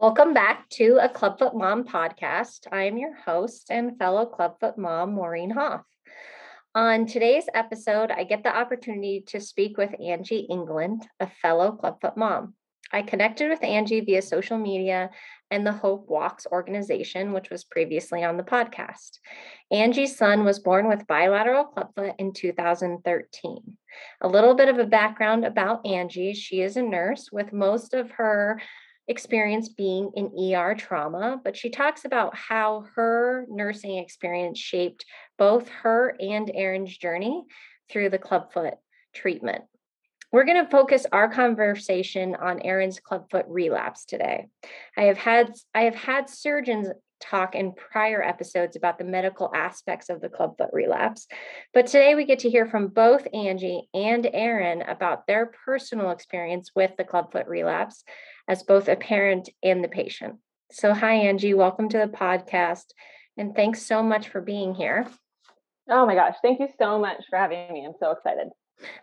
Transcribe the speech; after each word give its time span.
Welcome 0.00 0.32
back 0.32 0.68
to 0.74 1.00
a 1.02 1.08
Clubfoot 1.08 1.56
Mom 1.56 1.82
podcast. 1.82 2.68
I 2.70 2.84
am 2.84 2.98
your 2.98 3.16
host 3.16 3.66
and 3.68 3.98
fellow 3.98 4.26
Clubfoot 4.26 4.78
mom, 4.78 5.14
Maureen 5.14 5.50
Hoff. 5.50 5.82
On 6.72 7.04
today's 7.04 7.46
episode, 7.52 8.12
I 8.12 8.22
get 8.22 8.44
the 8.44 8.56
opportunity 8.56 9.24
to 9.26 9.40
speak 9.40 9.76
with 9.76 9.90
Anjie 10.00 10.46
England, 10.48 11.04
a 11.18 11.26
fellow 11.26 11.72
Clubfoot 11.72 12.16
mom. 12.16 12.54
I 12.92 13.02
connected 13.02 13.50
with 13.50 13.60
Anjie 13.62 14.06
via 14.06 14.22
social 14.22 14.56
media 14.56 15.10
and 15.50 15.66
the 15.66 15.72
Hope 15.72 16.08
Walks 16.08 16.46
organization, 16.46 17.32
which 17.32 17.50
was 17.50 17.64
previously 17.64 18.22
on 18.22 18.36
the 18.36 18.44
podcast. 18.44 19.18
Anjie's 19.72 20.16
son 20.16 20.44
was 20.44 20.60
born 20.60 20.86
with 20.88 21.08
bilateral 21.08 21.64
clubfoot 21.64 22.14
in 22.20 22.32
2013. 22.32 23.76
A 24.20 24.28
little 24.28 24.54
bit 24.54 24.68
of 24.68 24.78
a 24.78 24.86
background 24.86 25.44
about 25.44 25.84
Anjie 25.84 26.36
she 26.36 26.60
is 26.60 26.76
a 26.76 26.82
nurse 26.82 27.30
with 27.32 27.52
most 27.52 27.94
of 27.94 28.12
her 28.12 28.60
experience 29.08 29.70
being 29.70 30.10
in 30.14 30.54
ER 30.54 30.74
trauma, 30.74 31.40
but 31.42 31.56
she 31.56 31.70
talks 31.70 32.04
about 32.04 32.36
how 32.36 32.84
her 32.94 33.46
nursing 33.48 33.96
experience 33.96 34.58
shaped 34.58 35.04
both 35.38 35.68
her 35.68 36.14
and 36.20 36.50
Aaron's 36.54 36.96
journey 36.96 37.44
through 37.90 38.10
the 38.10 38.18
clubfoot 38.18 38.74
treatment. 39.14 39.64
We're 40.30 40.44
going 40.44 40.62
to 40.62 40.70
focus 40.70 41.06
our 41.10 41.30
conversation 41.32 42.36
on 42.36 42.60
Aaron's 42.60 43.00
clubfoot 43.00 43.46
relapse 43.48 44.04
today. 44.04 44.48
I 44.96 45.04
have 45.04 45.16
had 45.16 45.54
I 45.74 45.82
have 45.82 45.94
had 45.94 46.28
surgeons 46.28 46.88
talk 47.20 47.54
in 47.54 47.72
prior 47.72 48.22
episodes 48.22 48.76
about 48.76 48.98
the 48.98 49.04
medical 49.04 49.50
aspects 49.54 50.08
of 50.10 50.20
the 50.20 50.28
clubfoot 50.28 50.68
relapse, 50.72 51.26
but 51.72 51.86
today 51.86 52.14
we 52.14 52.26
get 52.26 52.40
to 52.40 52.50
hear 52.50 52.66
from 52.66 52.88
both 52.88 53.26
Anjie 53.34 53.82
and 53.94 54.28
Aaron 54.32 54.82
about 54.82 55.26
their 55.26 55.50
personal 55.64 56.10
experience 56.10 56.72
with 56.76 56.92
the 56.96 57.04
clubfoot 57.04 57.46
relapse 57.48 58.04
as 58.48 58.62
both 58.62 58.88
a 58.88 58.96
parent 58.96 59.50
and 59.62 59.84
the 59.84 59.88
patient. 59.88 60.36
So 60.72 60.94
hi 60.94 61.18
Anjie, 61.18 61.54
welcome 61.54 61.88
to 61.90 61.98
the 61.98 62.06
podcast 62.06 62.86
and 63.36 63.54
thanks 63.54 63.82
so 63.82 64.02
much 64.02 64.28
for 64.28 64.40
being 64.40 64.74
here. 64.74 65.06
Oh 65.88 66.06
my 66.06 66.14
gosh, 66.14 66.34
thank 66.42 66.58
you 66.58 66.68
so 66.78 66.98
much 66.98 67.22
for 67.30 67.38
having 67.38 67.72
me. 67.72 67.86
I'm 67.86 67.94
so 68.00 68.10
excited. 68.10 68.48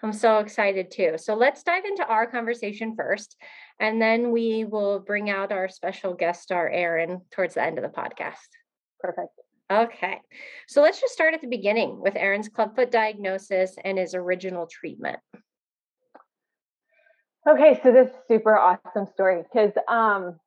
I'm 0.04 0.14
so 0.14 0.40
excited 0.40 0.92
too. 0.92 1.14
So 1.18 1.36
let's 1.36 1.64
dive 1.64 1.86
into 1.86 2.06
our 2.06 2.28
conversation 2.28 2.96
first, 2.96 3.36
and 3.80 4.02
then 4.02 4.32
we 4.32 4.64
will 4.66 5.00
bring 5.00 5.30
out 5.30 5.52
our 5.52 5.68
special 5.68 6.14
guest 6.14 6.44
star, 6.44 6.70
Aaron, 6.70 7.22
towards 7.32 7.56
the 7.56 7.64
end 7.64 7.78
of 7.78 7.84
the 7.84 7.90
podcast. 7.90 8.36
Perfect. 9.00 9.30
Okay. 9.72 10.22
So 10.68 10.82
let's 10.82 11.02
just 11.02 11.14
start 11.14 11.34
at 11.34 11.42
the 11.42 11.48
beginning 11.48 12.00
with 12.00 12.16
Aaron's 12.16 12.50
clubfoot 12.50 12.92
diagnosis 12.92 13.76
and 13.84 13.98
his 13.98 14.14
original 14.14 14.68
treatment. 14.68 15.20
Okay, 17.48 17.80
so 17.84 17.92
this 17.92 18.10
super 18.28 18.58
awesome 18.58 19.08
story 19.14 19.44
because 19.44 19.72
um 19.88 20.40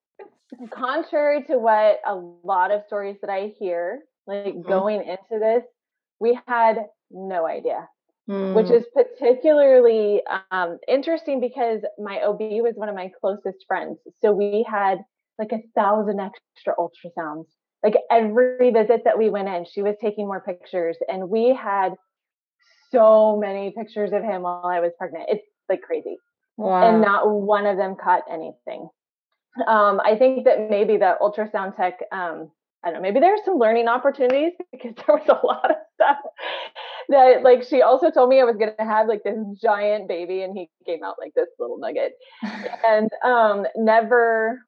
contrary 0.70 1.44
to 1.44 1.58
what 1.58 2.00
a 2.06 2.14
lot 2.14 2.70
of 2.70 2.82
stories 2.86 3.16
that 3.20 3.30
I 3.30 3.52
hear, 3.58 4.00
like 4.26 4.46
mm-hmm. 4.46 4.68
going 4.68 5.00
into 5.00 5.38
this, 5.38 5.64
we 6.20 6.38
had 6.46 6.86
no 7.10 7.46
idea 7.46 7.88
mm. 8.28 8.54
which 8.54 8.70
is 8.70 8.84
particularly 8.94 10.22
um, 10.50 10.78
interesting 10.86 11.40
because 11.40 11.80
my 11.98 12.20
OB 12.20 12.40
was 12.40 12.74
one 12.76 12.88
of 12.88 12.94
my 12.94 13.10
closest 13.20 13.64
friends. 13.66 13.98
So 14.20 14.32
we 14.32 14.64
had 14.68 14.98
like 15.38 15.52
a 15.52 15.62
thousand 15.74 16.20
extra 16.20 16.74
ultrasounds. 16.76 17.46
Like 17.82 17.94
every 18.10 18.70
visit 18.70 19.02
that 19.04 19.18
we 19.18 19.30
went 19.30 19.48
in, 19.48 19.64
she 19.72 19.82
was 19.82 19.94
taking 20.00 20.26
more 20.26 20.40
pictures, 20.40 20.96
and 21.08 21.30
we 21.30 21.54
had 21.54 21.94
so 22.90 23.36
many 23.36 23.72
pictures 23.76 24.10
of 24.12 24.24
him 24.24 24.42
while 24.42 24.64
I 24.64 24.80
was 24.80 24.90
pregnant. 24.98 25.26
It's 25.28 25.46
like 25.68 25.82
crazy. 25.82 26.16
Wow. 26.58 26.90
And 26.90 27.00
not 27.00 27.30
one 27.30 27.66
of 27.66 27.76
them 27.76 27.94
caught 27.94 28.24
anything. 28.30 28.88
Um, 29.66 30.00
I 30.04 30.16
think 30.18 30.44
that 30.44 30.68
maybe 30.68 30.96
the 30.96 31.16
ultrasound 31.22 31.76
tech, 31.76 32.00
um, 32.12 32.50
I 32.84 32.90
don't 32.90 32.94
know, 32.94 33.00
maybe 33.00 33.20
there's 33.20 33.40
some 33.44 33.58
learning 33.58 33.86
opportunities 33.86 34.52
because 34.72 34.94
there 34.96 35.16
was 35.16 35.28
a 35.28 35.46
lot 35.46 35.70
of 35.70 35.76
stuff 35.94 36.18
that 37.10 37.42
like 37.42 37.62
she 37.62 37.82
also 37.82 38.10
told 38.10 38.28
me 38.28 38.40
I 38.40 38.44
was 38.44 38.56
gonna 38.56 38.74
have 38.78 39.06
like 39.08 39.22
this 39.22 39.38
giant 39.62 40.08
baby 40.08 40.42
and 40.42 40.56
he 40.56 40.68
came 40.84 41.02
out 41.02 41.14
like 41.18 41.32
this 41.34 41.48
little 41.58 41.78
nugget. 41.78 42.12
and 42.86 43.08
um 43.24 43.64
never 43.76 44.60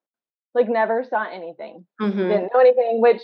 like 0.55 0.69
never 0.69 1.05
saw 1.05 1.29
anything. 1.29 1.85
Mm-hmm. 2.01 2.19
Didn't 2.19 2.51
know 2.55 2.61
anything, 2.61 3.01
which 3.01 3.21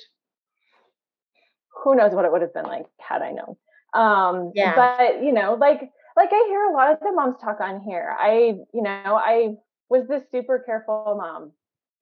who 1.84 1.94
knows 1.94 2.12
what 2.12 2.24
it 2.24 2.32
would 2.32 2.42
have 2.42 2.54
been 2.54 2.64
like 2.64 2.86
had 2.98 3.22
I 3.22 3.30
known. 3.30 3.56
Um 3.94 4.52
yeah. 4.54 4.74
but 4.74 5.22
you 5.22 5.32
know, 5.32 5.54
like 5.54 5.88
like 6.16 6.30
I 6.32 6.46
hear 6.48 6.64
a 6.64 6.72
lot 6.72 6.92
of 6.92 7.00
the 7.00 7.12
moms 7.12 7.36
talk 7.40 7.60
on 7.60 7.80
here. 7.80 8.14
I, 8.18 8.54
you 8.72 8.82
know, 8.82 9.20
I 9.20 9.54
was 9.88 10.08
this 10.08 10.22
super 10.32 10.62
careful 10.66 11.16
mom. 11.18 11.52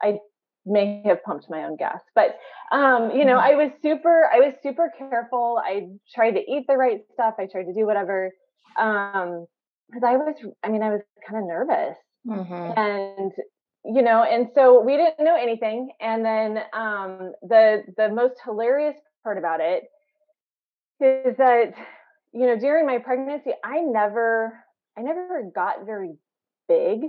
I 0.02 0.18
may 0.66 1.02
have 1.04 1.22
pumped 1.24 1.50
my 1.50 1.64
own 1.64 1.76
gas 1.76 2.00
but 2.14 2.38
um 2.72 3.10
you 3.10 3.24
know 3.24 3.36
mm-hmm. 3.36 3.52
i 3.52 3.54
was 3.54 3.70
super 3.82 4.30
i 4.32 4.38
was 4.38 4.54
super 4.62 4.90
careful 4.96 5.60
i 5.62 5.86
tried 6.14 6.30
to 6.30 6.40
eat 6.40 6.64
the 6.66 6.74
right 6.74 7.02
stuff 7.12 7.34
i 7.38 7.46
tried 7.46 7.64
to 7.64 7.74
do 7.74 7.84
whatever 7.84 8.32
um 8.78 9.46
because 9.88 10.02
i 10.04 10.16
was 10.16 10.34
i 10.62 10.68
mean 10.68 10.82
i 10.82 10.90
was 10.90 11.02
kind 11.28 11.42
of 11.42 11.46
nervous 11.46 11.96
mm-hmm. 12.26 12.78
and 12.78 13.32
you 13.84 14.00
know 14.00 14.22
and 14.22 14.48
so 14.54 14.80
we 14.80 14.96
didn't 14.96 15.22
know 15.22 15.36
anything 15.36 15.90
and 16.00 16.24
then 16.24 16.58
um 16.72 17.32
the 17.42 17.82
the 17.98 18.08
most 18.08 18.34
hilarious 18.42 18.96
part 19.22 19.36
about 19.36 19.60
it 19.60 19.84
is 21.00 21.36
that 21.36 21.74
you 22.34 22.46
know 22.46 22.58
during 22.58 22.86
my 22.86 22.98
pregnancy 22.98 23.52
i 23.64 23.80
never 23.80 24.52
i 24.98 25.02
never 25.02 25.50
got 25.54 25.86
very 25.86 26.12
big 26.68 27.00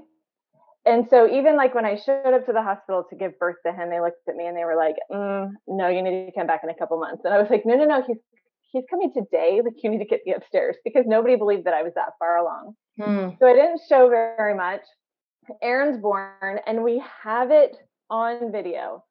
and 0.85 1.07
so 1.09 1.27
even 1.27 1.57
like 1.57 1.73
when 1.73 1.85
I 1.85 1.95
showed 1.95 2.33
up 2.33 2.45
to 2.45 2.53
the 2.53 2.61
hospital 2.61 3.03
to 3.09 3.15
give 3.15 3.39
birth 3.39 3.55
to 3.65 3.73
him, 3.73 3.89
they 3.89 3.99
looked 3.99 4.17
at 4.29 4.35
me 4.35 4.45
and 4.45 4.55
they 4.55 4.65
were 4.65 4.75
like, 4.75 4.95
mm, 5.11 5.51
"No, 5.67 5.87
you 5.87 6.03
need 6.03 6.27
to 6.27 6.31
come 6.31 6.45
back 6.45 6.61
in 6.63 6.69
a 6.69 6.75
couple 6.75 6.99
months." 6.99 7.25
And 7.25 7.33
I 7.33 7.39
was 7.39 7.49
like, 7.49 7.65
"No, 7.65 7.75
no, 7.75 7.85
no, 7.85 8.03
he's 8.05 8.17
he's 8.71 8.83
coming 8.89 9.11
today. 9.11 9.61
Like 9.65 9.73
you 9.83 9.89
need 9.89 9.97
to 9.99 10.05
get 10.05 10.21
me 10.25 10.33
upstairs 10.33 10.77
because 10.83 11.05
nobody 11.07 11.37
believed 11.37 11.65
that 11.65 11.73
I 11.73 11.81
was 11.81 11.93
that 11.95 12.13
far 12.19 12.37
along." 12.37 12.75
Hmm. 13.01 13.29
So 13.39 13.47
I 13.47 13.53
didn't 13.53 13.81
show 13.89 14.09
very 14.09 14.53
much. 14.55 14.81
Aaron's 15.61 15.97
born, 15.99 16.59
and 16.67 16.83
we 16.83 17.03
have 17.23 17.49
it 17.49 17.75
on 18.11 18.51
video 18.51 19.03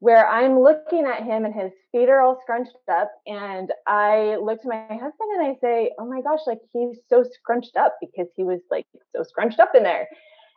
where 0.00 0.28
I'm 0.28 0.60
looking 0.60 1.06
at 1.06 1.24
him 1.24 1.44
and 1.44 1.54
his 1.54 1.72
feet 1.90 2.08
are 2.08 2.20
all 2.20 2.38
scrunched 2.42 2.76
up. 2.90 3.10
And 3.26 3.70
I 3.86 4.36
look 4.36 4.62
to 4.62 4.68
my 4.68 4.86
husband 4.88 5.30
and 5.36 5.46
I 5.46 5.56
say, 5.60 5.90
Oh 5.98 6.06
my 6.06 6.20
gosh, 6.20 6.40
like 6.46 6.60
he's 6.72 6.98
so 7.08 7.24
scrunched 7.24 7.76
up 7.76 7.96
because 8.00 8.28
he 8.36 8.44
was 8.44 8.60
like 8.70 8.86
so 9.14 9.22
scrunched 9.24 9.58
up 9.58 9.72
in 9.74 9.82
there. 9.82 10.08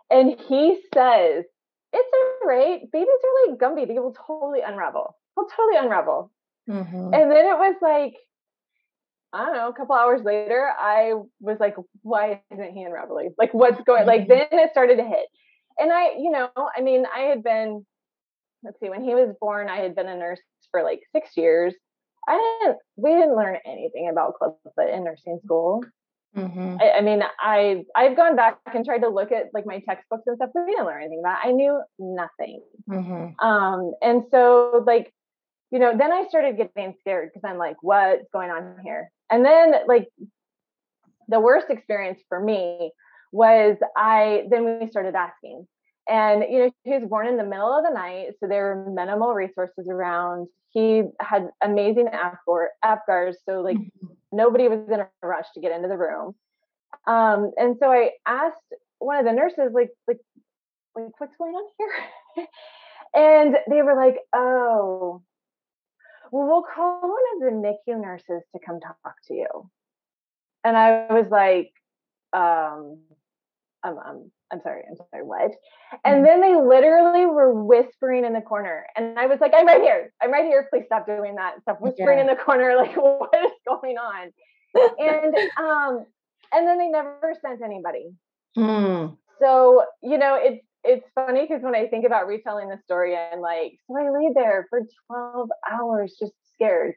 And 0.09 0.39
he 0.47 0.79
says, 0.93 1.45
It's 1.93 2.13
all 2.13 2.47
right. 2.47 2.81
Babies 2.91 3.07
are 3.07 3.51
like 3.51 3.59
Gumby. 3.59 3.87
They 3.87 3.99
will 3.99 4.15
totally 4.27 4.61
unravel. 4.65 5.15
They'll 5.35 5.47
totally 5.47 5.77
unravel. 5.77 6.31
Mm-hmm. 6.69 7.13
And 7.13 7.31
then 7.31 7.45
it 7.45 7.57
was 7.57 7.75
like, 7.81 8.13
I 9.33 9.45
don't 9.45 9.55
know, 9.55 9.69
a 9.69 9.73
couple 9.73 9.95
hours 9.95 10.21
later, 10.23 10.69
I 10.77 11.13
was 11.39 11.57
like, 11.59 11.75
why 12.01 12.41
isn't 12.51 12.73
he 12.73 12.83
unraveling? 12.83 13.33
Like, 13.37 13.53
what's 13.53 13.81
going 13.83 14.05
like 14.05 14.27
mm-hmm. 14.27 14.29
then 14.51 14.59
it 14.59 14.71
started 14.71 14.97
to 14.97 15.03
hit. 15.03 15.27
And 15.79 15.91
I, 15.91 16.11
you 16.17 16.29
know, 16.29 16.49
I 16.75 16.81
mean, 16.81 17.05
I 17.15 17.21
had 17.21 17.41
been, 17.41 17.85
let's 18.63 18.79
see, 18.79 18.89
when 18.89 19.03
he 19.03 19.15
was 19.15 19.35
born, 19.39 19.69
I 19.69 19.77
had 19.77 19.95
been 19.95 20.07
a 20.07 20.15
nurse 20.15 20.41
for 20.71 20.83
like 20.83 21.01
six 21.11 21.31
years. 21.35 21.73
I 22.27 22.59
didn't 22.61 22.77
we 22.97 23.11
didn't 23.11 23.35
learn 23.35 23.57
anything 23.65 24.09
about 24.09 24.35
clubfoot 24.35 24.93
in 24.93 25.03
nursing 25.03 25.39
school. 25.43 25.83
Mm-hmm. 26.35 26.77
I, 26.79 26.91
I, 26.91 27.01
mean, 27.01 27.23
I 27.39 27.83
I've 27.95 28.15
gone 28.15 28.35
back 28.35 28.59
and 28.73 28.85
tried 28.85 28.99
to 28.99 29.09
look 29.09 29.31
at 29.31 29.47
like 29.53 29.65
my 29.65 29.79
textbooks 29.79 30.23
and 30.27 30.37
stuff. 30.37 30.51
but 30.53 30.65
We 30.65 30.71
didn't 30.71 30.85
learn 30.85 31.01
anything 31.01 31.19
about. 31.19 31.43
It. 31.43 31.49
I 31.49 31.51
knew 31.51 31.81
nothing. 31.99 32.61
Mm-hmm. 32.89 33.45
Um, 33.45 33.93
and 34.01 34.23
so 34.31 34.83
like, 34.85 35.13
you 35.71 35.79
know, 35.79 35.97
then 35.97 36.11
I 36.13 36.25
started 36.29 36.57
getting 36.57 36.95
scared 36.99 37.31
because 37.33 37.47
I'm 37.49 37.57
like, 37.57 37.77
what's 37.81 38.29
going 38.31 38.49
on 38.49 38.77
here? 38.83 39.11
And 39.29 39.43
then 39.43 39.73
like, 39.87 40.07
the 41.27 41.39
worst 41.39 41.67
experience 41.69 42.21
for 42.29 42.39
me 42.39 42.91
was 43.31 43.77
I 43.95 44.43
then 44.49 44.79
we 44.79 44.89
started 44.89 45.15
asking, 45.15 45.67
and 46.11 46.43
you 46.51 46.59
know, 46.59 46.71
he 46.83 46.91
was 46.91 47.07
born 47.09 47.27
in 47.27 47.37
the 47.37 47.43
middle 47.43 47.73
of 47.73 47.83
the 47.83 47.93
night, 47.93 48.33
so 48.39 48.47
there 48.47 48.75
were 48.75 48.91
minimal 48.91 49.33
resources 49.33 49.87
around. 49.89 50.47
He 50.71 51.03
had 51.19 51.49
amazing 51.63 52.07
APGARs, 52.83 53.35
so 53.47 53.61
like. 53.61 53.77
Mm-hmm 53.77 54.07
nobody 54.31 54.67
was 54.67 54.79
in 54.91 54.99
a 54.99 55.09
rush 55.21 55.45
to 55.53 55.61
get 55.61 55.71
into 55.71 55.87
the 55.87 55.97
room. 55.97 56.35
Um, 57.07 57.51
and 57.57 57.75
so 57.79 57.91
I 57.91 58.11
asked 58.25 58.57
one 58.99 59.17
of 59.17 59.25
the 59.25 59.33
nurses, 59.33 59.71
like, 59.73 59.89
like, 60.07 60.19
like, 60.95 61.19
what's 61.19 61.35
going 61.37 61.53
on 61.53 61.65
here? 61.77 62.47
and 63.15 63.57
they 63.69 63.81
were 63.81 63.95
like, 63.95 64.17
oh, 64.33 65.21
well, 66.31 66.47
we'll 66.47 66.63
call 66.63 67.01
one 67.01 67.11
of 67.35 67.41
the 67.41 67.67
NICU 67.67 68.01
nurses 68.01 68.43
to 68.53 68.59
come 68.65 68.79
talk 68.79 69.15
to 69.27 69.33
you. 69.33 69.69
And 70.63 70.77
I 70.77 71.07
was 71.09 71.27
like, 71.29 71.71
um, 72.33 72.99
I'm, 73.83 73.97
I'm, 74.05 74.31
I'm 74.51 74.61
sorry, 74.61 74.83
I'm 74.89 74.97
sorry, 75.11 75.23
what? 75.23 75.51
And 76.03 76.17
mm-hmm. 76.17 76.25
then 76.25 76.41
they 76.41 76.55
literally 76.55 77.25
were 77.25 77.63
whispering 77.63 78.25
in 78.25 78.33
the 78.33 78.41
corner. 78.41 78.85
And 78.95 79.17
I 79.17 79.27
was 79.27 79.39
like, 79.39 79.53
I'm 79.55 79.65
right 79.65 79.81
here. 79.81 80.13
I'm 80.21 80.31
right 80.31 80.45
here. 80.45 80.67
Please 80.69 80.83
stop 80.85 81.05
doing 81.05 81.35
that. 81.35 81.61
Stop 81.61 81.79
whispering 81.81 82.17
yeah. 82.17 82.23
in 82.23 82.27
the 82.27 82.35
corner. 82.35 82.75
Like, 82.81 82.95
what 82.95 83.33
is 83.35 83.51
going 83.67 83.97
on? 83.97 84.31
and 84.73 85.35
um, 85.57 86.05
and 86.51 86.67
then 86.67 86.77
they 86.77 86.87
never 86.87 87.33
sent 87.41 87.61
anybody. 87.61 88.11
Mm. 88.57 89.17
So, 89.39 89.83
you 90.01 90.17
know, 90.17 90.39
it's 90.41 90.65
it's 90.83 91.05
funny 91.13 91.41
because 91.47 91.61
when 91.61 91.75
I 91.75 91.87
think 91.87 92.05
about 92.05 92.27
retelling 92.27 92.69
the 92.69 92.79
story 92.83 93.15
and 93.15 93.41
like, 93.41 93.73
so 93.87 93.95
I 93.97 94.09
laid 94.09 94.35
there 94.35 94.67
for 94.69 94.81
12 95.07 95.49
hours 95.69 96.15
just 96.19 96.33
scared. 96.53 96.93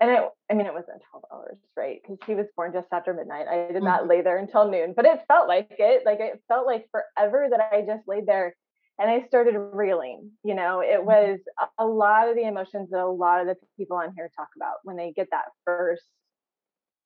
And 0.00 0.10
it, 0.10 0.22
I 0.50 0.54
mean, 0.54 0.66
it 0.66 0.72
wasn't 0.72 1.02
12 1.10 1.24
hours, 1.32 1.58
right? 1.76 2.00
Because 2.02 2.18
he 2.26 2.34
was 2.34 2.46
born 2.56 2.72
just 2.72 2.88
after 2.90 3.12
midnight. 3.12 3.46
I 3.48 3.56
did 3.56 3.76
mm-hmm. 3.76 3.84
not 3.84 4.08
lay 4.08 4.22
there 4.22 4.38
until 4.38 4.70
noon, 4.70 4.94
but 4.96 5.04
it 5.04 5.20
felt 5.28 5.46
like 5.46 5.68
it. 5.78 6.04
Like 6.06 6.20
it 6.20 6.42
felt 6.48 6.66
like 6.66 6.86
forever 6.90 7.48
that 7.50 7.60
I 7.70 7.82
just 7.82 8.08
laid 8.08 8.26
there 8.26 8.56
and 8.98 9.10
I 9.10 9.26
started 9.26 9.58
reeling. 9.58 10.30
You 10.42 10.54
know, 10.54 10.80
it 10.80 11.00
mm-hmm. 11.00 11.06
was 11.06 11.38
a 11.78 11.84
lot 11.84 12.28
of 12.28 12.36
the 12.36 12.46
emotions 12.46 12.88
that 12.90 13.00
a 13.00 13.06
lot 13.06 13.42
of 13.42 13.46
the 13.46 13.56
people 13.76 13.98
on 13.98 14.14
here 14.16 14.30
talk 14.34 14.48
about 14.56 14.76
when 14.84 14.96
they 14.96 15.12
get 15.12 15.28
that 15.32 15.46
1st 15.68 15.96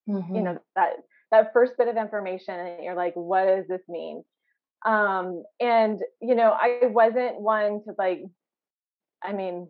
mm-hmm. 0.09 0.35
you 0.35 0.43
know, 0.43 0.59
that 0.77 0.91
that 1.31 1.53
first 1.53 1.73
bit 1.77 1.89
of 1.89 1.97
information, 1.97 2.55
and 2.55 2.85
you're 2.85 2.95
like, 2.95 3.15
what 3.15 3.47
does 3.47 3.67
this 3.69 3.83
mean? 3.89 4.23
Um, 4.85 5.43
and 5.61 6.01
you 6.21 6.35
know, 6.35 6.53
I 6.53 6.87
wasn't 6.87 7.41
one 7.41 7.83
to 7.85 7.95
like, 7.99 8.23
I 9.23 9.33
mean, 9.33 9.69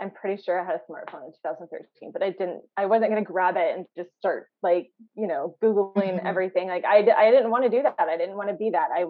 I'm 0.00 0.10
pretty 0.10 0.42
sure 0.42 0.58
I 0.58 0.64
had 0.64 0.76
a 0.76 0.90
smartphone 0.90 1.26
in 1.26 1.32
2013, 1.44 2.10
but 2.12 2.22
I 2.22 2.30
didn't, 2.30 2.62
I 2.76 2.86
wasn't 2.86 3.10
going 3.10 3.24
to 3.24 3.32
grab 3.32 3.56
it 3.56 3.76
and 3.76 3.86
just 3.96 4.10
start 4.18 4.46
like, 4.62 4.90
you 5.14 5.26
know, 5.26 5.56
Googling 5.62 5.94
mm-hmm. 5.94 6.26
everything. 6.26 6.68
Like 6.68 6.84
I, 6.84 6.98
I 7.16 7.30
didn't 7.30 7.50
want 7.50 7.64
to 7.64 7.70
do 7.70 7.82
that. 7.82 7.96
I 7.98 8.16
didn't 8.16 8.36
want 8.36 8.48
to 8.48 8.56
be 8.56 8.70
that. 8.70 8.88
I, 8.94 9.04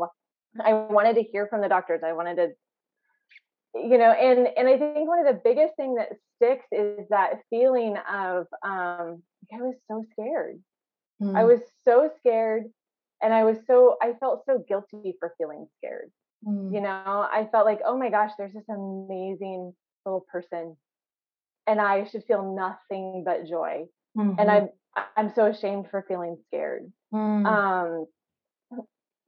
I 0.65 0.73
wanted 0.73 1.15
to 1.15 1.23
hear 1.23 1.47
from 1.47 1.61
the 1.61 1.69
doctors. 1.69 2.01
I 2.05 2.13
wanted 2.13 2.37
to, 2.37 2.49
you 3.75 3.99
know, 3.99 4.11
and, 4.11 4.49
and 4.57 4.69
I 4.69 4.79
think 4.79 5.09
one 5.09 5.25
of 5.25 5.33
the 5.33 5.41
biggest 5.43 5.77
thing 5.77 5.95
that 5.95 6.09
sticks 6.37 6.67
is 6.73 7.07
that 7.11 7.41
feeling 7.51 7.97
of, 7.97 8.47
um, 8.65 9.23
I 9.53 9.63
was 9.63 9.77
so 9.89 10.05
scared. 10.13 10.61
Mm. 11.23 11.37
I 11.37 11.45
was 11.45 11.61
so 11.85 12.11
scared 12.19 12.65
and 13.23 13.33
I 13.33 13.45
was 13.45 13.59
so 13.67 13.97
I 14.03 14.15
felt 14.19 14.45
so 14.47 14.65
guilty 14.67 15.15
for 15.19 15.35
feeling 15.39 15.67
scared. 15.79 16.11
Mm. 16.47 16.73
You 16.73 16.81
know, 16.81 16.89
I 17.31 17.49
felt 17.53 17.67
like, 17.67 17.81
"Oh 17.85 17.99
my 17.99 18.11
gosh, 18.11 18.31
there's 18.39 18.55
this 18.55 18.69
amazing 18.69 19.75
little 20.05 20.25
person 20.31 20.77
and 21.67 21.81
I 21.81 22.05
should 22.05 22.25
feel 22.25 22.55
nothing 22.55 23.23
but 23.25 23.47
joy." 23.47 23.87
Mm-hmm. 24.17 24.39
And 24.39 24.51
I'm 24.51 24.69
I'm 25.17 25.33
so 25.35 25.47
ashamed 25.47 25.87
for 25.91 26.05
feeling 26.07 26.37
scared. 26.49 26.93
Mm. 27.15 27.47
Um 27.47 28.07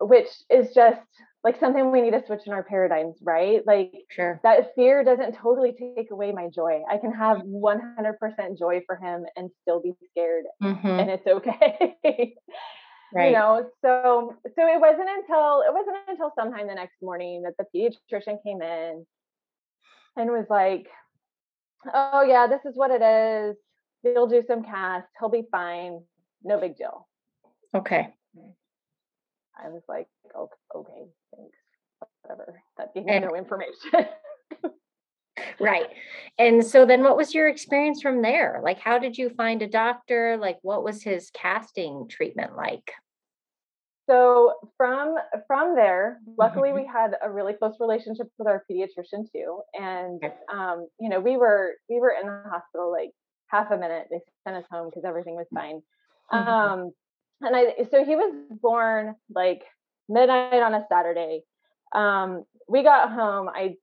which 0.01 0.29
is 0.51 0.75
just 0.75 1.01
like 1.45 1.59
something 1.59 1.91
we 1.91 2.01
need 2.01 2.13
to 2.13 2.23
switch 2.27 2.43
in 2.47 2.53
our 2.53 2.63
paradigms, 2.63 3.17
right? 3.23 3.67
Like 3.67 3.93
sure. 4.11 4.41
that 4.43 4.75
fear 4.75 5.03
doesn't 5.03 5.37
totally 5.37 5.73
take 5.73 6.11
away 6.11 6.33
my 6.33 6.49
joy. 6.49 6.83
I 6.89 6.99
can 6.99 7.13
have 7.13 7.39
100% 7.39 8.59
joy 8.59 8.81
for 8.87 8.97
him 8.97 9.25
and 9.37 9.51
still 9.63 9.81
be 9.81 9.93
scared 10.11 10.45
mm-hmm. 10.63 10.87
and 10.87 11.11
it's 11.11 11.27
okay. 11.27 11.97
right. 13.15 13.27
You 13.27 13.33
know, 13.33 13.67
so 13.85 14.35
so 14.45 14.67
it 14.67 14.81
wasn't 14.81 15.09
until 15.09 15.63
it 15.63 15.73
wasn't 15.73 15.97
until 16.09 16.33
sometime 16.37 16.69
the 16.69 16.75
next 16.75 16.97
morning 17.03 17.43
that 17.43 17.55
the 17.59 17.67
pediatrician 17.75 18.43
came 18.45 18.63
in 18.63 19.05
and 20.17 20.31
was 20.31 20.47
like, 20.51 20.89
"Oh 21.93 22.23
yeah, 22.23 22.47
this 22.47 22.65
is 22.65 22.77
what 22.77 22.91
it 22.91 23.03
is. 23.03 23.57
He'll 24.03 24.27
do 24.27 24.43
some 24.47 24.63
casts. 24.63 25.11
He'll 25.19 25.29
be 25.29 25.47
fine. 25.51 26.03
No 26.43 26.61
big 26.61 26.77
deal." 26.77 27.09
Okay. 27.75 28.09
Mm. 28.37 28.53
I 29.65 29.69
was 29.69 29.83
like, 29.89 30.09
"Okay, 30.37 30.55
okay 30.75 31.07
thanks. 31.37 31.59
Whatever. 32.23 32.63
That 32.79 32.95
gave 32.95 33.05
me 33.05 33.19
no 33.21 33.35
information." 33.35 34.09
right. 35.61 35.87
And 36.39 36.65
so 36.65 36.85
then 36.85 37.03
what 37.03 37.17
was 37.17 37.35
your 37.35 37.49
experience 37.49 38.03
from 38.03 38.23
there? 38.23 38.61
Like 38.63 38.79
how 38.79 38.99
did 38.99 39.17
you 39.17 39.31
find 39.31 39.63
a 39.63 39.69
doctor? 39.69 40.37
Like 40.37 40.59
what 40.63 40.85
was 40.85 41.03
his 41.03 41.31
casting 41.33 42.09
treatment 42.09 42.57
like? 42.57 42.93
So 44.09 44.55
from 44.77 45.15
from 45.47 45.77
there, 45.77 46.19
luckily 46.37 46.71
mm-hmm. 46.71 46.83
we 46.83 46.91
had 46.93 47.13
a 47.23 47.31
really 47.31 47.53
close 47.53 47.75
relationship 47.79 48.29
with 48.39 48.49
our 48.49 48.65
pediatrician 48.71 49.31
too. 49.33 49.61
And 49.75 50.23
um, 50.53 50.89
you 50.99 51.09
know, 51.09 51.21
we 51.21 51.37
were 51.37 51.75
we 51.89 52.01
were 52.01 52.15
in 52.21 52.27
the 52.27 52.43
hospital 52.51 52.91
like 52.91 53.11
half 53.47 53.71
a 53.71 53.77
minute. 53.77 54.09
They 54.11 54.21
sent 54.45 54.57
us 54.57 54.65
home 54.71 54.89
because 54.91 55.05
everything 55.05 55.37
was 55.37 55.47
fine. 55.55 55.83
Mm-hmm. 56.33 56.49
Um 56.49 56.93
and 57.43 57.57
I 57.57 57.85
so 57.91 58.05
he 58.05 58.17
was 58.17 58.35
born 58.61 59.15
like 59.33 59.63
midnight 60.09 60.63
on 60.63 60.75
a 60.75 60.85
Saturday. 60.89 61.43
Um, 61.95 62.45
we 62.69 62.83
got 62.83 63.13
home. 63.13 63.49
I, 63.49 63.75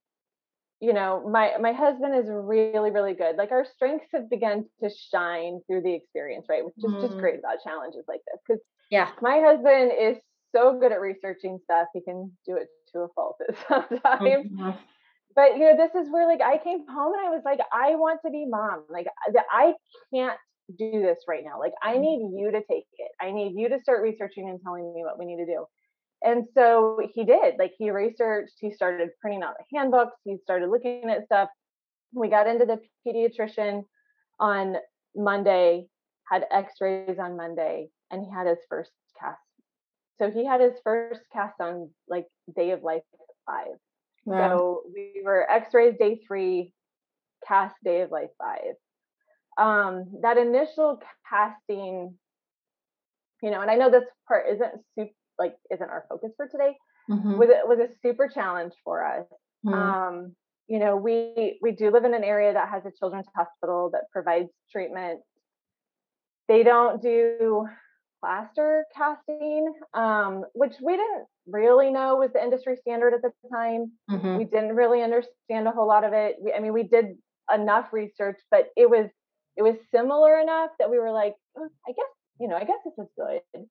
you 0.79 0.93
know, 0.93 1.27
my 1.29 1.57
my 1.59 1.73
husband 1.73 2.15
is 2.15 2.25
really 2.29 2.91
really 2.91 3.13
good. 3.13 3.35
Like 3.35 3.51
our 3.51 3.65
strengths 3.75 4.07
have 4.13 4.29
begun 4.29 4.65
to 4.81 4.89
shine 5.11 5.61
through 5.67 5.81
the 5.81 5.93
experience, 5.93 6.47
right? 6.49 6.63
Which 6.63 6.75
is 6.77 6.83
mm. 6.83 7.01
just 7.01 7.17
great 7.17 7.39
about 7.39 7.63
challenges 7.63 8.05
like 8.07 8.21
this 8.25 8.41
because 8.47 8.61
yeah, 8.89 9.09
my 9.21 9.39
husband 9.39 9.91
is 9.99 10.17
so 10.55 10.79
good 10.79 10.91
at 10.91 11.01
researching 11.01 11.59
stuff. 11.63 11.87
He 11.93 12.01
can 12.01 12.31
do 12.45 12.55
it 12.55 12.67
to 12.93 12.99
a 12.99 13.07
fault 13.09 13.37
at 13.47 13.55
sometimes. 13.67 14.77
But 15.35 15.57
you 15.57 15.59
know, 15.59 15.77
this 15.77 15.93
is 15.95 16.11
where 16.11 16.27
like 16.27 16.41
I 16.41 16.57
came 16.57 16.85
home 16.87 17.13
and 17.13 17.27
I 17.27 17.29
was 17.29 17.43
like, 17.45 17.59
I 17.71 17.95
want 17.95 18.19
to 18.25 18.31
be 18.31 18.45
mom. 18.47 18.83
Like 18.89 19.07
I 19.51 19.73
can't 20.13 20.37
do 20.77 21.01
this 21.01 21.19
right 21.27 21.43
now. 21.43 21.59
Like 21.59 21.73
I 21.81 21.95
mm. 21.95 22.01
need 22.01 22.39
you 22.39 22.51
to 22.51 22.59
take 22.69 22.85
it. 22.97 23.11
I 23.21 23.31
need 23.31 23.53
you 23.55 23.69
to 23.69 23.79
start 23.81 24.01
researching 24.01 24.49
and 24.49 24.59
telling 24.61 24.93
me 24.93 25.03
what 25.03 25.19
we 25.19 25.25
need 25.25 25.37
to 25.37 25.45
do. 25.45 25.65
And 26.21 26.45
so 26.53 26.99
he 27.13 27.23
did, 27.23 27.55
like 27.57 27.73
he 27.77 27.91
researched, 27.91 28.55
he 28.59 28.71
started 28.71 29.09
printing 29.21 29.41
out 29.41 29.53
the 29.57 29.77
handbooks, 29.77 30.17
he 30.25 30.35
started 30.43 30.69
looking 30.69 31.09
at 31.09 31.25
stuff. 31.25 31.49
We 32.13 32.27
got 32.27 32.47
into 32.47 32.65
the 32.65 32.79
pediatrician 33.07 33.83
on 34.39 34.75
Monday, 35.15 35.85
had 36.29 36.45
x-rays 36.51 37.17
on 37.19 37.37
Monday, 37.37 37.89
and 38.11 38.23
he 38.23 38.31
had 38.31 38.47
his 38.47 38.59
first 38.69 38.91
cast. 39.19 39.39
So 40.17 40.29
he 40.29 40.45
had 40.45 40.61
his 40.61 40.73
first 40.83 41.21
cast 41.31 41.59
on 41.59 41.89
like 42.07 42.27
day 42.55 42.71
of 42.71 42.83
life 42.83 43.03
five. 43.45 43.77
Wow. 44.25 44.57
So 44.57 44.81
we 44.93 45.21
were 45.23 45.49
x-rays 45.49 45.95
day 45.97 46.21
three, 46.27 46.73
cast 47.47 47.75
day 47.83 48.01
of 48.01 48.11
life 48.11 48.29
five. 48.37 48.75
Um, 49.57 50.19
that 50.21 50.37
initial 50.37 51.01
casting, 51.29 52.15
you 53.41 53.51
know, 53.51 53.61
and 53.61 53.71
I 53.71 53.75
know 53.75 53.89
this 53.89 54.05
part 54.27 54.45
isn't 54.49 54.71
super 54.97 55.11
like 55.39 55.55
isn't 55.71 55.89
our 55.89 56.05
focus 56.09 56.31
for 56.37 56.47
today 56.47 56.75
mm-hmm. 57.09 57.37
was 57.37 57.49
it 57.49 57.67
was 57.67 57.79
a 57.79 57.89
super 58.03 58.27
challenge 58.27 58.73
for 58.83 59.03
us 59.03 59.25
mm-hmm. 59.65 59.73
um 59.73 60.35
you 60.67 60.77
know 60.77 60.95
we 60.97 61.57
we 61.61 61.71
do 61.71 61.89
live 61.89 62.03
in 62.03 62.13
an 62.13 62.23
area 62.23 62.53
that 62.53 62.69
has 62.69 62.85
a 62.85 62.91
children's 62.99 63.25
hospital 63.35 63.89
that 63.91 64.11
provides 64.11 64.49
treatment 64.71 65.21
they 66.49 66.63
don't 66.63 67.01
do 67.01 67.65
plaster 68.19 68.83
casting 68.93 69.73
um 69.93 70.43
which 70.53 70.73
we 70.83 70.97
didn't 70.97 71.25
really 71.47 71.89
know 71.89 72.17
was 72.17 72.31
the 72.33 72.43
industry 72.43 72.75
standard 72.81 73.13
at 73.13 73.21
the 73.21 73.31
time 73.49 73.89
mm-hmm. 74.11 74.37
we 74.37 74.43
didn't 74.43 74.75
really 74.75 75.01
understand 75.01 75.67
a 75.67 75.71
whole 75.71 75.87
lot 75.87 76.03
of 76.03 76.11
it 76.11 76.35
we, 76.41 76.51
i 76.51 76.59
mean 76.59 76.73
we 76.73 76.83
did 76.83 77.15
enough 77.53 77.93
research 77.93 78.37
but 78.51 78.67
it 78.75 78.89
was 78.89 79.09
it 79.55 79.63
was 79.63 79.75
similar 79.95 80.37
enough 80.37 80.71
that 80.79 80.89
we 80.89 80.99
were 80.99 81.11
like 81.11 81.35
oh, 81.57 81.69
i 81.87 81.91
guess 81.93 82.11
you 82.41 82.49
know 82.49 82.57
i 82.57 82.65
guess 82.65 82.79
this 82.83 82.93
is 82.97 83.09
good 83.17 83.65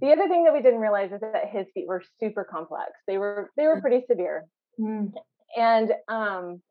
the 0.00 0.12
other 0.12 0.28
thing 0.28 0.44
that 0.44 0.52
we 0.52 0.62
didn't 0.62 0.80
realize 0.80 1.10
is 1.12 1.20
that 1.20 1.48
his 1.50 1.66
feet 1.74 1.86
were 1.88 2.02
super 2.20 2.44
complex. 2.44 2.92
They 3.06 3.18
were 3.18 3.50
they 3.56 3.66
were 3.66 3.78
mm. 3.78 3.80
pretty 3.80 4.04
severe. 4.08 4.46
Mm. 4.78 5.12
And 5.56 5.92
um 6.08 6.62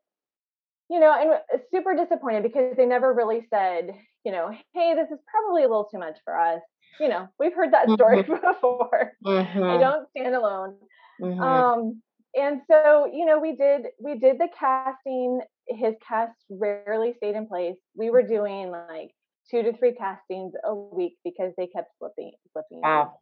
you 0.90 1.00
know, 1.00 1.12
and 1.12 1.60
super 1.72 1.94
disappointed 1.94 2.42
because 2.42 2.76
they 2.76 2.86
never 2.86 3.12
really 3.12 3.46
said, 3.50 3.90
you 4.24 4.32
know, 4.32 4.50
hey, 4.74 4.94
this 4.94 5.08
is 5.10 5.18
probably 5.30 5.64
a 5.64 5.68
little 5.68 5.88
too 5.90 5.98
much 5.98 6.16
for 6.24 6.38
us. 6.38 6.60
You 6.98 7.08
know, 7.08 7.28
we've 7.38 7.54
heard 7.54 7.72
that 7.72 7.90
story 7.90 8.22
mm-hmm. 8.22 8.32
before. 8.52 9.12
Mm-hmm. 9.24 9.62
I 9.62 9.78
don't 9.78 10.08
stand 10.10 10.34
alone. 10.34 10.76
Mm-hmm. 11.20 11.40
Um 11.40 12.02
and 12.34 12.60
so, 12.70 13.10
you 13.12 13.24
know, 13.24 13.38
we 13.38 13.56
did 13.56 13.86
we 14.00 14.18
did 14.18 14.38
the 14.38 14.48
casting. 14.58 15.40
His 15.68 15.94
cast 16.06 16.32
rarely 16.48 17.14
stayed 17.18 17.36
in 17.36 17.46
place. 17.46 17.76
We 17.94 18.10
were 18.10 18.22
doing 18.22 18.70
like 18.70 19.10
two 19.50 19.62
to 19.62 19.76
three 19.76 19.94
castings 19.94 20.52
a 20.64 20.74
week 20.74 21.16
because 21.24 21.52
they 21.56 21.66
kept 21.66 21.90
slipping 21.98 22.32
slipping. 22.52 22.80
Wow. 22.80 23.18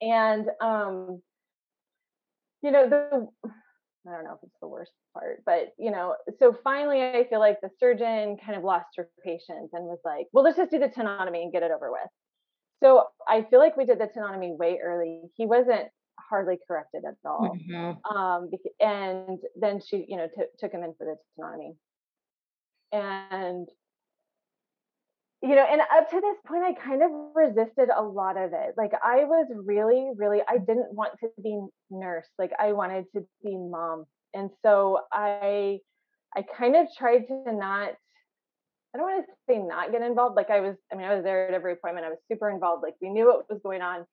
And 0.00 0.46
um, 0.60 1.22
you 2.62 2.70
know, 2.70 2.88
the 2.88 3.28
I 4.06 4.12
don't 4.12 4.24
know 4.24 4.32
if 4.32 4.42
it's 4.42 4.56
the 4.60 4.68
worst 4.68 4.92
part, 5.14 5.42
but 5.46 5.74
you 5.78 5.90
know, 5.90 6.16
so 6.38 6.56
finally 6.64 7.02
I 7.02 7.26
feel 7.28 7.38
like 7.38 7.58
the 7.62 7.70
surgeon 7.78 8.36
kind 8.44 8.56
of 8.56 8.64
lost 8.64 8.88
her 8.96 9.08
patience 9.24 9.70
and 9.72 9.84
was 9.84 10.00
like, 10.04 10.26
well, 10.32 10.44
let's 10.44 10.56
just 10.56 10.70
do 10.70 10.78
the 10.78 10.88
tenotomy 10.88 11.42
and 11.42 11.52
get 11.52 11.62
it 11.62 11.70
over 11.70 11.90
with. 11.90 12.08
So 12.82 13.04
I 13.28 13.46
feel 13.48 13.60
like 13.60 13.76
we 13.76 13.84
did 13.84 14.00
the 14.00 14.08
tenotomy 14.08 14.56
way 14.56 14.80
early. 14.82 15.22
He 15.36 15.46
wasn't 15.46 15.88
hardly 16.18 16.58
corrected 16.66 17.02
at 17.06 17.14
all. 17.24 17.56
Mm-hmm. 17.56 18.16
Um, 18.16 18.50
and 18.80 19.38
then 19.54 19.80
she, 19.80 20.04
you 20.08 20.16
know, 20.16 20.26
t- 20.34 20.42
took 20.58 20.72
him 20.72 20.82
in 20.82 20.94
for 20.98 21.06
the 21.06 21.16
tenotomy. 21.38 21.76
And 22.90 23.68
you 25.42 25.56
know, 25.56 25.66
and 25.68 25.80
up 25.80 26.08
to 26.10 26.20
this 26.20 26.36
point, 26.46 26.62
I 26.62 26.72
kind 26.72 27.02
of 27.02 27.10
resisted 27.34 27.88
a 27.94 28.02
lot 28.02 28.36
of 28.36 28.52
it. 28.52 28.74
Like, 28.76 28.92
I 29.02 29.24
was 29.24 29.46
really, 29.64 30.10
really, 30.16 30.40
I 30.48 30.58
didn't 30.58 30.92
want 30.94 31.12
to 31.20 31.28
be 31.42 31.60
nurse. 31.90 32.28
Like, 32.38 32.52
I 32.58 32.72
wanted 32.72 33.06
to 33.14 33.26
be 33.44 33.56
mom. 33.56 34.04
And 34.34 34.50
so 34.64 35.00
I, 35.12 35.80
I 36.36 36.42
kind 36.56 36.76
of 36.76 36.86
tried 36.96 37.26
to 37.26 37.52
not, 37.52 37.90
I 38.94 38.98
don't 38.98 39.02
want 39.02 39.26
to 39.26 39.32
say 39.48 39.58
not 39.58 39.90
get 39.90 40.02
involved. 40.02 40.36
Like, 40.36 40.50
I 40.50 40.60
was, 40.60 40.76
I 40.92 40.96
mean, 40.96 41.06
I 41.06 41.14
was 41.14 41.24
there 41.24 41.48
at 41.48 41.54
every 41.54 41.72
appointment. 41.72 42.06
I 42.06 42.10
was 42.10 42.18
super 42.30 42.48
involved. 42.48 42.82
Like, 42.82 42.94
we 43.02 43.10
knew 43.10 43.26
what 43.26 43.50
was 43.50 43.60
going 43.62 43.82
on, 43.82 44.06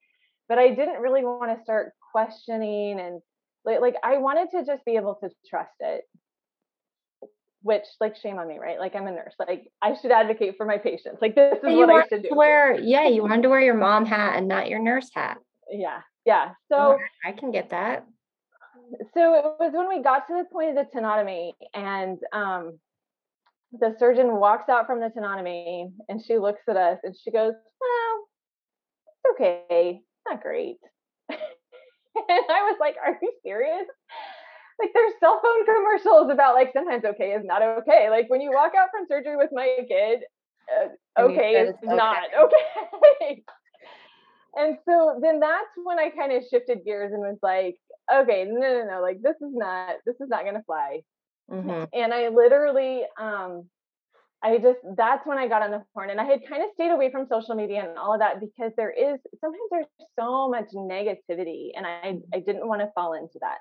but 0.48 0.58
I 0.58 0.70
didn't 0.70 1.00
really 1.00 1.24
want 1.24 1.56
to 1.56 1.62
start 1.62 1.92
questioning 2.12 2.98
and, 2.98 3.20
Like, 3.64 3.80
like 3.80 3.96
I 4.02 4.18
wanted 4.18 4.50
to 4.50 4.64
just 4.64 4.84
be 4.84 4.96
able 4.96 5.16
to 5.22 5.30
trust 5.48 5.74
it. 5.80 6.02
Which, 7.62 7.84
like, 8.00 8.16
shame 8.16 8.38
on 8.38 8.48
me, 8.48 8.58
right? 8.58 8.78
Like, 8.78 8.94
I'm 8.94 9.06
a 9.06 9.10
nurse. 9.10 9.34
Like, 9.38 9.70
I 9.82 9.94
should 10.00 10.10
advocate 10.10 10.54
for 10.56 10.64
my 10.64 10.78
patients. 10.78 11.18
Like, 11.20 11.34
this 11.34 11.58
is 11.58 11.62
what 11.62 11.90
I 11.90 12.06
should 12.08 12.22
do. 12.22 12.30
Wear, 12.32 12.80
yeah, 12.80 13.06
you 13.06 13.22
wanted 13.22 13.42
to 13.42 13.48
wear 13.50 13.60
your 13.60 13.74
mom 13.74 14.06
hat 14.06 14.36
and 14.36 14.48
not 14.48 14.68
your 14.70 14.78
nurse 14.78 15.10
hat. 15.14 15.38
Yeah, 15.70 16.00
yeah. 16.24 16.52
So 16.70 16.98
I 17.24 17.32
can 17.32 17.50
get 17.50 17.70
that. 17.70 18.06
So 19.14 19.34
it 19.34 19.44
was 19.60 19.72
when 19.72 19.88
we 19.88 20.02
got 20.02 20.26
to 20.28 20.34
the 20.34 20.44
point 20.50 20.76
of 20.76 20.86
the 20.86 20.98
tenotomy, 20.98 21.52
and 21.74 22.18
um, 22.32 22.78
the 23.72 23.94
surgeon 23.98 24.36
walks 24.36 24.68
out 24.68 24.86
from 24.86 25.00
the 25.00 25.10
tenotomy, 25.16 25.92
and 26.08 26.22
she 26.24 26.38
looks 26.38 26.62
at 26.68 26.76
us, 26.76 26.98
and 27.04 27.14
she 27.16 27.30
goes, 27.30 27.52
"Well, 27.80 28.28
it's 29.06 29.34
okay, 29.34 30.00
It's 30.00 30.26
not 30.28 30.42
great." 30.42 30.78
and 31.28 31.38
I 32.28 32.62
was 32.62 32.76
like, 32.80 32.96
"Are 33.04 33.18
you 33.20 33.32
serious?" 33.44 33.86
Like 34.80 34.90
there's 34.94 35.12
cell 35.20 35.40
phone 35.42 35.64
commercials 35.66 36.30
about 36.30 36.54
like 36.54 36.70
sometimes 36.72 37.04
okay 37.04 37.32
is 37.32 37.44
not 37.44 37.62
okay. 37.62 38.08
Like 38.10 38.28
when 38.28 38.40
you 38.40 38.50
walk 38.50 38.72
out 38.78 38.88
from 38.90 39.06
surgery 39.08 39.36
with 39.36 39.50
my 39.52 39.68
kid, 39.88 40.20
uh, 40.70 41.22
okay 41.22 41.52
is 41.52 41.74
okay. 41.84 41.94
not 41.94 42.18
okay. 42.38 43.42
and 44.56 44.78
so 44.84 45.18
then 45.20 45.40
that's 45.40 45.70
when 45.84 45.98
I 45.98 46.10
kind 46.10 46.32
of 46.32 46.42
shifted 46.50 46.84
gears 46.84 47.12
and 47.12 47.20
was 47.20 47.38
like, 47.42 47.76
okay, 48.12 48.46
no, 48.48 48.60
no, 48.60 48.86
no, 48.90 49.02
like 49.02 49.22
this 49.22 49.36
is 49.36 49.52
not 49.52 49.96
this 50.06 50.16
is 50.20 50.28
not 50.28 50.44
gonna 50.44 50.62
fly. 50.66 51.00
Mm-hmm. 51.50 51.84
And 51.92 52.14
I 52.14 52.28
literally 52.28 53.02
um 53.20 53.68
I 54.42 54.56
just 54.56 54.78
that's 54.96 55.26
when 55.26 55.38
I 55.38 55.48
got 55.48 55.62
on 55.62 55.70
the 55.70 55.82
horn 55.94 56.10
and 56.10 56.20
I 56.20 56.24
had 56.24 56.40
kind 56.48 56.62
of 56.62 56.70
stayed 56.74 56.90
away 56.90 57.10
from 57.10 57.26
social 57.30 57.54
media 57.54 57.86
and 57.86 57.98
all 57.98 58.14
of 58.14 58.20
that 58.20 58.40
because 58.40 58.72
there 58.76 58.90
is 58.90 59.18
sometimes 59.40 59.68
there's 59.70 59.86
so 60.18 60.48
much 60.48 60.70
negativity 60.74 61.70
and 61.76 61.86
I 61.86 62.18
I 62.34 62.40
didn't 62.40 62.66
want 62.66 62.80
to 62.80 62.90
fall 62.94 63.12
into 63.12 63.38
that. 63.40 63.58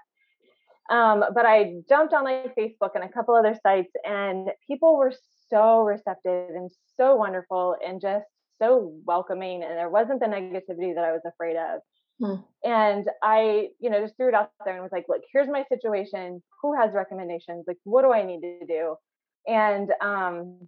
Um, 0.90 1.24
but 1.36 1.46
I 1.46 1.76
jumped 1.88 2.14
on 2.14 2.24
like 2.24 2.56
Facebook 2.56 2.92
and 2.96 3.04
a 3.04 3.10
couple 3.10 3.36
other 3.36 3.56
sites, 3.62 3.92
and 4.04 4.50
people 4.68 4.98
were 4.98 5.14
so 5.50 5.82
receptive 5.82 6.50
and 6.50 6.72
so 6.98 7.16
wonderful 7.16 7.76
and 7.86 8.02
just 8.02 8.26
so 8.60 8.94
welcoming. 9.06 9.64
And 9.64 9.78
there 9.78 9.90
wasn't 9.90 10.20
the 10.20 10.26
negativity 10.26 10.96
that 10.96 11.04
I 11.04 11.12
was 11.12 11.22
afraid 11.26 11.58
of. 11.58 11.82
Hmm. 12.20 12.70
And 12.70 13.08
I, 13.24 13.70
you 13.80 13.90
know, 13.90 14.02
just 14.02 14.18
threw 14.18 14.28
it 14.28 14.34
out 14.34 14.52
there 14.66 14.74
and 14.74 14.84
was 14.84 14.92
like, 14.92 15.06
look, 15.08 15.22
here's 15.32 15.48
my 15.48 15.64
situation. 15.70 16.44
Who 16.62 16.76
has 16.76 16.94
recommendations? 16.94 17.66
Like, 17.68 17.78
what 17.84 18.02
do 18.02 18.12
I 18.12 18.24
need 18.24 18.42
to 18.42 18.66
do? 18.68 18.96
And 19.48 19.92
um, 20.02 20.68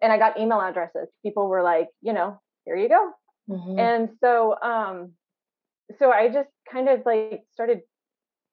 and 0.00 0.12
I 0.12 0.18
got 0.18 0.38
email 0.38 0.60
addresses. 0.60 1.08
People 1.22 1.48
were 1.48 1.62
like, 1.62 1.88
you 2.00 2.12
know, 2.12 2.40
here 2.64 2.76
you 2.76 2.88
go. 2.88 3.12
Mm-hmm. 3.48 3.78
And 3.78 4.10
so 4.20 4.56
um, 4.62 5.12
so 5.98 6.10
I 6.10 6.28
just 6.28 6.48
kind 6.70 6.88
of 6.88 7.02
like 7.04 7.42
started 7.52 7.80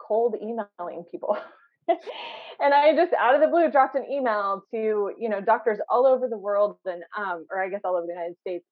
cold 0.07 0.35
emailing 0.41 1.03
people. 1.11 1.37
and 1.87 2.73
I 2.73 2.95
just 2.95 3.13
out 3.13 3.35
of 3.35 3.41
the 3.41 3.47
blue 3.47 3.69
dropped 3.71 3.95
an 3.95 4.05
email 4.11 4.63
to, 4.71 5.11
you 5.17 5.29
know, 5.29 5.41
doctors 5.41 5.79
all 5.89 6.05
over 6.05 6.27
the 6.27 6.37
world 6.37 6.77
and 6.85 7.03
um, 7.17 7.45
or 7.51 7.63
I 7.63 7.69
guess 7.69 7.81
all 7.83 7.95
over 7.95 8.05
the 8.05 8.13
United 8.13 8.35
States. 8.41 8.65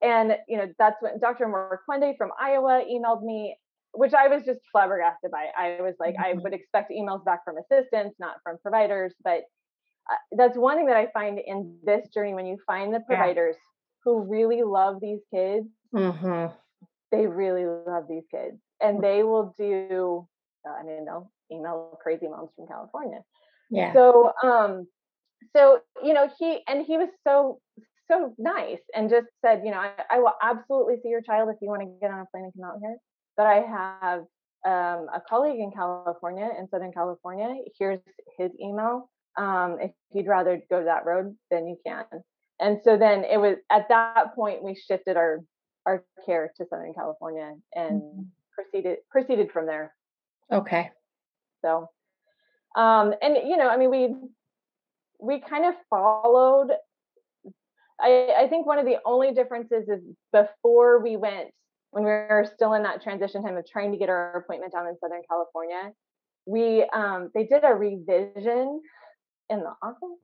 And, 0.00 0.36
you 0.48 0.56
know, 0.56 0.66
that's 0.78 0.96
when 1.00 1.18
Dr. 1.18 1.46
Morcuende 1.46 2.16
from 2.16 2.30
Iowa 2.40 2.84
emailed 2.88 3.22
me, 3.22 3.56
which 3.92 4.14
I 4.14 4.28
was 4.28 4.44
just 4.44 4.60
flabbergasted 4.70 5.30
by. 5.30 5.46
I 5.58 5.82
was 5.82 5.94
like, 5.98 6.14
mm-hmm. 6.14 6.38
I 6.38 6.42
would 6.42 6.54
expect 6.54 6.92
emails 6.92 7.24
back 7.24 7.40
from 7.44 7.56
assistants, 7.58 8.14
not 8.20 8.36
from 8.44 8.58
providers. 8.62 9.12
But 9.24 9.42
uh, 10.10 10.16
that's 10.36 10.56
one 10.56 10.76
thing 10.76 10.86
that 10.86 10.96
I 10.96 11.08
find 11.12 11.40
in 11.44 11.78
this 11.84 12.06
journey 12.14 12.34
when 12.34 12.46
you 12.46 12.58
find 12.64 12.94
the 12.94 13.00
providers 13.00 13.56
yeah. 13.56 14.04
who 14.04 14.20
really 14.20 14.62
love 14.62 15.00
these 15.00 15.20
kids, 15.34 15.66
mm-hmm. 15.92 16.54
they 17.10 17.26
really 17.26 17.66
love 17.66 18.04
these 18.08 18.24
kids 18.30 18.56
and 18.80 19.02
they 19.02 19.22
will 19.22 19.54
do 19.58 20.26
I 20.66 20.84
mean, 20.84 21.04
they'll 21.04 21.30
email 21.52 21.98
crazy 22.02 22.26
moms 22.28 22.50
from 22.56 22.66
California. 22.66 23.20
Yeah. 23.70 23.92
So, 23.92 24.32
um, 24.42 24.86
so 25.54 25.80
you 26.02 26.14
know, 26.14 26.28
he 26.38 26.60
and 26.66 26.84
he 26.84 26.96
was 26.96 27.08
so 27.26 27.60
so 28.10 28.34
nice 28.38 28.80
and 28.94 29.10
just 29.10 29.26
said, 29.44 29.62
you 29.64 29.70
know, 29.70 29.78
I, 29.78 29.92
I 30.10 30.18
will 30.18 30.32
absolutely 30.42 30.96
see 31.02 31.08
your 31.08 31.20
child 31.20 31.50
if 31.50 31.56
you 31.60 31.68
want 31.68 31.82
to 31.82 31.88
get 32.00 32.10
on 32.10 32.20
a 32.20 32.26
plane 32.32 32.44
and 32.44 32.52
come 32.54 32.64
out 32.64 32.78
here. 32.80 32.96
But 33.36 33.46
I 33.46 33.60
have 33.60 34.20
um, 34.66 35.06
a 35.14 35.20
colleague 35.28 35.60
in 35.60 35.70
California, 35.70 36.48
in 36.58 36.68
Southern 36.68 36.92
California. 36.92 37.54
Here's 37.78 38.00
his 38.38 38.50
email. 38.60 39.10
Um, 39.36 39.76
if 39.80 39.92
you'd 40.12 40.26
rather 40.26 40.60
go 40.70 40.84
that 40.84 41.04
road, 41.04 41.36
then 41.50 41.68
you 41.68 41.76
can. 41.86 42.04
And 42.60 42.78
so 42.82 42.96
then 42.96 43.24
it 43.24 43.38
was 43.38 43.56
at 43.70 43.88
that 43.88 44.34
point 44.34 44.62
we 44.62 44.74
shifted 44.74 45.16
our 45.16 45.40
our 45.86 46.04
care 46.26 46.52
to 46.56 46.66
Southern 46.68 46.92
California 46.92 47.54
and 47.74 48.02
mm-hmm. 48.02 48.22
proceeded 48.52 48.98
proceeded 49.10 49.50
from 49.52 49.66
there. 49.66 49.94
Okay. 50.52 50.90
So, 51.62 51.88
um, 52.76 53.14
and 53.20 53.36
you 53.46 53.56
know, 53.56 53.68
I 53.68 53.76
mean, 53.76 53.90
we 53.90 54.14
we 55.20 55.40
kind 55.40 55.64
of 55.64 55.74
followed. 55.90 56.70
I 58.00 58.34
I 58.38 58.48
think 58.48 58.66
one 58.66 58.78
of 58.78 58.86
the 58.86 58.98
only 59.04 59.32
differences 59.32 59.88
is 59.88 60.02
before 60.32 61.02
we 61.02 61.16
went 61.16 61.48
when 61.90 62.04
we 62.04 62.10
were 62.10 62.50
still 62.54 62.74
in 62.74 62.82
that 62.82 63.02
transition 63.02 63.42
time 63.42 63.56
of 63.56 63.66
trying 63.66 63.92
to 63.92 63.98
get 63.98 64.08
our 64.08 64.36
appointment 64.36 64.72
down 64.72 64.86
in 64.86 64.96
Southern 64.98 65.22
California, 65.28 65.92
we 66.46 66.84
um, 66.94 67.30
they 67.34 67.44
did 67.44 67.64
a 67.64 67.74
revision 67.74 68.80
in 69.50 69.60
the 69.60 69.72
office 69.82 70.18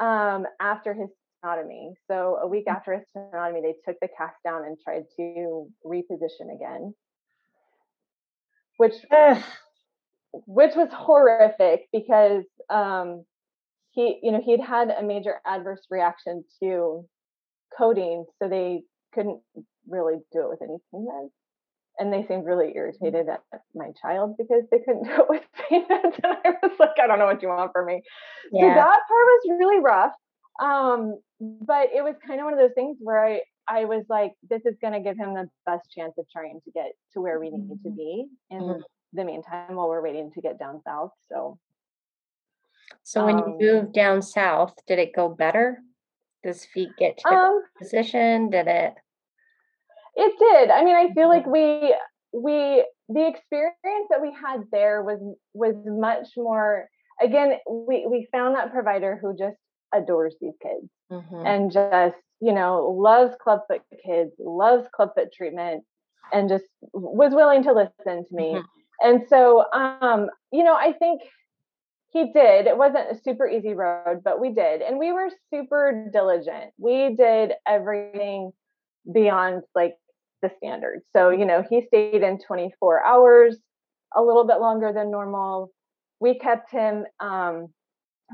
um, 0.00 0.46
after 0.60 0.94
his 0.94 1.08
tenotomy. 1.44 1.92
So 2.08 2.38
a 2.42 2.46
week 2.46 2.66
mm. 2.66 2.74
after 2.74 2.94
his 2.94 3.04
tenotomy, 3.16 3.62
they 3.62 3.74
took 3.84 3.98
the 4.00 4.08
cast 4.16 4.36
down 4.44 4.64
and 4.64 4.76
tried 4.82 5.04
to 5.16 5.68
reposition 5.84 6.54
again 6.54 6.94
which 8.78 8.94
which 10.46 10.74
was 10.74 10.88
horrific 10.92 11.82
because 11.92 12.44
um, 12.70 13.24
he 13.90 14.18
you 14.22 14.32
know 14.32 14.40
he'd 14.42 14.60
had 14.60 14.90
a 14.90 15.02
major 15.02 15.34
adverse 15.46 15.86
reaction 15.90 16.44
to 16.62 17.04
codeine, 17.76 18.24
so 18.40 18.48
they 18.48 18.82
couldn't 19.14 19.40
really 19.88 20.16
do 20.32 20.42
it 20.42 20.48
with 20.48 20.62
any 20.62 20.78
pain 20.92 21.06
meds. 21.06 21.30
And 22.00 22.12
they 22.12 22.24
seemed 22.28 22.46
really 22.46 22.72
irritated 22.76 23.28
at 23.28 23.40
my 23.74 23.88
child 24.00 24.36
because 24.38 24.62
they 24.70 24.78
couldn't 24.78 25.02
do 25.04 25.22
it 25.22 25.28
with 25.28 25.42
pain 25.68 25.84
meds. 25.88 26.20
And 26.22 26.36
I 26.44 26.50
was 26.62 26.76
like, 26.78 26.96
I 27.02 27.06
don't 27.06 27.18
know 27.18 27.26
what 27.26 27.42
you 27.42 27.48
want 27.48 27.72
from 27.72 27.86
me. 27.86 28.02
Yeah. 28.52 28.62
So 28.62 28.68
that 28.68 29.00
part 29.08 29.08
was 29.10 29.58
really 29.58 29.80
rough. 29.82 30.12
Um, 30.62 31.18
but 31.40 31.88
it 31.94 32.02
was 32.02 32.14
kind 32.26 32.40
of 32.40 32.44
one 32.44 32.52
of 32.52 32.58
those 32.58 32.74
things 32.74 32.96
where 33.00 33.24
I, 33.24 33.40
I 33.68 33.84
was 33.84 34.04
like, 34.08 34.32
this 34.48 34.62
is 34.64 34.76
going 34.80 34.94
to 34.94 35.00
give 35.00 35.18
him 35.18 35.34
the 35.34 35.48
best 35.66 35.90
chance 35.92 36.14
of 36.18 36.26
trying 36.30 36.60
to 36.64 36.70
get 36.70 36.92
to 37.12 37.20
where 37.20 37.38
we 37.38 37.50
need 37.50 37.68
to 37.68 37.74
mm-hmm. 37.74 37.96
be 37.96 38.26
in 38.50 38.60
mm-hmm. 38.60 38.80
the 39.12 39.24
meantime 39.24 39.76
while 39.76 39.88
we're 39.88 40.02
waiting 40.02 40.30
to 40.32 40.40
get 40.40 40.58
down 40.58 40.80
south. 40.84 41.12
So, 41.30 41.58
so 43.02 43.26
when 43.26 43.36
um, 43.36 43.56
you 43.60 43.72
moved 43.72 43.92
down 43.92 44.22
south, 44.22 44.74
did 44.86 44.98
it 44.98 45.14
go 45.14 45.28
better? 45.28 45.78
Does 46.42 46.64
feet 46.64 46.90
get 46.98 47.18
to 47.18 47.28
um, 47.28 47.62
position? 47.78 48.50
Did 48.50 48.68
it? 48.68 48.94
It 50.16 50.32
did. 50.38 50.70
I 50.70 50.84
mean, 50.84 50.96
I 50.96 51.12
feel 51.12 51.28
like 51.28 51.44
mm-hmm. 51.44 51.52
we 51.52 51.94
we 52.32 52.84
the 53.08 53.26
experience 53.26 54.08
that 54.10 54.22
we 54.22 54.32
had 54.32 54.62
there 54.72 55.02
was 55.02 55.20
was 55.52 55.74
much 55.84 56.28
more. 56.36 56.88
Again, 57.20 57.58
we 57.68 58.06
we 58.08 58.28
found 58.32 58.54
that 58.54 58.72
provider 58.72 59.18
who 59.20 59.36
just 59.36 59.56
adores 59.92 60.36
these 60.40 60.54
kids 60.62 60.88
mm-hmm. 61.10 61.46
and 61.46 61.72
just 61.72 62.16
you 62.40 62.52
know, 62.52 62.96
loves 62.98 63.34
clubfoot 63.42 63.82
kids, 64.04 64.32
loves 64.38 64.86
clubfoot 64.94 65.32
treatment, 65.32 65.84
and 66.32 66.48
just 66.48 66.64
was 66.92 67.34
willing 67.34 67.62
to 67.64 67.72
listen 67.72 68.24
to 68.24 68.34
me. 68.34 68.54
Mm-hmm. 68.54 68.60
And 69.00 69.22
so, 69.28 69.64
um, 69.72 70.28
you 70.52 70.64
know, 70.64 70.74
I 70.74 70.92
think 70.92 71.22
he 72.10 72.32
did. 72.32 72.66
It 72.66 72.76
wasn't 72.76 73.10
a 73.10 73.20
super 73.22 73.48
easy 73.48 73.74
road, 73.74 74.22
but 74.24 74.40
we 74.40 74.50
did. 74.50 74.82
And 74.82 74.98
we 74.98 75.12
were 75.12 75.28
super 75.52 76.08
diligent. 76.12 76.72
We 76.78 77.14
did 77.16 77.52
everything 77.66 78.52
beyond 79.12 79.62
like 79.74 79.94
the 80.42 80.50
standards. 80.56 81.04
So, 81.14 81.30
you 81.30 81.44
know, 81.44 81.64
he 81.68 81.82
stayed 81.86 82.22
in 82.22 82.38
24 82.38 83.04
hours, 83.04 83.56
a 84.16 84.22
little 84.22 84.46
bit 84.46 84.60
longer 84.60 84.92
than 84.92 85.10
normal. 85.10 85.70
We 86.20 86.38
kept 86.38 86.70
him, 86.70 87.04
um, 87.20 87.68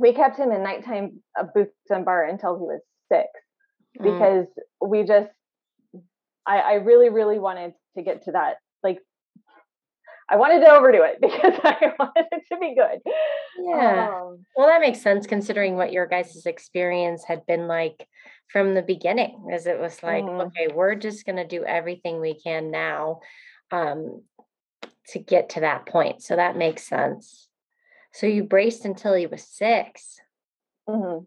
we 0.00 0.12
kept 0.12 0.38
him 0.38 0.50
in 0.52 0.62
nighttime 0.62 1.22
uh, 1.38 1.44
boots 1.54 1.72
and 1.90 2.04
bar 2.04 2.24
until 2.24 2.56
he 2.56 2.62
was 2.62 2.80
six. 3.10 3.28
Mm. 4.00 4.04
because 4.04 4.46
mm. 4.46 4.88
we 4.88 5.04
just 5.04 5.30
I, 6.46 6.58
I 6.58 6.72
really 6.74 7.08
really 7.08 7.38
wanted 7.38 7.74
to 7.96 8.02
get 8.02 8.24
to 8.24 8.32
that 8.32 8.56
like 8.82 8.98
I 10.28 10.36
wanted 10.36 10.60
to 10.60 10.70
overdo 10.70 11.02
it 11.02 11.18
because 11.20 11.58
I 11.62 11.92
wanted 11.98 12.26
it 12.32 12.42
to 12.52 12.58
be 12.58 12.74
good. 12.74 13.00
Yeah. 13.58 14.08
Um, 14.08 14.44
well, 14.56 14.68
that 14.68 14.80
makes 14.80 15.00
sense 15.00 15.26
considering 15.26 15.76
what 15.76 15.92
your 15.92 16.06
guys' 16.06 16.46
experience 16.46 17.24
had 17.24 17.46
been 17.46 17.68
like 17.68 18.08
from 18.48 18.74
the 18.74 18.82
beginning, 18.82 19.48
as 19.52 19.66
it 19.66 19.78
was 19.78 20.02
like, 20.02 20.24
mm. 20.24 20.46
okay, 20.46 20.72
we're 20.72 20.94
just 20.94 21.26
going 21.26 21.36
to 21.36 21.46
do 21.46 21.64
everything 21.64 22.20
we 22.20 22.40
can 22.40 22.70
now 22.70 23.20
um, 23.70 24.22
to 25.08 25.18
get 25.18 25.50
to 25.50 25.60
that 25.60 25.86
point. 25.86 26.22
So 26.22 26.36
that 26.36 26.56
makes 26.56 26.86
sense. 26.86 27.48
So 28.12 28.26
you 28.26 28.44
braced 28.44 28.84
until 28.84 29.14
he 29.14 29.26
was 29.26 29.42
6 29.42 30.20
mm-hmm. 30.88 31.24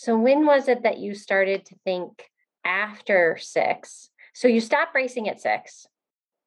So 0.00 0.16
when 0.16 0.46
was 0.46 0.66
it 0.66 0.84
that 0.84 0.96
you 0.96 1.14
started 1.14 1.66
to 1.66 1.74
think 1.84 2.30
after 2.64 3.36
six? 3.38 4.08
So 4.32 4.48
you 4.48 4.62
stopped 4.62 4.94
racing 4.94 5.28
at 5.28 5.42
six. 5.42 5.86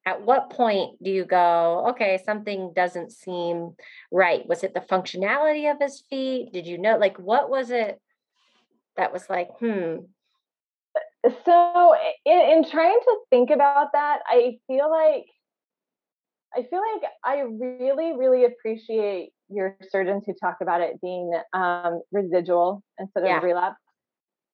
at 0.06 0.22
what 0.22 0.50
point 0.50 1.02
do 1.02 1.10
you 1.10 1.24
go, 1.24 1.86
okay, 1.90 2.20
something 2.24 2.72
doesn't 2.74 3.10
seem 3.10 3.74
right? 4.10 4.46
Was 4.46 4.62
it 4.62 4.74
the 4.74 4.80
functionality 4.80 5.70
of 5.70 5.78
his 5.80 6.02
feet? 6.10 6.52
Did 6.52 6.66
you 6.66 6.78
know, 6.78 6.98
like, 6.98 7.18
what 7.18 7.48
was 7.48 7.70
it 7.70 7.98
that 8.96 9.12
was 9.12 9.28
like, 9.30 9.48
hmm? 9.58 9.96
So, 11.44 11.94
in, 12.26 12.38
in 12.38 12.70
trying 12.70 12.98
to 13.02 13.16
think 13.30 13.50
about 13.50 13.92
that, 13.92 14.20
I 14.26 14.58
feel 14.66 14.90
like 14.90 15.24
I 16.54 16.62
feel 16.62 16.82
like 16.94 17.10
I 17.24 17.40
really, 17.40 18.12
really 18.16 18.44
appreciate 18.44 19.32
your 19.48 19.76
surgeons 19.90 20.24
who 20.26 20.34
talk 20.40 20.56
about 20.60 20.80
it 20.80 21.00
being 21.00 21.32
um, 21.52 22.02
residual 22.12 22.82
instead 22.98 23.24
of 23.24 23.28
yeah. 23.28 23.40
relapse 23.40 23.76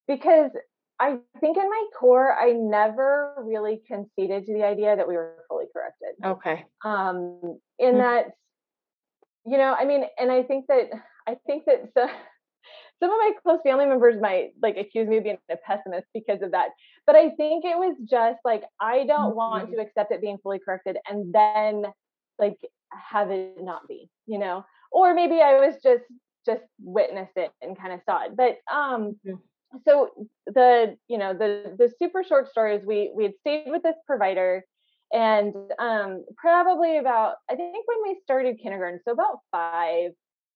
because 0.07 0.51
I 0.99 1.17
think 1.39 1.57
in 1.57 1.67
my 1.67 1.85
core, 1.99 2.31
I 2.37 2.51
never 2.51 3.33
really 3.43 3.81
conceded 3.87 4.45
to 4.45 4.53
the 4.53 4.63
idea 4.63 4.95
that 4.95 5.07
we 5.07 5.15
were 5.15 5.33
fully 5.47 5.65
corrected. 5.73 6.09
Okay. 6.23 6.65
Um, 6.85 7.59
in 7.79 7.95
mm-hmm. 7.95 7.97
that, 7.97 8.25
you 9.45 9.57
know, 9.57 9.73
I 9.77 9.85
mean, 9.85 10.03
and 10.19 10.31
I 10.31 10.43
think 10.43 10.65
that 10.67 10.89
I 11.27 11.37
think 11.47 11.65
that 11.65 11.89
so, 11.97 12.07
some 13.01 13.09
of 13.09 13.17
my 13.17 13.31
close 13.41 13.59
family 13.65 13.87
members 13.87 14.21
might 14.21 14.49
like 14.61 14.77
accuse 14.77 15.07
me 15.07 15.17
of 15.17 15.23
being 15.23 15.39
a 15.49 15.57
pessimist 15.57 16.05
because 16.13 16.43
of 16.43 16.51
that. 16.51 16.69
But 17.07 17.15
I 17.15 17.31
think 17.31 17.65
it 17.65 17.77
was 17.77 17.95
just 18.07 18.37
like 18.45 18.61
I 18.79 19.05
don't 19.05 19.29
mm-hmm. 19.29 19.37
want 19.37 19.71
to 19.71 19.81
accept 19.81 20.11
it 20.11 20.21
being 20.21 20.37
fully 20.43 20.59
corrected 20.63 20.97
and 21.09 21.33
then 21.33 21.85
like 22.37 22.57
have 22.91 23.31
it 23.31 23.55
not 23.59 23.87
be, 23.87 24.07
you 24.27 24.37
know. 24.37 24.63
Or 24.91 25.13
maybe 25.13 25.41
I 25.41 25.59
was 25.59 25.75
just 25.81 26.03
just 26.45 26.63
witnessed 26.79 27.37
it 27.37 27.51
and 27.61 27.77
kind 27.77 27.93
of 27.93 28.01
saw 28.05 28.25
it. 28.25 28.35
But 28.35 28.57
um 28.73 29.17
mm-hmm 29.25 29.35
so 29.85 30.09
the 30.47 30.97
you 31.07 31.17
know 31.17 31.33
the 31.33 31.75
the 31.77 31.91
super 31.99 32.23
short 32.23 32.49
story 32.49 32.75
is 32.75 32.85
we 32.85 33.11
we 33.15 33.23
had 33.23 33.33
stayed 33.39 33.65
with 33.67 33.83
this 33.83 33.95
provider 34.05 34.63
and 35.13 35.53
um 35.79 36.23
probably 36.37 36.97
about 36.97 37.35
i 37.49 37.55
think 37.55 37.75
when 37.87 37.97
we 38.03 38.19
started 38.23 38.59
kindergarten 38.61 38.99
so 39.03 39.11
about 39.11 39.39
five 39.51 40.11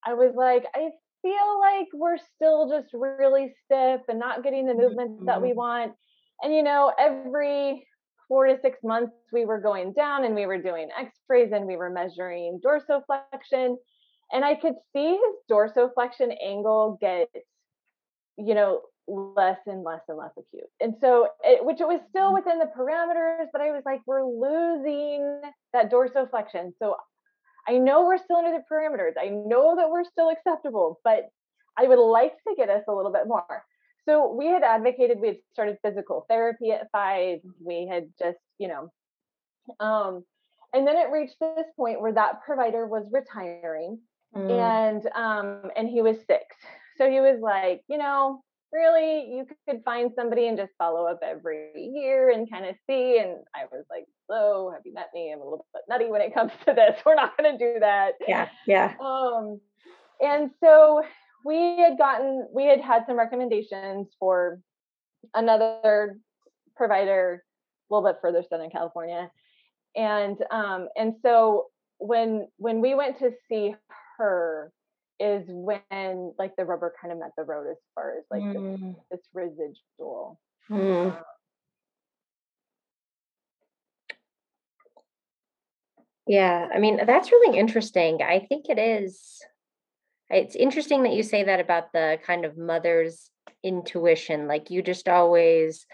i 0.05 0.13
was 0.13 0.33
like 0.35 0.65
i 0.75 0.89
feel 1.21 1.59
like 1.59 1.87
we're 1.93 2.17
still 2.35 2.69
just 2.69 2.93
really 2.93 3.53
stiff 3.63 4.01
and 4.07 4.19
not 4.19 4.43
getting 4.43 4.65
the 4.65 4.73
movements 4.73 5.15
mm-hmm. 5.15 5.25
that 5.25 5.41
we 5.41 5.49
mm-hmm. 5.49 5.57
want 5.57 5.93
and 6.41 6.53
you 6.53 6.63
know 6.63 6.91
every 6.99 7.87
four 8.27 8.47
to 8.47 8.57
six 8.61 8.79
months 8.83 9.13
we 9.31 9.45
were 9.45 9.61
going 9.61 9.93
down 9.93 10.25
and 10.25 10.35
we 10.35 10.45
were 10.45 10.61
doing 10.61 10.89
x-rays 10.99 11.51
and 11.53 11.65
we 11.65 11.77
were 11.77 11.89
measuring 11.89 12.59
dorsiflexion 12.65 13.75
and 14.31 14.43
i 14.43 14.55
could 14.55 14.75
see 14.93 15.11
his 15.11 15.35
dorsiflexion 15.49 16.35
angle 16.43 16.97
get 17.01 17.29
you 18.37 18.53
know 18.53 18.81
less 19.07 19.59
and 19.67 19.83
less 19.83 20.01
and 20.07 20.17
less 20.17 20.31
acute. 20.31 20.69
And 20.79 20.95
so, 20.99 21.29
it, 21.43 21.63
which 21.63 21.81
it 21.81 21.87
was 21.87 21.99
still 22.09 22.33
mm-hmm. 22.33 22.35
within 22.35 22.59
the 22.59 22.71
parameters, 22.77 23.47
but 23.51 23.61
I 23.61 23.71
was 23.71 23.83
like, 23.85 24.01
we're 24.05 24.23
losing 24.23 25.41
that 25.73 25.91
dorsiflexion. 25.91 26.73
So 26.79 26.95
I 27.67 27.77
know 27.77 28.05
we're 28.05 28.17
still 28.17 28.37
under 28.37 28.51
the 28.51 28.63
parameters. 28.71 29.13
I 29.19 29.29
know 29.29 29.75
that 29.75 29.89
we're 29.89 30.03
still 30.03 30.29
acceptable, 30.29 30.99
but 31.03 31.29
I 31.77 31.87
would 31.87 31.99
like 31.99 32.33
to 32.47 32.55
get 32.55 32.69
us 32.69 32.83
a 32.87 32.93
little 32.93 33.11
bit 33.11 33.27
more. 33.27 33.63
So 34.07 34.31
we 34.33 34.47
had 34.47 34.63
advocated, 34.63 35.19
we 35.19 35.27
had 35.29 35.37
started 35.53 35.77
physical 35.83 36.25
therapy 36.29 36.71
at 36.71 36.87
five. 36.91 37.39
We 37.63 37.87
had 37.87 38.05
just, 38.19 38.37
you 38.59 38.67
know, 38.67 38.91
um, 39.79 40.23
and 40.73 40.85
then 40.85 40.95
it 40.95 41.09
reached 41.11 41.39
this 41.39 41.65
point 41.75 42.01
where 42.01 42.13
that 42.13 42.43
provider 42.43 42.85
was 42.85 43.05
retiring 43.11 43.99
mm. 44.35 44.59
and 44.59 45.07
um 45.15 45.71
and 45.75 45.87
he 45.89 46.01
was 46.01 46.17
six. 46.27 46.55
So 46.97 47.09
he 47.09 47.19
was 47.19 47.39
like, 47.41 47.81
you 47.87 47.97
know, 47.97 48.41
really 48.75 49.31
you 49.31 49.45
could 49.67 49.81
find 49.83 50.11
somebody 50.15 50.47
and 50.47 50.57
just 50.57 50.73
follow 50.77 51.05
up 51.05 51.19
every 51.23 51.71
year 51.75 52.29
and 52.29 52.49
kind 52.49 52.65
of 52.65 52.75
see 52.87 53.19
and 53.19 53.37
i 53.55 53.63
was 53.71 53.85
like 53.89 54.05
so 54.29 54.71
have 54.73 54.81
you 54.85 54.93
met 54.93 55.09
me? 55.13 55.31
I'm 55.31 55.39
a 55.39 55.43
little 55.43 55.65
bit 55.73 55.83
nutty 55.87 56.09
when 56.09 56.21
it 56.21 56.33
comes 56.33 56.51
to 56.65 56.73
this. 56.73 56.99
We're 57.05 57.15
not 57.15 57.37
going 57.37 57.57
to 57.57 57.73
do 57.73 57.79
that. 57.79 58.13
Yeah 58.27 58.49
yeah. 58.67 58.93
Um 58.99 59.59
and 60.21 60.51
so 60.61 61.03
we 61.45 61.77
had 61.77 61.97
gotten 61.97 62.47
we 62.53 62.65
had 62.65 62.81
had 62.81 63.05
some 63.07 63.17
recommendations 63.17 64.07
for 64.19 64.59
another 65.33 66.17
provider 66.75 67.43
a 67.89 67.93
little 67.93 68.09
bit 68.09 68.19
further 68.21 68.43
southern 68.49 68.69
california. 68.69 69.31
And 69.95 70.37
um 70.51 70.89
and 70.97 71.15
so 71.21 71.67
when 71.99 72.47
when 72.57 72.81
we 72.81 72.95
went 72.95 73.19
to 73.19 73.31
see 73.47 73.75
her 74.17 74.71
is 75.19 75.45
when 75.47 76.33
like 76.37 76.55
the 76.55 76.65
rubber 76.65 76.93
kind 76.99 77.13
of 77.13 77.19
met 77.19 77.31
the 77.37 77.43
road 77.43 77.69
as 77.69 77.77
far 77.93 78.17
as 78.17 78.25
like 78.29 78.41
mm. 78.41 78.95
this, 79.11 79.19
this, 79.19 79.27
residual. 79.33 80.39
Mm. 80.69 81.11
Um, 81.11 81.17
yeah, 86.27 86.67
I 86.73 86.79
mean, 86.79 86.99
that's 87.05 87.31
really 87.31 87.57
interesting. 87.57 88.21
I 88.21 88.39
think 88.39 88.65
it 88.69 88.79
is. 88.79 89.41
It's 90.29 90.55
interesting 90.55 91.03
that 91.03 91.13
you 91.13 91.23
say 91.23 91.43
that 91.43 91.59
about 91.59 91.93
the 91.93 92.17
kind 92.25 92.45
of 92.45 92.57
mother's 92.57 93.29
intuition. 93.63 94.47
Like 94.47 94.69
you 94.69 94.81
just 94.81 95.07
always, 95.07 95.85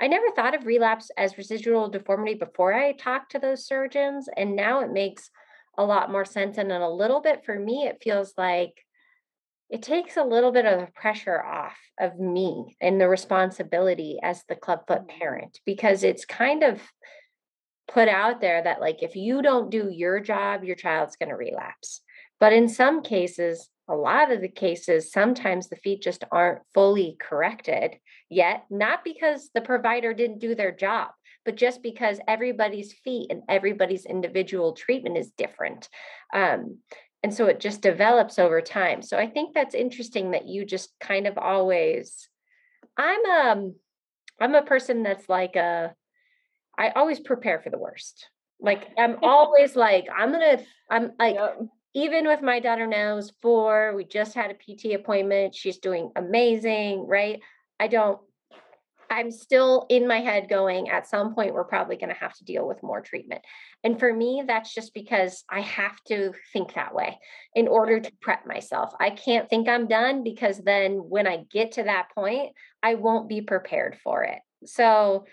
I 0.00 0.06
never 0.06 0.30
thought 0.30 0.54
of 0.54 0.66
relapse 0.66 1.10
as 1.16 1.38
residual 1.38 1.88
deformity 1.88 2.34
before 2.34 2.74
I 2.74 2.92
talked 2.92 3.32
to 3.32 3.38
those 3.38 3.66
surgeons. 3.66 4.28
And 4.36 4.54
now 4.54 4.80
it 4.80 4.92
makes 4.92 5.30
a 5.80 5.84
lot 5.84 6.12
more 6.12 6.24
sense. 6.24 6.58
And 6.58 6.70
then 6.70 6.82
a 6.82 6.90
little 6.90 7.20
bit 7.20 7.44
for 7.44 7.58
me, 7.58 7.86
it 7.86 8.02
feels 8.02 8.34
like 8.36 8.74
it 9.70 9.82
takes 9.82 10.16
a 10.16 10.24
little 10.24 10.50
bit 10.50 10.66
of 10.66 10.80
the 10.80 10.92
pressure 10.92 11.42
off 11.42 11.78
of 11.98 12.18
me 12.18 12.76
and 12.80 13.00
the 13.00 13.08
responsibility 13.08 14.18
as 14.22 14.42
the 14.48 14.56
clubfoot 14.56 15.06
mm-hmm. 15.06 15.18
parent 15.18 15.60
because 15.64 16.02
it's 16.02 16.24
kind 16.24 16.62
of 16.62 16.80
put 17.88 18.08
out 18.08 18.40
there 18.40 18.62
that 18.62 18.80
like 18.80 19.02
if 19.02 19.16
you 19.16 19.42
don't 19.42 19.70
do 19.70 19.88
your 19.90 20.20
job 20.20 20.62
your 20.62 20.76
child's 20.76 21.16
going 21.16 21.28
to 21.28 21.34
relapse 21.34 22.02
but 22.38 22.52
in 22.52 22.68
some 22.68 23.02
cases 23.02 23.68
a 23.88 23.94
lot 23.94 24.30
of 24.30 24.40
the 24.40 24.48
cases 24.48 25.10
sometimes 25.10 25.68
the 25.68 25.76
feet 25.76 26.00
just 26.00 26.22
aren't 26.30 26.60
fully 26.72 27.16
corrected 27.18 27.96
yet 28.28 28.64
not 28.70 29.02
because 29.02 29.50
the 29.54 29.60
provider 29.60 30.14
didn't 30.14 30.38
do 30.38 30.54
their 30.54 30.70
job 30.70 31.08
but 31.44 31.56
just 31.56 31.82
because 31.82 32.20
everybody's 32.28 32.92
feet 32.92 33.30
and 33.30 33.42
everybody's 33.48 34.06
individual 34.06 34.72
treatment 34.72 35.16
is 35.16 35.30
different. 35.30 35.88
Um, 36.32 36.78
and 37.22 37.32
so 37.32 37.46
it 37.46 37.60
just 37.60 37.82
develops 37.82 38.38
over 38.38 38.60
time. 38.60 39.02
So 39.02 39.18
I 39.18 39.26
think 39.26 39.54
that's 39.54 39.74
interesting 39.74 40.30
that 40.30 40.48
you 40.48 40.64
just 40.64 40.90
kind 41.00 41.26
of 41.26 41.36
always, 41.38 42.28
I'm 42.96 43.24
um, 43.26 43.74
I'm 44.40 44.54
a 44.54 44.62
person 44.62 45.02
that's 45.02 45.28
like 45.28 45.56
a, 45.56 45.94
I 46.78 46.90
always 46.90 47.20
prepare 47.20 47.60
for 47.60 47.70
the 47.70 47.78
worst. 47.78 48.28
Like 48.58 48.88
I'm 48.98 49.18
always 49.22 49.76
like 49.76 50.06
I'm 50.14 50.32
gonna, 50.32 50.60
I'm 50.90 51.12
like. 51.18 51.34
Yep 51.34 51.60
even 51.94 52.26
with 52.26 52.42
my 52.42 52.60
daughter 52.60 52.86
now 52.86 53.16
is 53.16 53.32
four, 53.42 53.94
we 53.96 54.04
just 54.04 54.34
had 54.34 54.50
a 54.50 54.54
PT 54.54 54.94
appointment. 54.94 55.54
She's 55.54 55.78
doing 55.78 56.12
amazing, 56.14 57.06
right? 57.06 57.40
I 57.80 57.88
don't 57.88 58.20
I'm 59.10 59.30
still 59.30 59.86
in 59.88 60.06
my 60.06 60.20
head 60.20 60.48
going, 60.48 60.88
at 60.88 61.08
some 61.08 61.34
point, 61.34 61.52
we're 61.52 61.64
probably 61.64 61.96
going 61.96 62.14
to 62.14 62.20
have 62.20 62.34
to 62.36 62.44
deal 62.44 62.66
with 62.66 62.82
more 62.82 63.00
treatment. 63.00 63.42
And 63.82 63.98
for 63.98 64.12
me, 64.12 64.44
that's 64.46 64.72
just 64.72 64.94
because 64.94 65.44
I 65.50 65.60
have 65.60 66.00
to 66.08 66.32
think 66.52 66.74
that 66.74 66.94
way 66.94 67.18
in 67.54 67.66
order 67.66 67.98
to 67.98 68.12
prep 68.22 68.46
myself. 68.46 68.94
I 69.00 69.10
can't 69.10 69.50
think 69.50 69.68
I'm 69.68 69.88
done 69.88 70.22
because 70.22 70.58
then 70.58 70.98
when 71.08 71.26
I 71.26 71.44
get 71.50 71.72
to 71.72 71.82
that 71.82 72.08
point, 72.14 72.52
I 72.82 72.94
won't 72.94 73.28
be 73.28 73.40
prepared 73.40 73.98
for 74.02 74.22
it. 74.22 74.38
So 74.64 75.24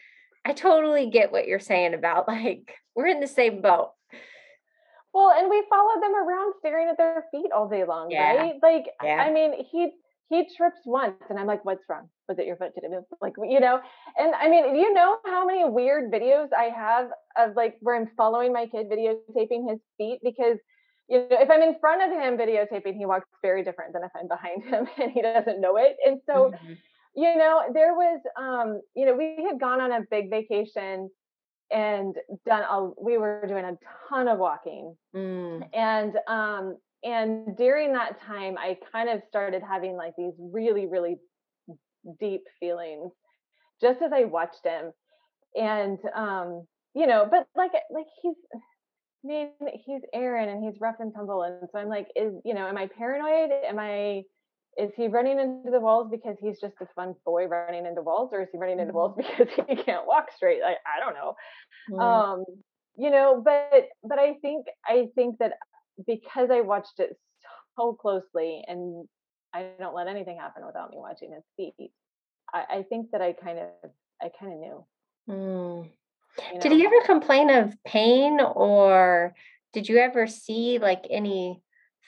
I 0.44 0.54
totally 0.54 1.10
get 1.10 1.32
what 1.32 1.48
you're 1.48 1.60
saying 1.60 1.94
about 1.94 2.28
like, 2.28 2.74
we're 2.96 3.08
in 3.08 3.20
the 3.20 3.28
same 3.28 3.62
boat. 3.62 3.92
Well, 5.14 5.32
and 5.32 5.50
we 5.50 5.64
followed 5.70 6.02
them 6.02 6.16
around 6.16 6.54
staring 6.60 6.90
at 6.90 6.98
their 6.98 7.26
feet 7.32 7.52
all 7.56 7.70
day 7.70 7.86
long, 7.86 8.12
yeah. 8.12 8.36
right? 8.36 8.56
Like, 8.62 8.88
yeah. 9.04 9.16
I 9.16 9.32
mean, 9.32 9.54
he 9.72 9.92
he 10.30 10.48
trips 10.56 10.80
once 10.86 11.22
and 11.30 11.40
i'm 11.40 11.48
like 11.48 11.64
what's 11.64 11.84
wrong 11.90 12.10
was 12.28 12.38
it 12.40 12.46
your 12.46 12.56
foot 12.56 12.74
did 12.76 12.84
it 12.84 12.92
move 12.92 13.04
like 13.22 13.34
you 13.38 13.60
know 13.60 13.80
and 14.18 14.34
i 14.36 14.50
mean 14.50 14.76
you 14.76 14.94
know 14.94 15.18
how 15.26 15.46
many 15.46 15.64
weird 15.66 16.12
videos 16.12 16.48
i 16.58 16.66
have 16.66 17.10
of 17.38 17.56
like 17.56 17.76
where 17.82 17.96
i'm 17.96 18.10
following 18.18 18.52
my 18.52 18.66
kid 18.68 18.88
videotaping 18.90 19.70
his 19.70 19.80
feet 19.98 20.20
because 20.24 20.58
you 21.08 21.20
know 21.20 21.28
if 21.32 21.50
i'm 21.50 21.62
in 21.62 21.76
front 21.80 22.02
of 22.02 22.10
him 22.10 22.38
videotaping 22.38 22.96
he 22.98 23.06
walks 23.06 23.28
very 23.42 23.64
different 23.64 23.94
than 23.94 24.04
if 24.04 24.12
i'm 24.20 24.28
behind 24.28 24.64
him 24.64 24.88
and 25.02 25.12
he 25.12 25.22
doesn't 25.22 25.62
know 25.62 25.78
it 25.78 25.96
and 26.06 26.20
so 26.26 26.52
mm-hmm. 26.52 26.74
you 27.16 27.36
know 27.38 27.64
there 27.74 27.94
was 27.94 28.20
um 28.38 28.82
you 28.96 29.06
know 29.06 29.16
we 29.16 29.46
had 29.50 29.60
gone 29.60 29.82
on 29.82 29.92
a 29.92 30.02
big 30.10 30.30
vacation 30.30 31.10
and 31.72 32.16
done 32.46 32.64
a 32.70 32.90
we 33.02 33.18
were 33.18 33.44
doing 33.48 33.66
a 33.66 33.78
ton 34.10 34.28
of 34.28 34.40
walking 34.40 34.96
mm. 35.16 35.62
and 35.74 36.14
um 36.28 36.78
and 37.04 37.58
during 37.58 37.94
that 37.94 38.22
time 38.22 38.58
i 38.58 38.78
kind 38.92 39.10
of 39.10 39.22
started 39.28 39.62
having 39.68 39.96
like 39.96 40.14
these 40.18 40.34
really 40.40 40.86
really 40.86 41.18
deep 42.20 42.44
feelings 42.60 43.12
just 43.82 44.02
as 44.02 44.12
i 44.14 44.24
watched 44.24 44.66
him 44.66 44.92
and 45.56 46.00
um 46.16 46.66
you 46.94 47.08
know 47.08 47.28
but 47.30 47.48
like 47.56 47.72
like 47.92 48.08
he's 48.22 48.36
I 49.24 49.28
mean, 49.28 49.50
he's 49.86 50.02
Aaron 50.14 50.50
and 50.50 50.64
he's 50.64 50.80
rough 50.80 50.98
and 51.00 51.14
tumble. 51.14 51.42
And 51.44 51.68
so 51.72 51.80
I'm 51.80 51.90
like, 51.90 52.08
is, 52.16 52.34
you 52.46 52.54
know, 52.54 52.68
am 52.68 52.78
I 52.78 52.88
paranoid? 52.88 53.50
Am 53.68 53.80
I, 53.80 54.24
is 54.78 54.92
he 54.96 55.08
running 55.08 55.40
into 55.40 55.72
the 55.72 55.80
walls 55.80 56.08
because 56.12 56.38
he's 56.40 56.60
just 56.60 56.76
a 56.82 56.88
fun 56.96 57.16
boy 57.26 57.48
running 57.48 57.86
into 57.86 58.02
walls 58.02 58.30
or 58.32 58.42
is 58.42 58.48
he 58.52 58.58
running 58.58 58.80
into 58.80 58.94
walls 58.94 59.18
mm-hmm. 59.18 59.44
because 59.44 59.66
he 59.68 59.76
can't 59.76 60.06
walk 60.06 60.28
straight? 60.36 60.62
I, 60.64 60.74
I 60.86 61.00
don't 61.00 61.16
know. 61.16 62.00
Um, 62.00 62.46
you 62.96 63.10
know, 63.12 63.42
but 63.44 63.90
but 64.04 64.20
I 64.20 64.36
think 64.42 64.68
I 64.86 65.08
think 65.16 65.38
that 65.40 65.54
because 66.06 66.50
I 66.52 66.62
watched 66.62 67.00
it 67.00 67.18
so 67.78 67.94
closely 67.94 68.64
and 68.68 69.08
I 69.58 69.72
don't 69.80 69.96
let 69.96 70.08
anything 70.08 70.38
happen 70.38 70.66
without 70.66 70.92
me 70.92 70.98
watching 70.98 71.32
his 71.34 71.44
feet. 71.56 71.92
I, 72.54 72.64
I 72.70 72.84
think 72.84 73.12
that 73.12 73.22
I 73.22 73.34
kind 73.34 73.60
of 73.60 73.92
I 74.22 74.30
kind 74.40 74.54
of 74.54 74.60
knew. 74.60 74.86
Mm. 75.30 75.90
You 76.54 76.60
did 76.60 76.72
he 76.72 76.86
ever 76.86 77.02
complain 77.06 77.50
of 77.50 77.76
pain 77.84 78.40
or 78.40 79.34
did 79.74 79.90
you 79.90 79.98
ever 79.98 80.28
see 80.28 80.78
like 80.78 81.06
any 81.10 81.62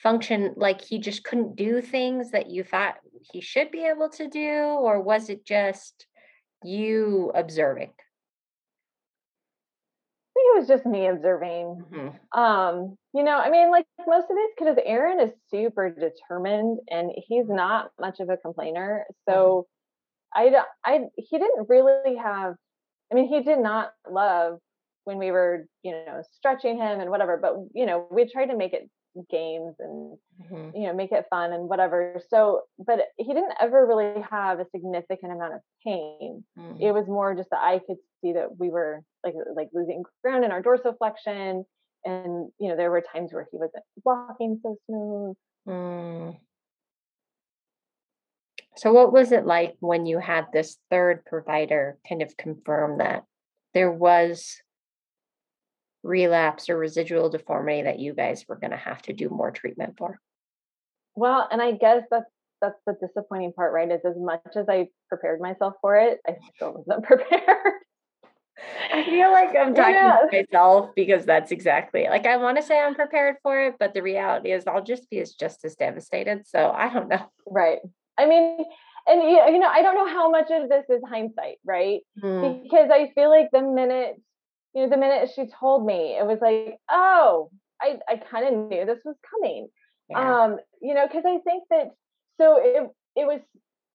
function 0.04 0.54
like 0.56 0.82
he 0.82 1.00
just 1.00 1.24
couldn't 1.24 1.56
do 1.56 1.82
things 1.82 2.32
that 2.32 2.48
you 2.48 2.64
thought 2.64 2.96
he 3.34 3.42
should 3.42 3.72
be 3.72 3.86
able 3.86 4.10
to 4.10 4.30
do 4.30 4.50
or 4.50 5.02
was 5.02 5.30
it 5.30 5.46
just 5.46 6.06
you 6.64 7.32
observing 7.34 7.92
it 10.56 10.60
was 10.60 10.68
just 10.68 10.86
me 10.86 11.08
observing. 11.08 11.84
Mm-hmm. 11.92 12.40
Um, 12.40 12.98
you 13.14 13.24
know, 13.24 13.38
I 13.38 13.50
mean, 13.50 13.72
like 13.72 13.86
most 14.08 14.26
of 14.30 14.36
these 14.36 14.54
kids, 14.58 14.80
Aaron 14.86 15.20
is 15.20 15.32
super 15.50 15.90
determined 15.90 16.80
and 16.90 17.12
he's 17.16 17.48
not 17.48 17.92
much 18.00 18.20
of 18.20 18.30
a 18.30 18.38
complainer. 18.38 19.06
So 19.28 19.68
mm-hmm. 20.38 20.56
I, 20.56 20.62
I, 20.86 21.00
he 21.16 21.38
didn't 21.38 21.68
really 21.70 22.16
have, 22.18 22.56
I 23.12 23.16
mean, 23.16 23.28
he 23.28 23.42
did 23.42 23.60
not 23.60 23.92
love 24.10 24.60
when 25.06 25.18
we 25.18 25.32
were, 25.32 25.66
you 25.82 25.92
know, 25.92 26.22
stretching 26.38 26.78
him 26.78 27.00
and 27.00 27.10
whatever, 27.10 27.38
but, 27.42 27.56
you 27.74 27.86
know, 27.86 28.08
we 28.12 28.30
tried 28.30 28.48
to 28.48 28.58
make 28.58 28.74
it 28.74 28.90
games 29.30 29.76
and 29.80 30.18
mm-hmm. 30.42 30.76
you 30.76 30.88
know 30.88 30.94
make 30.94 31.12
it 31.12 31.26
fun 31.30 31.54
and 31.54 31.70
whatever 31.70 32.22
so 32.30 32.62
but 32.78 33.00
he 33.18 33.26
didn't 33.26 33.54
ever 33.60 33.86
really 33.86 34.22
have 34.30 34.60
a 34.60 34.66
significant 34.72 35.32
amount 35.32 35.54
of 35.54 35.62
pain 35.86 36.44
mm-hmm. 36.58 36.82
it 36.82 36.92
was 36.92 37.08
more 37.08 37.36
just 37.36 37.50
that 37.50 37.60
i 37.60 37.80
could 37.86 37.98
see 38.22 38.34
that 38.34 38.58
we 38.58 38.70
were 38.70 39.02
like 39.24 39.34
like 39.56 39.70
losing 39.74 40.04
ground 40.24 40.44
in 40.44 40.52
our 40.52 40.62
dorsiflexion 40.62 41.64
and 42.06 42.50
you 42.60 42.70
know 42.70 42.76
there 42.76 42.92
were 42.92 43.04
times 43.14 43.34
where 43.34 43.48
he 43.52 43.58
wasn't 43.58 43.84
walking 44.04 44.60
so 44.62 44.78
smooth 44.86 45.36
mm. 45.68 46.38
so 48.76 48.94
what 48.94 49.12
was 49.12 49.32
it 49.32 49.46
like 49.46 49.76
when 49.80 50.06
you 50.06 50.20
had 50.20 50.46
this 50.54 50.78
third 50.90 51.26
provider 51.26 51.98
kind 52.08 52.22
of 52.22 52.36
confirm 52.38 53.00
that 53.00 53.24
there 53.74 53.92
was 53.92 54.62
relapse 56.04 56.70
or 56.70 56.78
residual 56.78 57.30
deformity 57.30 57.84
that 57.84 58.00
you 58.00 58.14
guys 58.14 58.46
were 58.48 58.56
going 58.56 58.72
to 58.72 58.78
have 58.78 59.02
to 59.04 59.14
do 59.14 59.30
more 59.30 59.52
treatment 59.52 59.96
for? 59.98 60.20
Well, 61.16 61.48
and 61.52 61.62
I 61.62 61.72
guess 61.74 62.04
that's 62.10 62.30
that's 62.62 62.80
the 62.86 62.94
disappointing 63.00 63.54
part, 63.54 63.74
right? 63.74 63.90
Is 63.90 64.02
as 64.06 64.18
much 64.18 64.42
as 64.56 64.68
I 64.68 64.90
prepared 65.08 65.40
myself 65.40 65.76
for 65.82 65.96
it, 65.96 66.20
I 66.28 66.36
still 66.56 66.74
wasn't 66.74 67.04
prepared. 67.06 67.74
I 68.92 69.06
feel 69.06 69.32
like 69.32 69.56
I'm 69.56 69.74
talking 69.74 69.94
yeah. 69.94 70.18
to 70.30 70.38
myself 70.38 70.90
because 70.94 71.26
that's 71.26 71.52
exactly 71.52 72.08
like 72.10 72.26
I 72.26 72.38
want 72.38 72.58
to 72.58 72.64
say 72.64 72.80
I'm 72.80 72.96
prepared 72.96 73.38
for 73.42 73.62
it, 73.62 73.76
but 73.80 73.94
the 73.94 74.04
reality 74.04 74.52
is 74.52 74.68
I'll 74.68 74.84
just 74.84 75.10
be 75.10 75.20
as 75.20 75.34
just 75.34 75.64
as 75.64 75.76
devastated. 75.76 76.46
So 76.48 76.70
I 76.70 76.92
don't 76.92 77.08
know. 77.08 77.26
Right. 77.46 77.80
I 78.18 78.26
mean, 78.26 78.58
and 79.08 79.22
you 79.24 79.60
know, 79.60 79.70
I 79.70 79.82
don't 79.82 79.96
know 79.96 80.08
how 80.08 80.30
much 80.30 80.52
of 80.52 80.70
this 80.70 80.86
is 80.90 81.02
hindsight, 81.08 81.58
right? 81.66 82.02
Mm. 82.22 82.64
Because 82.64 82.90
I 82.92 83.12
feel 83.16 83.30
like 83.30 83.50
the 83.52 83.62
minute 83.62 84.16
you 84.74 84.84
know, 84.84 84.90
the 84.90 84.98
minute 84.98 85.30
she 85.36 85.46
told 85.60 85.86
me, 85.86 86.18
it 86.20 86.26
was 86.26 86.40
like, 86.42 86.78
oh, 86.90 87.50
I, 87.82 88.00
I 88.08 88.18
kind 88.18 88.48
of 88.48 88.70
knew 88.70 88.86
this 88.86 89.02
was 89.04 89.16
coming. 89.30 89.68
Yeah. 90.10 90.44
Um, 90.44 90.58
you 90.82 90.94
know, 90.94 91.08
because 91.08 91.24
I 91.26 91.40
think 91.40 91.64
that 91.70 91.92
so 92.40 92.58
it 92.60 92.90
it 93.16 93.26
was 93.26 93.42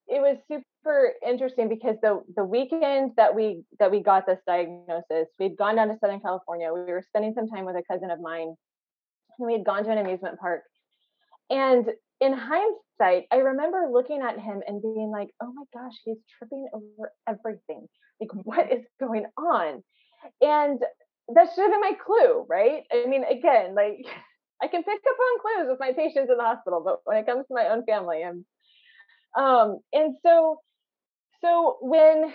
it 0.06 0.20
was 0.20 0.36
super 0.48 1.12
interesting 1.26 1.68
because 1.68 1.96
the 2.02 2.22
the 2.36 2.44
weekend 2.44 3.12
that 3.16 3.34
we 3.34 3.62
that 3.78 3.90
we 3.90 4.00
got 4.00 4.26
this 4.26 4.38
diagnosis, 4.46 5.28
we'd 5.38 5.56
gone 5.56 5.76
down 5.76 5.88
to 5.88 5.98
Southern 5.98 6.20
California. 6.20 6.72
We 6.72 6.92
were 6.92 7.04
spending 7.08 7.34
some 7.34 7.48
time 7.48 7.64
with 7.64 7.76
a 7.76 7.82
cousin 7.90 8.10
of 8.10 8.20
mine, 8.20 8.54
and 9.38 9.46
we 9.46 9.52
had 9.54 9.64
gone 9.64 9.84
to 9.84 9.90
an 9.90 9.98
amusement 9.98 10.38
park. 10.38 10.62
And 11.50 11.86
in 12.20 12.32
hindsight, 12.32 13.26
I 13.30 13.36
remember 13.36 13.88
looking 13.92 14.22
at 14.22 14.38
him 14.38 14.62
and 14.66 14.80
being 14.82 15.10
like, 15.10 15.30
"Oh 15.42 15.52
my 15.52 15.64
gosh, 15.72 15.94
he's 16.04 16.18
tripping 16.38 16.68
over 16.72 17.12
everything! 17.28 17.88
Like, 18.20 18.30
what 18.44 18.72
is 18.72 18.84
going 19.00 19.26
on?" 19.36 19.82
And 20.40 20.80
that 21.28 21.48
should 21.54 21.62
have 21.62 21.72
been 21.72 21.80
my 21.80 21.92
clue, 22.04 22.44
right? 22.48 22.82
I 22.92 23.06
mean, 23.06 23.24
again, 23.24 23.74
like 23.74 24.04
I 24.62 24.68
can 24.68 24.82
pick 24.82 25.00
up 25.08 25.16
on 25.18 25.40
clues 25.40 25.68
with 25.70 25.80
my 25.80 25.92
patients 25.92 26.30
in 26.30 26.36
the 26.36 26.42
hospital, 26.42 26.82
but 26.84 27.00
when 27.04 27.18
it 27.18 27.26
comes 27.26 27.46
to 27.48 27.54
my 27.54 27.68
own 27.68 27.84
family, 27.84 28.22
I'm 28.24 28.44
um 29.36 29.80
and 29.92 30.14
so 30.24 30.60
so 31.40 31.78
when 31.80 32.32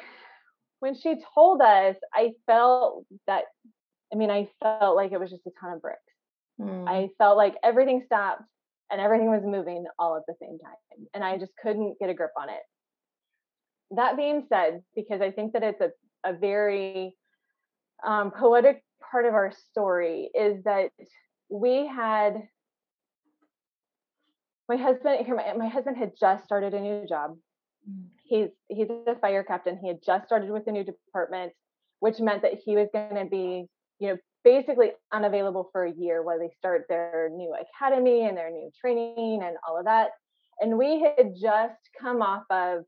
when 0.79 0.95
she 0.95 1.15
told 1.33 1.61
us, 1.61 1.95
I 2.13 2.31
felt 2.45 3.05
that 3.27 3.43
I 4.11 4.15
mean, 4.15 4.31
I 4.31 4.49
felt 4.61 4.95
like 4.95 5.11
it 5.11 5.19
was 5.19 5.29
just 5.29 5.45
a 5.45 5.51
ton 5.61 5.73
of 5.73 5.81
bricks. 5.81 5.99
Mm. 6.59 6.87
I 6.87 7.09
felt 7.17 7.37
like 7.37 7.55
everything 7.63 8.03
stopped 8.05 8.43
and 8.91 8.99
everything 8.99 9.29
was 9.29 9.43
moving 9.43 9.85
all 9.97 10.17
at 10.17 10.23
the 10.27 10.33
same 10.41 10.57
time. 10.59 11.07
And 11.13 11.23
I 11.23 11.37
just 11.37 11.51
couldn't 11.61 11.99
get 11.99 12.09
a 12.09 12.13
grip 12.13 12.31
on 12.37 12.49
it. 12.49 12.61
That 13.91 14.17
being 14.17 14.45
said, 14.49 14.81
because 14.95 15.21
I 15.21 15.31
think 15.31 15.53
that 15.53 15.63
it's 15.63 15.81
a, 15.81 15.91
a 16.25 16.33
very 16.33 17.15
um, 18.05 18.31
poetic 18.31 18.83
part 19.11 19.25
of 19.25 19.33
our 19.33 19.51
story 19.51 20.29
is 20.33 20.63
that 20.63 20.91
we 21.49 21.87
had 21.87 22.47
my 24.67 24.75
husband 24.75 25.25
here 25.25 25.35
my, 25.35 25.53
my 25.53 25.67
husband 25.67 25.97
had 25.97 26.11
just 26.19 26.43
started 26.43 26.73
a 26.73 26.79
new 26.79 27.05
job. 27.07 27.37
Mm. 27.89 28.03
he's 28.23 28.49
he's 28.67 28.87
a 29.07 29.15
fire 29.15 29.43
captain. 29.43 29.79
He 29.81 29.87
had 29.87 29.99
just 30.05 30.25
started 30.25 30.49
with 30.51 30.67
a 30.67 30.71
new 30.71 30.83
department 30.83 31.53
which 31.99 32.19
meant 32.19 32.41
that 32.43 32.53
he 32.63 32.75
was 32.75 32.87
going 32.93 33.15
to 33.15 33.25
be 33.25 33.65
you 33.99 34.09
know 34.09 34.17
basically 34.43 34.91
unavailable 35.11 35.69
for 35.71 35.83
a 35.85 35.91
year 35.91 36.23
while 36.23 36.39
they 36.39 36.49
start 36.57 36.85
their 36.87 37.29
new 37.33 37.53
academy 37.53 38.25
and 38.25 38.37
their 38.37 38.51
new 38.51 38.69
training 38.79 39.41
and 39.43 39.57
all 39.67 39.77
of 39.77 39.85
that. 39.85 40.11
And 40.61 40.77
we 40.77 41.01
had 41.01 41.33
just 41.39 41.89
come 41.99 42.21
off 42.21 42.43
of 42.49 42.83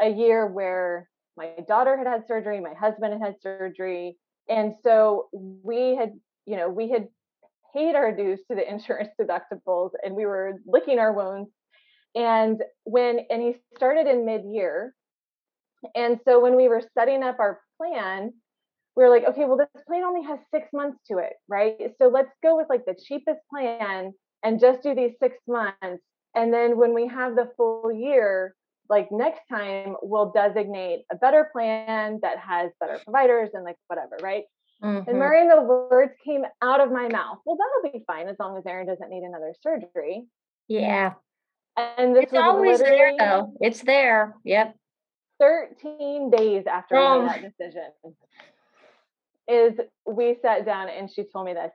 a 0.00 0.08
year 0.08 0.46
where 0.46 1.08
my 1.36 1.50
daughter 1.68 1.96
had 1.96 2.06
had 2.06 2.26
surgery 2.26 2.60
my 2.60 2.74
husband 2.74 3.12
had 3.12 3.22
had 3.22 3.40
surgery 3.40 4.16
and 4.48 4.74
so 4.82 5.28
we 5.32 5.96
had, 5.96 6.12
you 6.46 6.56
know, 6.56 6.68
we 6.68 6.90
had 6.90 7.08
paid 7.74 7.94
our 7.94 8.14
dues 8.14 8.40
to 8.48 8.54
the 8.54 8.68
insurance 8.70 9.10
deductibles 9.20 9.90
and 10.02 10.14
we 10.14 10.26
were 10.26 10.60
licking 10.66 10.98
our 10.98 11.12
wounds. 11.12 11.50
And 12.14 12.62
when, 12.84 13.20
and 13.30 13.42
he 13.42 13.56
started 13.76 14.06
in 14.06 14.24
mid 14.24 14.44
year. 14.44 14.94
And 15.94 16.20
so 16.24 16.40
when 16.40 16.56
we 16.56 16.68
were 16.68 16.82
setting 16.96 17.22
up 17.22 17.40
our 17.40 17.60
plan, 17.76 18.32
we 18.96 19.02
were 19.02 19.10
like, 19.10 19.24
okay, 19.24 19.44
well, 19.44 19.56
this 19.56 19.82
plan 19.86 20.04
only 20.04 20.22
has 20.22 20.38
six 20.52 20.68
months 20.72 20.98
to 21.08 21.18
it, 21.18 21.32
right? 21.48 21.92
So 22.00 22.08
let's 22.08 22.30
go 22.42 22.56
with 22.56 22.68
like 22.70 22.84
the 22.86 22.94
cheapest 22.94 23.40
plan 23.50 24.12
and 24.44 24.60
just 24.60 24.82
do 24.82 24.94
these 24.94 25.12
six 25.20 25.36
months. 25.48 26.02
And 26.34 26.54
then 26.54 26.78
when 26.78 26.94
we 26.94 27.08
have 27.08 27.34
the 27.34 27.50
full 27.56 27.90
year, 27.92 28.54
like 28.88 29.08
next 29.10 29.42
time 29.48 29.96
we'll 30.02 30.30
designate 30.32 31.04
a 31.10 31.16
better 31.16 31.48
plan 31.52 32.18
that 32.22 32.38
has 32.38 32.70
better 32.80 33.00
providers 33.04 33.50
and 33.54 33.64
like 33.64 33.76
whatever, 33.88 34.16
right? 34.22 34.44
Mm-hmm. 34.82 35.08
And 35.08 35.18
Maureen, 35.18 35.48
the 35.48 35.62
words 35.62 36.12
came 36.24 36.44
out 36.60 36.80
of 36.80 36.90
my 36.92 37.08
mouth. 37.08 37.38
Well, 37.46 37.56
that'll 37.56 37.92
be 37.92 38.04
fine 38.06 38.28
as 38.28 38.36
long 38.38 38.56
as 38.58 38.66
Aaron 38.66 38.86
doesn't 38.86 39.08
need 39.08 39.22
another 39.22 39.54
surgery. 39.62 40.26
Yeah. 40.68 41.14
And 41.76 42.14
this 42.14 42.24
it's 42.24 42.34
always 42.34 42.78
there 42.78 43.14
though. 43.18 43.54
It's 43.60 43.82
there. 43.82 44.34
Yep. 44.44 44.76
13 45.40 46.30
days 46.30 46.64
after 46.66 46.96
oh. 46.96 47.22
made 47.22 47.30
that 47.30 47.58
decision 47.58 47.90
is 49.48 49.74
we 50.06 50.36
sat 50.40 50.64
down 50.64 50.88
and 50.88 51.10
she 51.10 51.24
told 51.24 51.46
me 51.46 51.54
this. 51.54 51.72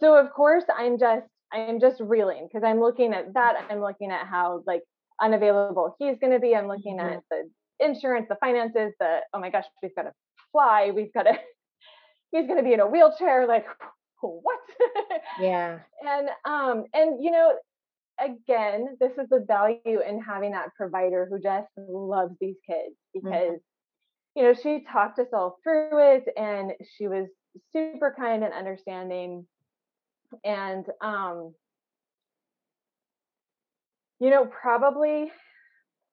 So 0.00 0.16
of 0.16 0.32
course 0.32 0.64
I'm 0.76 0.98
just 0.98 1.26
I'm 1.52 1.80
just 1.80 2.00
reeling 2.00 2.48
because 2.48 2.64
I'm 2.64 2.80
looking 2.80 3.12
at 3.12 3.34
that. 3.34 3.66
I'm 3.70 3.80
looking 3.80 4.10
at 4.10 4.26
how 4.26 4.62
like 4.66 4.82
unavailable 5.20 5.96
he's 5.98 6.16
going 6.20 6.32
to 6.32 6.40
be. 6.40 6.54
I'm 6.54 6.68
looking 6.68 6.98
mm-hmm. 6.98 7.16
at 7.16 7.22
the 7.30 7.50
insurance, 7.84 8.26
the 8.28 8.36
finances, 8.36 8.92
the 9.00 9.20
oh 9.32 9.40
my 9.40 9.50
gosh, 9.50 9.64
we've 9.82 9.94
got 9.94 10.02
to 10.02 10.12
fly, 10.50 10.90
we've 10.94 11.12
got 11.12 11.24
to. 11.24 11.32
he's 12.32 12.46
going 12.46 12.58
to 12.58 12.64
be 12.64 12.72
in 12.72 12.80
a 12.80 12.86
wheelchair. 12.86 13.46
Like 13.46 13.66
what? 14.20 14.60
yeah. 15.40 15.78
And 16.04 16.28
um 16.44 16.84
and 16.94 17.22
you 17.22 17.30
know 17.30 17.54
again, 18.20 18.96
this 19.00 19.12
is 19.12 19.28
the 19.30 19.44
value 19.46 20.00
in 20.06 20.20
having 20.20 20.52
that 20.52 20.74
provider 20.76 21.26
who 21.30 21.40
just 21.40 21.68
loves 21.76 22.34
these 22.40 22.56
kids 22.68 22.94
mm-hmm. 23.16 23.26
because. 23.26 23.48
Mm-hmm. 23.48 23.56
You 24.34 24.44
know, 24.44 24.54
she 24.54 24.82
talked 24.90 25.18
us 25.18 25.26
all 25.34 25.58
through 25.62 26.14
it 26.14 26.24
and 26.38 26.72
she 26.96 27.06
was 27.06 27.28
super 27.70 28.14
kind 28.18 28.42
and 28.42 28.54
understanding. 28.54 29.46
And 30.42 30.86
um, 31.02 31.52
you 34.22 34.30
know, 34.30 34.46
probably 34.46 35.32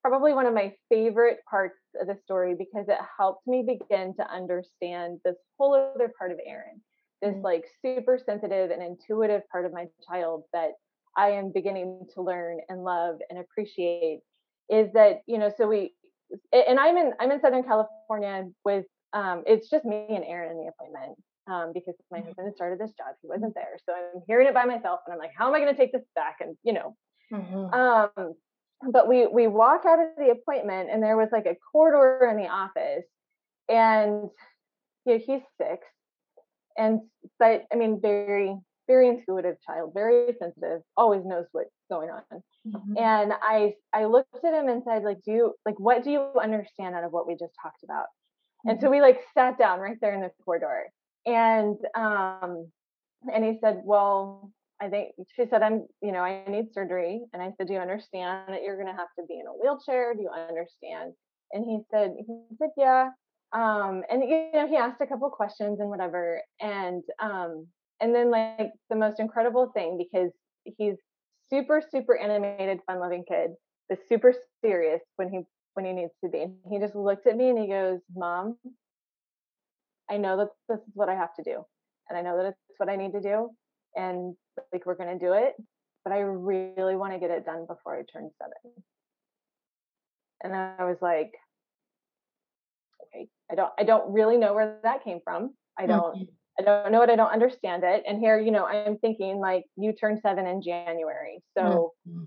probably 0.02 0.34
one 0.34 0.48
of 0.48 0.54
my 0.54 0.74
favorite 0.90 1.40
parts 1.48 1.78
of 2.02 2.08
the 2.08 2.18
story 2.24 2.56
because 2.58 2.88
it 2.88 2.98
helped 3.20 3.46
me 3.46 3.64
begin 3.68 4.16
to 4.16 4.26
understand 4.34 5.20
this 5.24 5.36
whole 5.58 5.76
other 5.76 6.12
part 6.18 6.32
of 6.32 6.40
Aaron, 6.46 6.82
this 7.22 7.34
mm-hmm. 7.34 7.42
like 7.50 7.66
super 7.86 8.20
sensitive 8.26 8.72
and 8.72 8.82
intuitive 8.82 9.44
part 9.52 9.66
of 9.66 9.74
my 9.74 9.86
child 10.10 10.44
that 10.54 10.72
I 11.16 11.28
am 11.32 11.52
beginning 11.54 12.08
to 12.16 12.22
learn 12.24 12.60
and 12.70 12.84
love 12.84 13.18
and 13.30 13.38
appreciate 13.38 14.22
is 14.70 14.88
that, 14.94 15.20
you 15.28 15.38
know, 15.38 15.52
so 15.56 15.68
we 15.68 15.94
and 16.52 16.80
I'm 16.80 16.98
in 16.98 17.14
I'm 17.20 17.32
in 17.32 17.42
Southern 17.42 17.64
California 17.64 18.46
with 18.66 18.86
um 19.14 19.44
it's 19.46 19.70
just 19.70 19.86
me 19.86 20.08
and 20.10 20.24
Aaron 20.26 20.52
in 20.52 20.58
the 20.58 20.72
appointment. 20.74 21.18
um, 21.50 21.72
because 21.74 21.96
my 22.12 22.20
husband 22.20 22.48
had 22.48 22.56
started 22.56 22.80
this 22.80 22.92
job. 22.92 23.16
He 23.22 23.28
wasn't 23.28 23.56
there. 23.56 23.78
So 23.86 23.94
I'm 23.94 24.22
hearing 24.28 24.48
it 24.48 24.54
by 24.54 24.66
myself 24.66 25.02
and 25.06 25.14
I'm 25.14 25.20
like, 25.20 25.32
how 25.38 25.48
am 25.48 25.56
I 25.56 25.60
going 25.60 25.74
to 25.74 25.80
take 25.80 25.92
this 25.92 26.06
back? 26.16 26.38
And, 26.40 26.56
you 26.64 26.74
know, 26.74 26.96
mm-hmm. 27.32 27.74
um, 27.74 28.34
but 28.92 29.08
we, 29.08 29.28
we 29.28 29.48
walk 29.48 29.84
out 29.86 30.00
of 30.00 30.10
the 30.18 30.30
appointment 30.32 30.90
and 30.92 31.04
there 31.04 31.18
was 31.18 31.30
like 31.32 31.46
a 31.46 31.56
corridor 31.72 32.28
in 32.30 32.38
the 32.38 32.48
office 32.48 33.06
and 33.68 34.30
you 35.06 35.14
know, 35.14 35.20
he's 35.26 35.42
six 35.62 35.86
and, 36.78 37.02
but 37.40 37.66
I 37.74 37.76
mean, 37.76 38.00
very, 38.02 38.56
very 38.88 39.10
intuitive 39.10 39.58
child, 39.66 39.92
very 39.94 40.34
sensitive, 40.40 40.82
always 40.96 41.26
knows 41.26 41.46
what's 41.52 41.70
going 41.92 42.10
on. 42.10 42.22
Mm-hmm. 42.68 42.98
And 42.98 43.34
I, 43.42 43.74
I 43.94 44.06
looked 44.06 44.44
at 44.44 44.54
him 44.54 44.70
and 44.70 44.82
said, 44.84 45.04
like, 45.04 45.22
do 45.26 45.32
you, 45.32 45.54
like, 45.66 45.80
what 45.80 46.04
do 46.04 46.12
you 46.12 46.30
understand 46.42 46.96
out 46.96 47.04
of 47.04 47.12
what 47.12 47.28
we 47.28 47.34
just 47.34 47.54
talked 47.62 47.84
about? 47.84 48.06
Mm-hmm. 48.06 48.70
And 48.70 48.82
so 48.82 48.90
we 48.90 49.02
like 49.02 49.20
sat 49.34 49.58
down 49.58 49.80
right 49.80 49.98
there 50.02 50.14
in 50.14 50.22
the 50.22 50.32
corridor 50.46 50.86
and 51.26 51.78
um 51.96 52.68
and 53.34 53.44
he 53.44 53.58
said 53.62 53.82
well 53.84 54.52
i 54.82 54.88
think 54.88 55.10
she 55.36 55.46
said 55.50 55.62
i'm 55.62 55.86
you 56.02 56.12
know 56.12 56.20
i 56.20 56.44
need 56.48 56.74
surgery 56.74 57.22
and 57.34 57.42
i 57.42 57.52
said 57.58 57.68
do 57.68 57.74
you 57.74 57.80
understand 57.80 58.44
that 58.48 58.64
you're 58.64 58.76
going 58.76 58.88
to 58.88 58.94
have 58.94 59.08
to 59.18 59.26
be 59.28 59.40
in 59.40 59.48
a 59.48 59.52
wheelchair 59.52 60.14
do 60.14 60.22
you 60.22 60.30
understand 60.30 61.14
and 61.54 61.66
he 61.66 61.80
said 61.92 62.14
he 62.18 62.58
said 62.58 62.70
yeah 62.78 63.10
um 63.54 64.04
and 64.10 64.24
you 64.24 64.50
know 64.54 64.68
he 64.68 64.76
asked 64.76 65.02
a 65.02 65.08
couple 65.08 65.30
questions 65.30 65.80
and 65.80 65.90
whatever 65.90 66.42
and 66.62 67.04
um 67.22 67.66
and 68.02 68.14
then 68.14 68.32
like 68.32 68.72
the 68.90 68.96
most 68.96 69.20
incredible 69.20 69.72
thing 69.74 69.98
because 69.98 70.32
he's 70.78 70.96
super 71.50 71.82
super 71.92 72.18
animated 72.18 72.80
fun 72.86 73.00
loving 73.00 73.24
kid 73.28 73.52
but 73.90 73.98
super 74.08 74.34
serious 74.64 75.02
when 75.16 75.30
he 75.30 75.42
when 75.74 75.86
he 75.86 75.94
needs 75.94 76.14
to 76.24 76.30
be 76.30 76.44
and 76.44 76.56
he 76.70 76.80
just 76.80 76.96
looked 76.96 77.26
at 77.28 77.36
me 77.36 77.50
and 77.50 77.58
he 77.58 77.68
goes 77.68 78.00
mom 78.16 78.56
I 80.10 80.18
know 80.18 80.38
that 80.38 80.50
this 80.68 80.80
is 80.80 80.94
what 80.96 81.10
I 81.10 81.16
have 81.16 81.34
to 81.36 81.44
do. 81.44 81.64
And 82.10 82.18
I 82.18 82.22
know 82.22 82.36
that 82.38 82.48
it's 82.48 82.80
what 82.80 82.90
I 82.90 82.96
need 82.96 83.12
to 83.14 83.22
do. 83.22 83.50
And 83.96 84.36
like 84.72 84.86
we're 84.86 84.96
gonna 84.96 85.20
do 85.20 85.34
it. 85.34 85.54
But 86.04 86.14
I 86.14 86.20
really 86.20 86.96
want 86.96 87.14
to 87.14 87.20
get 87.20 87.30
it 87.30 87.46
done 87.46 87.66
before 87.68 87.98
I 87.98 88.04
turn 88.12 88.30
seven. 88.38 88.84
And 90.42 90.56
I 90.56 90.86
was 90.86 90.98
like, 91.02 91.32
okay, 93.04 93.28
I 93.52 93.56
don't 93.56 93.72
I 93.78 93.84
don't 93.84 94.12
really 94.12 94.38
know 94.38 94.54
where 94.54 94.80
that 94.84 95.04
came 95.04 95.20
from. 95.24 95.54
I 95.78 95.86
don't 95.86 96.16
mm-hmm. 96.16 96.24
I 96.60 96.64
don't 96.64 96.92
know 96.92 97.02
it, 97.04 97.10
I 97.10 97.16
don't 97.16 97.32
understand 97.32 97.84
it. 97.86 98.04
And 98.08 98.20
here, 98.20 98.40
you 98.40 98.52
know, 98.52 98.66
I'm 98.66 98.98
thinking 98.98 99.40
like 99.40 99.64
you 99.78 99.94
turn 99.94 100.20
seven 100.22 100.46
in 100.48 100.62
January. 100.62 101.42
So 101.58 101.94
mm-hmm 102.08 102.24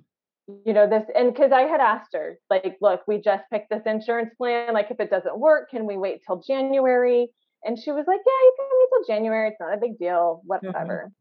you 0.67 0.73
know 0.73 0.89
this 0.89 1.05
and 1.15 1.33
because 1.33 1.53
i 1.53 1.63
had 1.63 1.81
asked 1.81 2.11
her 2.13 2.37
like 2.51 2.77
look 2.81 3.01
we 3.07 3.17
just 3.17 3.45
picked 3.51 3.71
this 3.71 3.85
insurance 3.87 4.35
plan 4.37 4.75
like 4.75 4.91
if 4.91 4.99
it 4.99 5.09
doesn't 5.09 5.39
work 5.39 5.71
can 5.71 5.87
we 5.87 5.97
wait 5.97 6.21
till 6.27 6.43
january 6.45 7.31
and 7.65 7.79
she 7.79 7.93
was 7.93 8.05
like, 8.07 8.21
Yeah, 8.25 8.43
you 8.43 8.55
can 8.59 8.67
wait 8.71 8.89
till 8.91 9.17
January. 9.17 9.49
It's 9.49 9.61
not 9.61 9.75
a 9.75 9.81
big 9.81 9.99
deal, 9.99 10.43
mm-hmm. 10.45 10.67
whatever. 10.67 11.13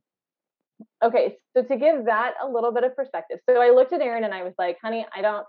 Okay, 1.03 1.37
so 1.55 1.63
to 1.63 1.77
give 1.77 2.05
that 2.05 2.33
a 2.41 2.47
little 2.47 2.71
bit 2.71 2.83
of 2.83 2.95
perspective. 2.95 3.39
So 3.49 3.61
I 3.61 3.71
looked 3.71 3.93
at 3.93 4.01
Aaron 4.01 4.23
and 4.23 4.33
I 4.33 4.43
was 4.43 4.53
like, 4.57 4.77
honey, 4.81 5.05
I 5.15 5.21
don't 5.21 5.45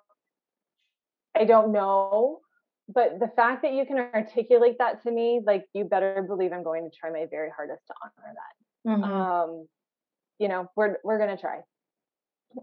I 1.37 1.45
don't 1.45 1.73
know. 1.73 2.41
But 2.89 3.21
the 3.21 3.29
fact 3.29 3.63
that 3.63 3.73
you 3.73 3.87
can 3.87 3.97
articulate 3.99 4.77
that 4.79 5.03
to 5.05 5.11
me, 5.11 5.41
like 5.47 5.65
you 5.73 5.85
better 5.85 6.23
believe 6.23 6.53
I'm 6.53 6.65
going 6.65 6.89
to 6.91 6.97
try 6.97 7.11
my 7.11 7.27
very 7.31 7.51
hardest 7.55 7.83
to 7.87 7.95
honor 8.03 8.35
that. 8.35 8.91
Mm-hmm. 8.91 9.05
Um, 9.05 9.67
you 10.39 10.49
know, 10.49 10.69
we're 10.77 10.97
we're 11.05 11.19
gonna 11.19 11.37
try. 11.37 11.61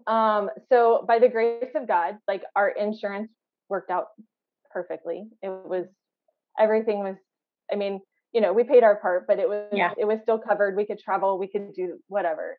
Um, 0.05 0.49
so 0.69 1.03
by 1.07 1.19
the 1.19 1.29
grace 1.29 1.71
of 1.75 1.87
God, 1.87 2.17
like 2.27 2.43
our 2.55 2.69
insurance 2.69 3.31
worked 3.69 3.89
out 3.89 4.07
perfectly. 4.71 5.27
It 5.41 5.49
was 5.49 5.85
everything 6.59 6.99
was 6.99 7.15
I 7.71 7.75
mean, 7.75 8.01
you 8.33 8.41
know, 8.41 8.53
we 8.53 8.63
paid 8.63 8.83
our 8.83 8.95
part, 8.95 9.25
but 9.27 9.39
it 9.39 9.47
was 9.47 9.67
yeah. 9.71 9.91
it 9.97 10.05
was 10.05 10.19
still 10.21 10.39
covered. 10.39 10.75
We 10.75 10.85
could 10.85 10.99
travel, 10.99 11.37
we 11.39 11.47
could 11.47 11.73
do 11.73 11.99
whatever. 12.07 12.57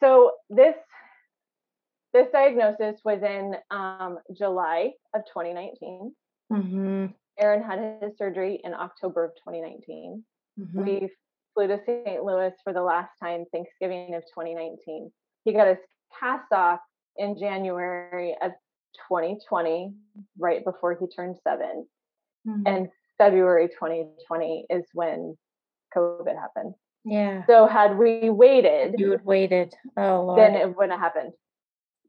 So 0.00 0.32
this 0.48 0.74
this 2.12 2.26
diagnosis 2.32 3.00
was 3.04 3.22
in 3.22 3.54
um, 3.70 4.18
July 4.36 4.90
of 5.14 5.22
2019. 5.26 6.12
Mm-hmm. 6.52 7.06
Aaron 7.38 7.62
had 7.62 8.02
his 8.02 8.18
surgery 8.18 8.60
in 8.64 8.74
October 8.74 9.24
of 9.24 9.30
2019. 9.36 10.24
Mm-hmm. 10.58 10.84
We 10.84 11.08
flew 11.54 11.68
to 11.68 11.80
St. 11.86 12.24
Louis 12.24 12.52
for 12.64 12.72
the 12.72 12.82
last 12.82 13.10
time 13.22 13.44
Thanksgiving 13.52 14.14
of 14.14 14.22
2019. 14.22 15.12
He 15.44 15.52
got 15.52 15.68
his 15.68 15.78
cast 16.18 16.52
off 16.52 16.80
in 17.16 17.38
January 17.38 18.34
of 18.42 18.52
2020, 19.08 19.94
right 20.38 20.64
before 20.64 20.96
he 20.98 21.06
turned 21.06 21.36
7 21.44 21.86
mm-hmm. 22.46 22.62
And 22.66 22.88
February 23.20 23.68
2020 23.68 24.64
is 24.70 24.84
when 24.94 25.36
COVID 25.94 26.34
happened. 26.34 26.74
Yeah. 27.04 27.44
So 27.46 27.66
had 27.66 27.98
we 27.98 28.30
waited, 28.30 28.94
you 28.96 29.10
would 29.10 29.24
waited. 29.24 29.74
Oh 29.96 30.24
Lord. 30.24 30.38
Then 30.38 30.54
it 30.54 30.74
wouldn't 30.74 30.92
have 30.92 31.00
happened. 31.00 31.32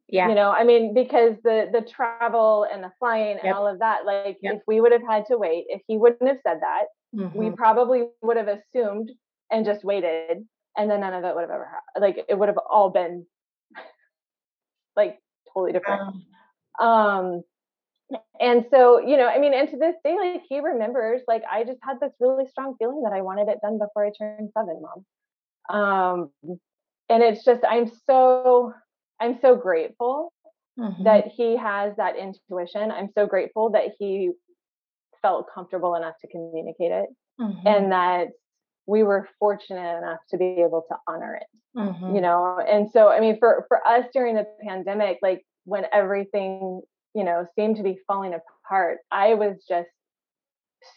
Yeah. 0.07 0.29
You 0.29 0.35
know, 0.35 0.51
I 0.51 0.63
mean, 0.63 0.93
because 0.93 1.35
the 1.43 1.67
the 1.71 1.81
travel 1.81 2.65
and 2.71 2.81
the 2.81 2.91
flying 2.97 3.35
yep. 3.35 3.43
and 3.43 3.53
all 3.53 3.67
of 3.67 3.79
that, 3.79 4.05
like 4.05 4.37
yep. 4.41 4.55
if 4.55 4.61
we 4.67 4.79
would 4.79 4.93
have 4.93 5.03
had 5.07 5.25
to 5.27 5.37
wait, 5.37 5.65
if 5.67 5.81
he 5.85 5.97
wouldn't 5.97 6.27
have 6.27 6.39
said 6.45 6.59
that, 6.61 6.83
mm-hmm. 7.13 7.37
we 7.37 7.51
probably 7.51 8.03
would 8.21 8.37
have 8.37 8.47
assumed 8.47 9.11
and 9.51 9.65
just 9.65 9.83
waited, 9.83 10.45
and 10.77 10.89
then 10.89 11.01
none 11.01 11.13
of 11.13 11.25
it 11.25 11.35
would 11.35 11.41
have 11.41 11.49
ever 11.49 11.65
happened. 11.65 12.01
Like 12.01 12.25
it 12.29 12.39
would 12.39 12.47
have 12.47 12.59
all 12.69 12.89
been 12.89 13.25
like 14.95 15.19
totally 15.53 15.73
different. 15.73 16.01
Um, 16.79 16.87
um 16.87 17.43
and 18.41 18.65
so 18.71 18.99
you 18.99 19.15
know 19.15 19.27
i 19.27 19.39
mean 19.39 19.53
and 19.53 19.69
to 19.69 19.77
this 19.77 19.95
day 20.03 20.15
like 20.19 20.41
he 20.49 20.59
remembers 20.59 21.21
like 21.27 21.43
i 21.49 21.63
just 21.63 21.79
had 21.83 21.99
this 22.01 22.11
really 22.19 22.45
strong 22.49 22.75
feeling 22.77 23.03
that 23.03 23.13
i 23.13 23.21
wanted 23.21 23.47
it 23.47 23.59
done 23.61 23.77
before 23.77 24.05
i 24.05 24.11
turned 24.17 24.49
seven 24.57 24.81
mom 24.81 25.79
um 25.79 26.57
and 27.07 27.23
it's 27.23 27.45
just 27.45 27.61
i'm 27.69 27.89
so 28.09 28.73
i'm 29.21 29.37
so 29.41 29.55
grateful 29.55 30.33
mm-hmm. 30.77 31.03
that 31.03 31.27
he 31.27 31.55
has 31.55 31.95
that 31.97 32.15
intuition 32.17 32.91
i'm 32.91 33.09
so 33.13 33.25
grateful 33.25 33.69
that 33.69 33.91
he 33.99 34.31
felt 35.21 35.45
comfortable 35.53 35.95
enough 35.95 36.15
to 36.19 36.27
communicate 36.27 36.91
it 36.91 37.09
mm-hmm. 37.39 37.67
and 37.67 37.91
that 37.91 38.29
we 38.87 39.03
were 39.03 39.29
fortunate 39.39 39.97
enough 39.99 40.19
to 40.29 40.37
be 40.37 40.63
able 40.65 40.83
to 40.89 40.95
honor 41.07 41.35
it 41.35 41.47
mm-hmm. 41.77 42.15
you 42.15 42.21
know 42.21 42.59
and 42.67 42.89
so 42.91 43.09
i 43.09 43.19
mean 43.19 43.37
for 43.37 43.65
for 43.67 43.85
us 43.87 44.05
during 44.13 44.35
the 44.35 44.47
pandemic 44.67 45.19
like 45.21 45.45
when 45.65 45.85
everything 45.93 46.81
you 47.13 47.23
know, 47.23 47.45
seemed 47.55 47.77
to 47.77 47.83
be 47.83 47.99
falling 48.07 48.33
apart, 48.33 48.99
I 49.11 49.33
was 49.33 49.57
just 49.67 49.89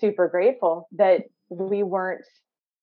super 0.00 0.28
grateful 0.28 0.88
that 0.92 1.22
we 1.48 1.82
weren't 1.82 2.24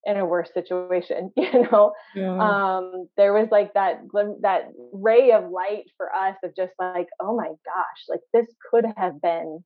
in 0.03 0.17
a 0.17 0.25
worse 0.25 0.49
situation 0.53 1.31
you 1.37 1.67
know 1.71 1.93
yeah. 2.15 2.37
um 2.39 3.07
there 3.17 3.33
was 3.33 3.47
like 3.51 3.73
that 3.75 4.01
that 4.41 4.63
ray 4.93 5.31
of 5.31 5.49
light 5.51 5.83
for 5.95 6.07
us 6.13 6.35
of 6.43 6.55
just 6.55 6.71
like 6.79 7.07
oh 7.19 7.35
my 7.35 7.47
gosh 7.47 8.01
like 8.09 8.21
this 8.33 8.47
could 8.69 8.85
have 8.97 9.21
been 9.21 9.63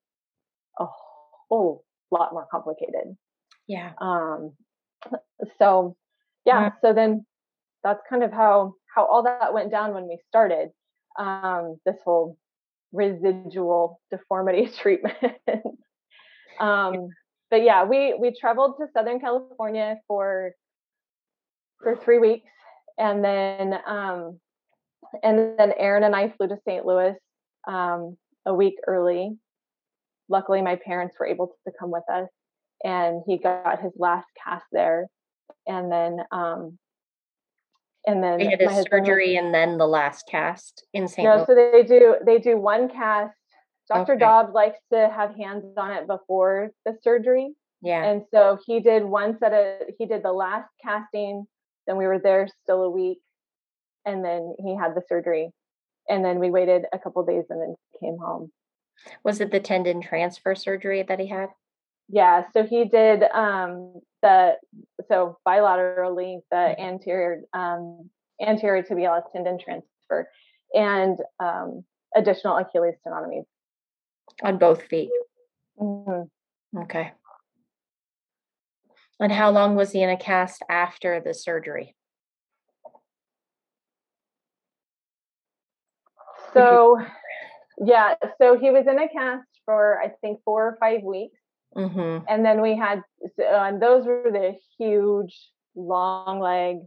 a 0.79 0.85
whole 1.49 1.85
lot 2.11 2.33
more 2.33 2.45
complicated 2.51 3.15
yeah 3.67 3.91
um 4.01 4.51
so 5.57 5.95
yeah, 6.45 6.63
yeah. 6.63 6.69
so 6.81 6.93
then 6.93 7.25
that's 7.83 8.01
kind 8.09 8.23
of 8.23 8.31
how 8.31 8.73
how 8.93 9.05
all 9.05 9.23
that 9.23 9.53
went 9.53 9.71
down 9.71 9.93
when 9.93 10.07
we 10.07 10.17
started 10.27 10.69
um 11.17 11.77
this 11.85 11.95
whole 12.03 12.37
residual 12.95 13.99
deformity 14.11 14.67
treatment. 14.81 15.15
um, 16.59 17.09
but 17.51 17.63
yeah, 17.63 17.83
we 17.83 18.15
we 18.19 18.33
traveled 18.39 18.75
to 18.79 18.87
Southern 18.93 19.19
California 19.19 19.97
for 20.07 20.51
for 21.81 21.95
three 21.95 22.19
weeks, 22.19 22.49
and 22.97 23.23
then 23.23 23.73
um, 23.85 24.39
and 25.23 25.57
then 25.57 25.73
Aaron 25.77 26.03
and 26.03 26.15
I 26.15 26.29
flew 26.29 26.47
to 26.47 26.57
St. 26.67 26.85
Louis 26.85 27.13
um, 27.67 28.17
a 28.45 28.53
week 28.53 28.75
early. 28.87 29.37
Luckily, 30.27 30.61
my 30.61 30.77
parents 30.83 31.15
were 31.19 31.27
able 31.27 31.55
to 31.67 31.73
come 31.79 31.91
with 31.91 32.03
us, 32.11 32.29
and 32.83 33.21
he 33.27 33.37
got 33.37 33.81
his 33.81 33.91
last 33.97 34.27
cast 34.43 34.65
there. 34.71 35.07
And 35.67 35.91
then 35.91 36.19
um, 36.31 36.77
and 38.07 38.23
then 38.23 38.37
they 38.37 38.45
had 38.45 38.61
a 38.61 38.83
surgery 38.89 39.35
and 39.35 39.53
then 39.53 39.77
the 39.77 39.87
last 39.87 40.27
cast 40.27 40.85
in 40.93 41.07
St. 41.07 41.25
No, 41.25 41.45
so 41.45 41.55
they 41.55 41.83
do 41.83 42.15
they 42.25 42.39
do 42.39 42.57
one 42.57 42.89
cast. 42.89 43.33
Dr. 43.87 44.13
Okay. 44.13 44.19
Dobbs 44.19 44.53
likes 44.53 44.79
to 44.91 45.09
have 45.15 45.35
hands 45.35 45.63
on 45.77 45.91
it 45.91 46.07
before 46.07 46.71
the 46.85 46.97
surgery. 47.03 47.53
Yeah. 47.81 48.03
And 48.03 48.23
so 48.33 48.57
he 48.65 48.79
did 48.79 49.03
one 49.03 49.37
set 49.37 49.53
of 49.53 49.87
he 49.99 50.05
did 50.05 50.23
the 50.23 50.33
last 50.33 50.69
casting, 50.83 51.45
then 51.87 51.97
we 51.97 52.07
were 52.07 52.19
there 52.19 52.47
still 52.63 52.83
a 52.83 52.89
week, 52.89 53.19
and 54.05 54.25
then 54.25 54.55
he 54.59 54.75
had 54.75 54.95
the 54.95 55.03
surgery. 55.07 55.51
And 56.09 56.23
then 56.23 56.39
we 56.39 56.51
waited 56.51 56.85
a 56.93 56.99
couple 56.99 57.23
days 57.25 57.45
and 57.49 57.59
then 57.61 57.75
came 57.99 58.17
home. 58.17 58.51
Was 59.23 59.41
it 59.41 59.51
the 59.51 59.59
tendon 59.59 60.01
transfer 60.01 60.55
surgery 60.55 61.03
that 61.03 61.19
he 61.19 61.27
had? 61.27 61.49
Yeah, 62.07 62.43
so 62.53 62.63
he 62.63 62.85
did 62.85 63.23
um, 63.23 64.01
the 64.21 64.55
so 65.07 65.37
bilaterally 65.47 66.39
the 66.51 66.55
mm-hmm. 66.55 66.81
anterior 66.81 67.41
um, 67.53 68.09
anterior 68.41 68.83
tibialis 68.83 69.31
tendon 69.31 69.57
transfer 69.57 70.29
and 70.73 71.17
um, 71.39 71.83
additional 72.15 72.57
Achilles 72.57 72.95
tenotomies 73.05 73.45
on 74.43 74.57
both 74.57 74.83
feet. 74.83 75.09
Mm-hmm. 75.79 76.79
Okay. 76.79 77.11
And 79.19 79.31
how 79.31 79.49
long 79.49 79.75
was 79.75 79.91
he 79.91 80.01
in 80.01 80.09
a 80.09 80.17
cast 80.17 80.61
after 80.69 81.21
the 81.21 81.33
surgery? 81.33 81.95
So, 86.53 86.99
yeah, 87.77 88.15
so 88.41 88.57
he 88.57 88.71
was 88.71 88.85
in 88.87 88.99
a 88.99 89.09
cast 89.09 89.47
for 89.65 89.99
I 90.01 90.09
think 90.21 90.39
four 90.43 90.67
or 90.67 90.77
five 90.79 91.01
weeks. 91.03 91.39
Mm-hmm. 91.77 92.25
And 92.29 92.45
then 92.45 92.61
we 92.61 92.77
had, 92.77 92.99
uh, 93.39 93.43
and 93.43 93.81
those 93.81 94.05
were 94.05 94.29
the 94.31 94.53
huge, 94.77 95.35
long 95.75 96.39
leg, 96.39 96.77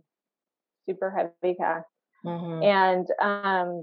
super 0.88 1.10
heavy 1.10 1.54
casts. 1.56 1.90
Mm-hmm. 2.24 2.62
And 2.62 3.06
um, 3.22 3.82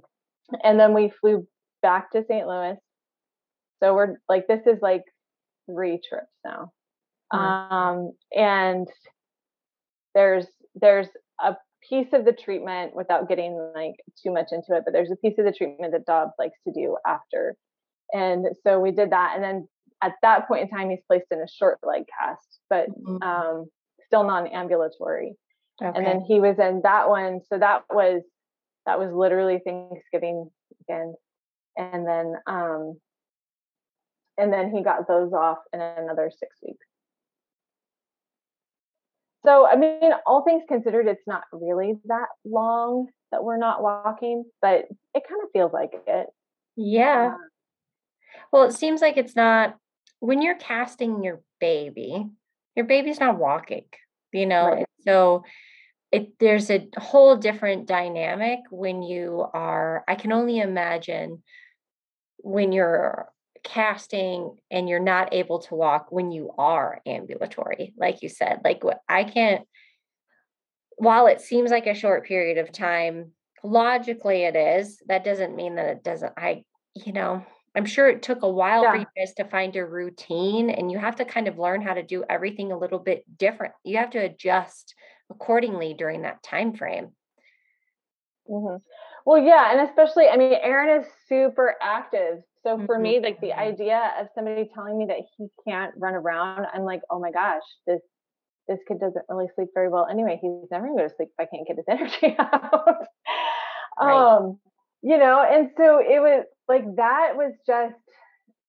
and 0.63 0.79
then 0.79 0.93
we 0.93 1.11
flew 1.21 1.47
back 1.81 2.11
to 2.11 2.23
St. 2.27 2.47
Louis. 2.47 2.75
So 3.81 3.93
we're 3.93 4.15
like, 4.27 4.47
this 4.47 4.61
is 4.65 4.79
like 4.81 5.03
three 5.69 5.99
trips 6.07 6.31
now. 6.43 6.71
Mm-hmm. 7.33 7.73
Um, 7.73 8.11
and 8.33 8.87
there's 10.13 10.47
there's 10.75 11.07
a 11.43 11.55
piece 11.87 12.07
of 12.13 12.25
the 12.25 12.33
treatment 12.33 12.95
without 12.95 13.29
getting 13.29 13.71
like 13.75 13.95
too 14.21 14.33
much 14.33 14.47
into 14.51 14.75
it, 14.75 14.83
but 14.85 14.93
there's 14.93 15.11
a 15.11 15.15
piece 15.17 15.37
of 15.37 15.45
the 15.45 15.51
treatment 15.51 15.93
that 15.93 16.05
Dobbs 16.05 16.33
likes 16.39 16.57
to 16.67 16.73
do 16.73 16.97
after. 17.05 17.55
And 18.13 18.45
so 18.63 18.79
we 18.79 18.91
did 18.91 19.11
that. 19.11 19.33
And 19.35 19.43
then 19.43 19.67
at 20.05 20.13
that 20.21 20.47
point 20.47 20.61
in 20.63 20.69
time, 20.69 20.89
he's 20.89 20.99
placed 21.07 21.25
in 21.31 21.39
a 21.39 21.47
short 21.47 21.79
leg 21.83 22.03
cast, 22.19 22.59
but 22.69 22.89
mm-hmm. 22.89 23.21
um, 23.23 23.65
still 24.05 24.23
non-ambulatory. 24.23 25.35
Okay. 25.81 25.91
And 25.97 26.05
then 26.05 26.21
he 26.21 26.39
was 26.39 26.57
in 26.59 26.81
that 26.83 27.09
one. 27.09 27.41
So 27.49 27.57
that 27.59 27.83
was 27.89 28.21
that 28.85 28.99
was 28.99 29.11
literally 29.11 29.59
Thanksgiving 29.65 30.49
weekend. 30.79 31.15
And 31.75 32.07
then 32.07 32.35
um 32.47 32.97
and 34.37 34.53
then 34.53 34.71
he 34.73 34.83
got 34.83 35.07
those 35.07 35.33
off 35.33 35.57
in 35.73 35.81
another 35.81 36.31
six 36.31 36.55
weeks. 36.63 36.85
So 39.45 39.67
I 39.67 39.75
mean, 39.75 40.11
all 40.25 40.43
things 40.43 40.63
considered, 40.67 41.07
it's 41.07 41.27
not 41.27 41.43
really 41.51 41.95
that 42.05 42.27
long 42.45 43.07
that 43.31 43.43
we're 43.43 43.57
not 43.57 43.83
walking, 43.83 44.45
but 44.61 44.85
it 45.13 45.23
kind 45.27 45.41
of 45.43 45.49
feels 45.51 45.73
like 45.73 45.91
it. 46.07 46.27
Yeah. 46.77 47.33
Um, 47.33 47.37
well, 48.51 48.63
it 48.63 48.73
seems 48.73 49.01
like 49.01 49.17
it's 49.17 49.35
not 49.35 49.75
when 50.19 50.41
you're 50.41 50.55
casting 50.57 51.23
your 51.23 51.41
baby, 51.59 52.27
your 52.75 52.85
baby's 52.85 53.19
not 53.19 53.37
walking, 53.37 53.85
you 54.31 54.45
know. 54.45 54.67
Right. 54.67 54.85
So 55.05 55.43
it 56.15 56.39
there's 56.39 56.69
a 56.69 56.87
whole 56.97 57.35
different 57.35 57.87
dynamic 57.87 58.59
when 58.69 59.03
you 59.03 59.45
are 59.53 60.03
i 60.07 60.15
can 60.15 60.31
only 60.31 60.59
imagine 60.59 61.43
when 62.37 62.71
you're 62.71 63.27
casting 63.63 64.55
and 64.69 64.87
you're 64.87 64.99
not 64.99 65.33
able 65.33 65.59
to 65.59 65.75
walk 65.75 66.11
when 66.11 66.31
you 66.31 66.51
are 66.57 67.01
ambulatory 67.05 67.93
like 67.97 68.21
you 68.21 68.29
said 68.29 68.61
like 68.63 68.81
i 69.09 69.23
can't 69.23 69.67
while 70.97 71.27
it 71.27 71.41
seems 71.41 71.71
like 71.71 71.87
a 71.87 71.95
short 71.95 72.25
period 72.25 72.57
of 72.59 72.71
time 72.71 73.31
logically 73.63 74.43
it 74.43 74.55
is 74.55 75.01
that 75.07 75.23
doesn't 75.23 75.55
mean 75.55 75.75
that 75.75 75.87
it 75.87 76.03
doesn't 76.03 76.33
i 76.37 76.63
you 76.93 77.11
know 77.11 77.43
i'm 77.75 77.85
sure 77.85 78.09
it 78.09 78.23
took 78.23 78.43
a 78.43 78.49
while 78.49 78.83
yeah. 78.83 78.91
for 78.91 78.97
you 78.97 79.05
guys 79.17 79.33
to 79.33 79.43
find 79.45 79.75
your 79.75 79.87
routine 79.87 80.69
and 80.69 80.91
you 80.91 80.97
have 80.97 81.15
to 81.15 81.25
kind 81.25 81.47
of 81.47 81.57
learn 81.57 81.81
how 81.81 81.93
to 81.93 82.03
do 82.03 82.23
everything 82.29 82.71
a 82.71 82.77
little 82.77 82.99
bit 82.99 83.23
different 83.37 83.73
you 83.83 83.97
have 83.97 84.09
to 84.09 84.19
adjust 84.19 84.95
accordingly 85.29 85.93
during 85.93 86.21
that 86.23 86.43
time 86.43 86.73
frame. 86.75 87.09
Mm-hmm. 88.49 88.77
Well, 89.25 89.41
yeah, 89.41 89.71
and 89.71 89.89
especially, 89.89 90.27
I 90.27 90.37
mean, 90.37 90.53
Aaron 90.61 91.01
is 91.01 91.07
super 91.27 91.75
active. 91.81 92.43
So 92.63 92.77
for 92.85 92.95
mm-hmm. 92.95 93.01
me, 93.01 93.19
like 93.21 93.41
the 93.41 93.53
idea 93.53 94.11
of 94.19 94.27
somebody 94.35 94.69
telling 94.73 94.97
me 94.97 95.05
that 95.07 95.17
he 95.37 95.47
can't 95.67 95.93
run 95.97 96.13
around, 96.13 96.67
I'm 96.73 96.83
like, 96.83 97.01
oh 97.09 97.19
my 97.19 97.31
gosh, 97.31 97.63
this 97.87 98.01
this 98.67 98.79
kid 98.87 98.99
doesn't 98.99 99.25
really 99.29 99.45
sleep 99.53 99.67
very 99.75 99.89
well 99.89 100.07
anyway. 100.09 100.39
He's 100.41 100.71
never 100.71 100.87
going 100.87 100.97
to 100.97 101.03
go 101.03 101.07
to 101.07 101.15
sleep 101.15 101.29
if 101.37 101.39
I 101.39 101.45
can't 101.45 101.67
get 101.67 101.77
his 101.77 101.85
energy 101.87 102.35
out. 102.39 103.07
right. 103.99 104.37
Um, 104.37 104.59
you 105.03 105.19
know, 105.19 105.45
and 105.47 105.69
so 105.77 105.99
it 105.99 106.19
was 106.19 106.45
like 106.67 106.83
that 106.95 107.33
was 107.35 107.53
just 107.65 107.95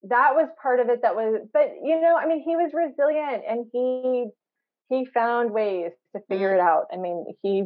that 0.05 0.35
was 0.35 0.49
part 0.63 0.81
of 0.81 0.89
it 0.89 1.01
that 1.03 1.17
was 1.17 1.47
but 1.53 1.73
you 1.83 2.01
know, 2.01 2.17
I 2.17 2.27
mean, 2.27 2.43
he 2.43 2.57
was 2.57 2.73
resilient 2.73 3.43
and 3.49 3.67
he 3.73 4.27
he 4.89 5.07
found 5.07 5.51
ways 5.51 5.91
to 6.15 6.23
figure 6.29 6.51
mm. 6.51 6.55
it 6.55 6.61
out. 6.61 6.85
I 6.93 6.97
mean, 6.97 7.25
he 7.43 7.65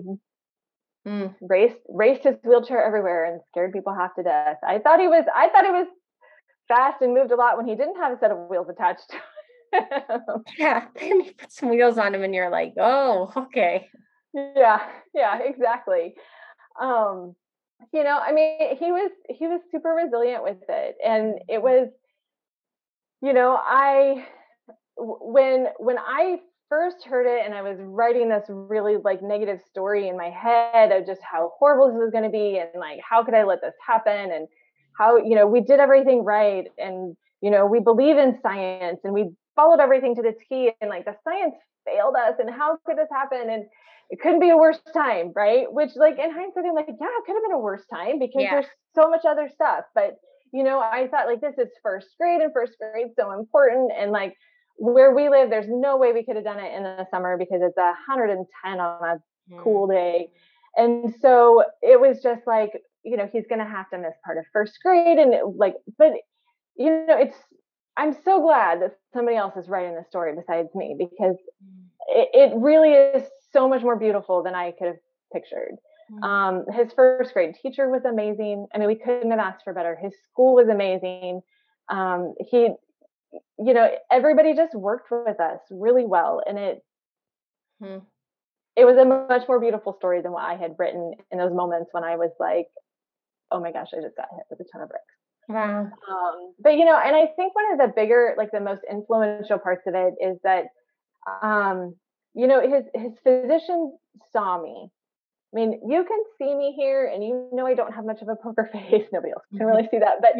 mm. 1.07 1.35
raced 1.41 1.81
raced 1.89 2.25
his 2.25 2.37
wheelchair 2.45 2.85
everywhere 2.85 3.27
and 3.27 3.41
scared 3.49 3.73
people 3.73 3.95
half 3.95 4.15
to 4.17 4.23
death. 4.23 4.57
I 4.67 4.79
thought 4.79 5.01
he 5.01 5.09
was 5.09 5.25
I 5.35 5.49
thought 5.49 5.65
he 5.65 5.73
was 5.73 5.89
fast 6.69 7.03
and 7.03 7.15
moved 7.15 7.33
a 7.33 7.37
lot 7.37 7.57
when 7.57 7.67
he 7.67 7.75
didn't 7.75 7.97
have 7.97 8.13
a 8.13 8.19
set 8.19 8.31
of 8.31 8.49
wheels 8.49 8.69
attached. 8.71 9.13
yeah, 10.59 10.87
then 10.99 11.21
you 11.25 11.33
put 11.37 11.53
some 11.53 11.71
wheels 11.71 11.99
on 11.99 12.15
him 12.15 12.23
and 12.23 12.35
you're 12.35 12.51
like, 12.51 12.75
oh, 12.79 13.33
okay. 13.37 13.89
Yeah, 14.33 14.81
yeah, 15.15 15.39
exactly. 15.43 16.15
Um, 16.81 17.35
you 17.93 18.05
know, 18.05 18.19
I 18.19 18.33
mean, 18.33 18.77
he 18.77 18.93
was 18.93 19.11
he 19.29 19.47
was 19.47 19.61
super 19.71 19.91
resilient 19.91 20.43
with 20.43 20.59
it, 20.69 20.97
and 21.05 21.35
it 21.49 21.63
was, 21.63 21.89
you 23.23 23.33
know, 23.33 23.59
I 23.61 24.27
when 24.97 25.67
when 25.79 25.99
I 25.99 26.41
first 26.69 27.05
heard 27.05 27.27
it 27.27 27.45
and 27.45 27.53
I 27.53 27.63
was 27.63 27.79
writing 27.81 28.29
this 28.29 28.45
really 28.49 28.97
like 29.03 29.23
negative 29.23 29.61
story 29.61 30.09
in 30.09 30.17
my 30.17 30.31
head 30.31 30.93
of 30.93 31.05
just 31.05 31.21
how 31.21 31.53
horrible 31.59 31.89
this 31.89 31.97
was 31.97 32.13
going 32.13 32.23
to 32.23 32.31
be 32.31 32.59
and 32.59 32.71
like 32.79 33.01
how 33.09 33.25
could 33.25 33.35
I 33.35 33.43
let 33.43 33.61
this 33.61 33.75
happen 33.85 34.31
and 34.31 34.47
how 34.97 35.17
you 35.17 35.35
know 35.35 35.49
we 35.49 35.63
did 35.63 35.81
everything 35.81 36.25
right 36.25 36.69
and 36.79 37.17
you 37.41 37.51
know 37.51 37.67
we 37.67 37.81
believe 37.81 38.19
in 38.19 38.39
science 38.41 39.01
and 39.03 39.13
we 39.13 39.31
followed 39.57 39.81
everything 39.81 40.15
to 40.15 40.23
the 40.23 40.33
T 40.49 40.71
and 40.81 40.89
like 40.89 41.07
the 41.07 41.17
science 41.25 41.57
failed 41.85 42.15
us 42.17 42.35
and 42.39 42.51
how 42.51 42.79
could 42.87 42.97
this 42.97 43.09
happen? 43.13 43.51
And 43.51 43.65
it 44.11 44.21
couldn't 44.21 44.41
be 44.41 44.51
a 44.51 44.57
worse 44.57 44.81
time 44.93 45.33
right 45.35 45.73
which 45.73 45.91
like 45.97 46.19
in 46.19 46.31
hindsight 46.31 46.65
I'm 46.67 46.75
like 46.75 46.87
yeah 46.89 46.93
it 47.07 47.25
could 47.27 47.35
have 47.35 47.43
been 47.43 47.55
a 47.55 47.59
worse 47.59 47.85
time 47.93 48.19
because 48.19 48.43
yeah. 48.43 48.51
there's 48.51 48.67
so 48.95 49.09
much 49.09 49.23
other 49.27 49.49
stuff 49.49 49.85
but 49.95 50.17
you 50.53 50.63
know 50.63 50.81
I 50.81 51.09
thought 51.09 51.27
like 51.27 51.41
this 51.41 51.59
is 51.59 51.69
first 51.83 52.09
grade 52.19 52.41
and 52.41 52.53
first 52.53 52.75
grade 52.79 53.13
so 53.17 53.33
important 53.33 53.93
and 53.97 54.13
like 54.13 54.35
where 54.81 55.15
we 55.15 55.29
live, 55.29 55.51
there's 55.51 55.69
no 55.69 55.99
way 55.99 56.13
we 56.13 56.25
could 56.25 56.37
have 56.37 56.45
done 56.45 56.59
it 56.59 56.75
in 56.75 56.83
the 56.83 57.07
summer 57.11 57.37
because 57.37 57.61
it's 57.63 57.77
110 57.77 58.81
on 58.81 59.05
a 59.05 59.53
mm. 59.53 59.63
cool 59.63 59.87
day. 59.87 60.31
And 60.75 61.15
so 61.21 61.65
it 61.83 62.01
was 62.01 62.23
just 62.23 62.47
like, 62.47 62.73
you 63.05 63.19
know, 63.19 63.29
he's 63.31 63.47
going 63.47 63.59
to 63.59 63.67
have 63.67 63.91
to 63.91 63.99
miss 63.99 64.15
part 64.25 64.39
of 64.39 64.45
first 64.55 64.79
grade. 64.83 65.19
And 65.19 65.35
it, 65.35 65.43
like, 65.55 65.75
but, 65.99 66.13
you 66.77 67.05
know, 67.07 67.19
it's, 67.19 67.37
I'm 67.99 68.17
so 68.25 68.41
glad 68.41 68.81
that 68.81 68.97
somebody 69.13 69.37
else 69.37 69.55
is 69.59 69.69
writing 69.69 69.97
the 69.97 70.05
story 70.09 70.35
besides 70.35 70.71
me 70.75 70.97
because 70.99 71.37
mm. 71.63 71.85
it, 72.09 72.29
it 72.33 72.57
really 72.57 72.93
is 72.93 73.23
so 73.53 73.69
much 73.69 73.83
more 73.83 73.97
beautiful 73.97 74.43
than 74.43 74.55
I 74.55 74.73
could 74.73 74.89
have 74.89 74.97
pictured. 75.33 75.77
Mm. 76.13 76.25
Um, 76.25 76.65
his 76.75 76.93
first 76.93 77.33
grade 77.33 77.55
teacher 77.61 77.89
was 77.89 78.05
amazing. 78.05 78.67
I 78.75 78.79
mean, 78.79 78.89
we 78.89 78.97
couldn't 78.97 79.31
have 79.31 79.41
asked 79.41 79.65
for 79.65 79.73
better. 79.73 79.97
His 80.01 80.13
school 80.31 80.55
was 80.55 80.69
amazing. 80.69 81.41
Um, 81.89 82.35
he 82.51 82.71
you 83.33 83.75
know, 83.75 83.89
everybody 84.11 84.55
just 84.55 84.75
worked 84.75 85.11
with 85.11 85.41
us 85.41 85.61
really 85.71 86.05
well. 86.05 86.43
And 86.47 86.59
it, 86.59 86.85
hmm. 87.83 87.99
it 88.77 88.85
was 88.85 88.97
a 88.97 89.05
much 89.05 89.47
more 89.49 89.61
beautiful 89.61 89.93
story 89.93 90.23
than 90.23 90.33
what 90.33 90.45
I 90.45 90.57
had 90.57 90.75
written 90.79 91.13
in 91.31 91.39
those 91.39 91.53
moments 91.53 91.91
when 91.93 92.05
I 92.05 92.17
was 92.17 92.31
like, 92.41 92.67
oh 93.51 93.61
my 93.61 93.73
gosh, 93.73 93.89
I 93.93 94.01
just 94.01 94.17
got 94.17 94.29
hit 94.35 94.47
with 94.51 94.61
a 94.61 94.65
ton 94.73 94.83
of 94.83 94.89
bricks. 94.89 95.05
Wow. 95.49 95.81
Um, 95.81 96.55
but 96.63 96.71
you 96.77 96.85
know, 96.85 96.97
and 96.97 97.17
I 97.17 97.27
think 97.37 97.55
one 97.55 97.73
of 97.73 97.79
the 97.79 97.93
bigger, 97.95 98.35
like 98.39 98.51
the 98.53 98.61
most 98.61 98.83
influential 98.91 99.59
parts 99.59 99.83
of 99.87 99.95
it 99.95 100.15
is 100.21 100.39
that, 100.45 100.67
um, 101.43 101.97
you 102.35 102.47
know, 102.47 102.61
his 102.61 102.85
his 102.95 103.13
physician 103.23 103.97
saw 104.33 104.61
me. 104.61 104.91
I 105.53 105.57
mean, 105.57 105.81
you 105.89 106.05
can 106.05 106.19
see 106.39 106.55
me 106.55 106.75
here, 106.77 107.11
and 107.13 107.25
you 107.25 107.49
know 107.53 107.67
I 107.67 107.75
don't 107.75 107.93
have 107.93 108.05
much 108.05 108.23
of 108.23 108.29
a 108.29 108.37
poker 108.37 108.69
face. 108.73 109.07
Nobody 109.13 109.33
else 109.33 109.45
can 109.57 109.67
really 109.67 109.89
see 109.91 109.99
that, 109.99 110.21
but 110.21 110.33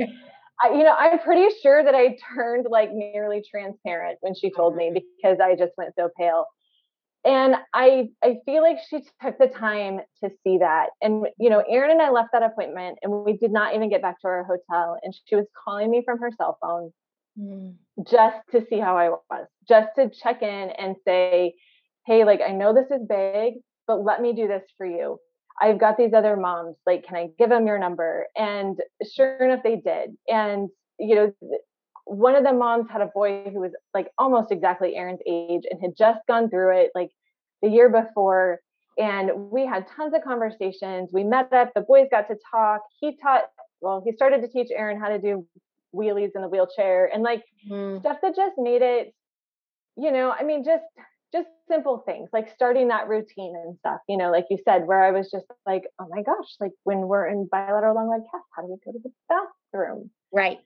I, 0.63 0.75
you 0.75 0.85
know, 0.85 0.95
I'm 0.97 1.19
pretty 1.19 1.55
sure 1.63 1.83
that 1.83 1.95
I 1.95 2.17
turned 2.35 2.67
like 2.71 2.93
nearly 2.93 3.43
transparent 3.49 4.19
when 4.21 4.35
she 4.35 4.51
told 4.51 4.77
me 4.77 4.87
mm-hmm. 4.89 4.99
because 5.17 5.39
I 5.41 5.57
just 5.57 5.73
went 5.77 5.95
so 5.99 6.11
pale. 6.19 6.47
And 7.23 7.57
I 7.75 8.09
I 8.23 8.37
feel 8.47 8.63
like 8.63 8.79
she 8.89 9.01
took 9.23 9.39
the 9.39 9.47
time 9.47 10.01
to 10.23 10.31
see 10.43 10.59
that. 10.59 10.91
And 11.03 11.27
you 11.39 11.51
know, 11.51 11.63
Aaron 11.69 11.91
and 11.91 12.01
I 12.01 12.11
left 12.11 12.31
that 12.33 12.43
appointment 12.43 12.99
and 13.03 13.13
we 13.25 13.37
did 13.37 13.53
not 13.53 13.75
even 13.75 13.91
get 13.91 14.01
back 14.01 14.21
to 14.21 14.29
our 14.29 14.45
hotel. 14.45 14.99
And 15.03 15.15
she 15.27 15.37
was 15.37 15.47
calling 15.65 15.91
me 15.91 16.03
from 16.05 16.19
her 16.19 16.31
cell 16.37 16.57
phone 16.63 16.93
mm. 17.39 17.75
just 18.11 18.39
to 18.53 18.65
see 18.71 18.79
how 18.79 18.97
I 18.97 19.11
was, 19.11 19.47
just 19.69 19.89
to 19.97 20.11
check 20.23 20.43
in 20.43 20.71
and 20.79 20.97
say, 21.05 21.55
hey, 22.11 22.25
like 22.25 22.41
I 22.45 22.51
know 22.51 22.75
this 22.75 22.91
is 22.91 23.07
big, 23.09 23.55
but 23.87 24.05
let 24.05 24.21
me 24.21 24.33
do 24.33 24.49
this 24.49 24.65
for 24.77 24.85
you. 24.85 25.19
I've 25.63 25.79
got 25.79 25.97
these 25.97 26.13
other 26.13 26.37
moms. 26.37 26.75
Like, 26.85 27.07
can 27.07 27.17
I 27.17 27.29
give 27.39 27.51
them 27.51 27.67
your 27.69 27.79
number? 27.79 28.27
And 28.37 28.77
sure 29.15 29.37
enough, 29.37 29.63
they 29.63 29.77
did. 29.77 30.17
And, 30.27 30.71
you 30.99 31.15
know, 31.15 31.33
one 32.07 32.35
of 32.35 32.43
the 32.43 32.53
moms 32.53 32.87
had 32.91 33.01
a 33.01 33.11
boy 33.15 33.45
who 33.45 33.61
was 33.61 33.71
like 33.95 34.09
almost 34.19 34.51
exactly 34.51 34.97
Aaron's 34.97 35.21
age 35.25 35.63
and 35.71 35.81
had 35.81 35.97
just 35.97 36.19
gone 36.27 36.51
through 36.51 36.79
it 36.81 36.91
like 36.97 37.11
the 37.63 37.69
year 37.69 37.89
before. 37.89 38.59
And 38.99 39.31
we 39.53 39.65
had 39.65 39.87
tons 39.97 40.13
of 40.13 40.25
conversations. 40.25 41.11
We 41.13 41.23
met 41.23 41.53
up, 41.53 41.71
the 41.77 41.83
boys 41.83 42.09
got 42.11 42.27
to 42.29 42.35
talk. 42.51 42.81
He 42.99 43.17
taught, 43.23 43.45
well, 43.81 44.03
he 44.05 44.13
started 44.13 44.43
to 44.43 44.49
teach 44.49 44.71
Aaron 44.75 44.99
how 44.99 45.11
to 45.11 45.21
do 45.21 45.47
wheelies 45.95 46.31
in 46.35 46.43
the 46.43 46.49
wheelchair 46.49 47.09
and 47.13 47.23
like 47.23 47.45
mm. 47.71 48.01
stuff 48.01 48.17
that 48.23 48.35
just 48.35 48.55
made 48.59 48.83
it, 48.83 49.15
you 49.97 50.11
know, 50.11 50.33
I 50.33 50.43
mean, 50.43 50.65
just 50.65 50.85
just 51.33 51.49
simple 51.69 52.03
things 52.05 52.29
like 52.33 52.51
starting 52.55 52.89
that 52.89 53.09
routine 53.09 53.55
and 53.65 53.77
stuff, 53.79 53.99
you 54.09 54.17
know, 54.17 54.31
like 54.31 54.47
you 54.51 54.59
said, 54.65 54.87
where 54.87 55.03
I 55.03 55.13
was 55.13 55.31
just 55.31 55.47
like, 55.67 55.83
oh 56.01 56.07
my 56.11 56.23
gosh, 56.23 56.49
like 56.59 56.73
when 56.85 57.09
we're 57.09 57.29
in 57.29 57.49
bilateral 57.51 57.95
long 57.95 58.11
leg 58.11 58.23
cast, 58.31 58.45
how 58.55 58.63
do 58.63 58.69
we 58.69 58.77
go 58.85 58.93
to 58.93 58.99
the 59.03 59.13
bathroom? 59.29 60.11
Right. 60.33 60.59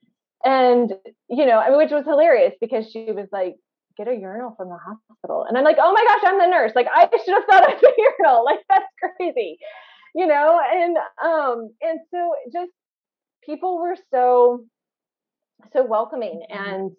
And, 0.44 0.92
you 1.28 1.46
know, 1.46 1.58
I 1.58 1.68
mean, 1.70 1.78
which 1.78 1.90
was 1.90 2.04
hilarious 2.04 2.54
because 2.60 2.90
she 2.90 3.12
was 3.12 3.28
like, 3.32 3.56
get 3.96 4.08
a 4.08 4.14
urinal 4.14 4.54
from 4.56 4.68
the 4.68 4.78
hospital. 4.78 5.44
And 5.48 5.56
I'm 5.56 5.64
like, 5.64 5.76
oh 5.78 5.92
my 5.92 6.04
gosh, 6.08 6.22
I'm 6.24 6.38
the 6.38 6.46
nurse. 6.46 6.72
Like 6.74 6.88
I 6.92 7.08
should 7.24 7.34
have 7.34 7.44
thought 7.44 7.72
of 7.72 7.80
the 7.80 7.92
urinal. 8.20 8.44
Like 8.44 8.60
that's 8.68 8.86
crazy. 9.16 9.58
You 10.14 10.26
know, 10.26 10.60
and 10.72 10.96
um, 11.22 11.70
and 11.80 12.00
so 12.10 12.34
just 12.52 12.70
people 13.44 13.78
were 13.78 13.96
so 14.10 14.64
so 15.72 15.84
welcoming 15.84 16.42
mm-hmm. 16.50 16.74
and 16.74 16.90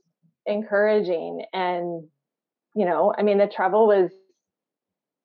encouraging 0.46 1.46
and 1.54 2.08
you 2.76 2.86
know, 2.86 3.14
I 3.18 3.24
mean, 3.24 3.38
the 3.38 3.48
travel 3.48 3.88
was 3.88 4.12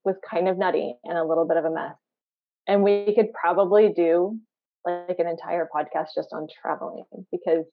was 0.04 0.16
kind 0.28 0.48
of 0.48 0.56
nutty 0.56 0.94
and 1.04 1.18
a 1.18 1.24
little 1.24 1.46
bit 1.46 1.56
of 1.56 1.64
a 1.64 1.70
mess. 1.70 1.96
And 2.66 2.82
we 2.82 3.12
could 3.14 3.32
probably 3.32 3.92
do 3.92 4.38
like 4.86 5.18
an 5.18 5.26
entire 5.26 5.68
podcast 5.74 6.08
just 6.14 6.32
on 6.32 6.46
traveling 6.62 7.04
because 7.30 7.66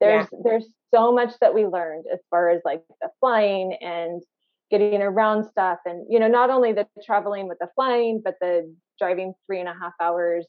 there's 0.00 0.26
yeah. 0.32 0.38
there's 0.42 0.66
so 0.94 1.12
much 1.12 1.32
that 1.40 1.54
we 1.54 1.66
learned 1.66 2.04
as 2.12 2.20
far 2.30 2.50
as 2.50 2.62
like 2.64 2.82
the 3.00 3.08
flying 3.20 3.76
and 3.80 4.22
getting 4.70 5.00
around 5.00 5.44
stuff 5.50 5.78
and 5.84 6.06
you 6.08 6.18
know 6.18 6.28
not 6.28 6.50
only 6.50 6.72
the 6.72 6.86
traveling 7.04 7.46
with 7.48 7.58
the 7.60 7.68
flying 7.74 8.20
but 8.24 8.34
the 8.40 8.74
driving 8.98 9.32
three 9.46 9.60
and 9.60 9.68
a 9.68 9.74
half 9.80 9.92
hours 10.00 10.46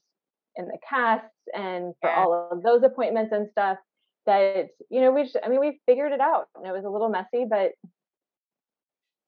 in 0.55 0.65
the 0.65 0.77
casts 0.87 1.27
and 1.53 1.93
for 2.01 2.09
yeah. 2.09 2.19
all 2.19 2.49
of 2.51 2.63
those 2.63 2.83
appointments 2.83 3.31
and 3.31 3.47
stuff 3.51 3.77
that 4.25 4.67
you 4.89 5.01
know 5.01 5.11
we 5.11 5.23
just, 5.23 5.37
i 5.43 5.49
mean 5.49 5.59
we 5.59 5.79
figured 5.85 6.11
it 6.11 6.19
out 6.19 6.47
and 6.55 6.65
it 6.65 6.71
was 6.71 6.83
a 6.83 6.89
little 6.89 7.09
messy 7.09 7.45
but 7.49 7.71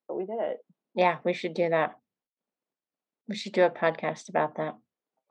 but 0.09 0.17
we 0.17 0.25
did 0.25 0.39
it. 0.39 0.57
Yeah, 0.95 1.17
we 1.23 1.33
should 1.33 1.53
do 1.53 1.69
that. 1.69 1.95
We 3.29 3.35
should 3.37 3.53
do 3.53 3.63
a 3.63 3.69
podcast 3.69 4.27
about 4.27 4.57
that. 4.57 4.75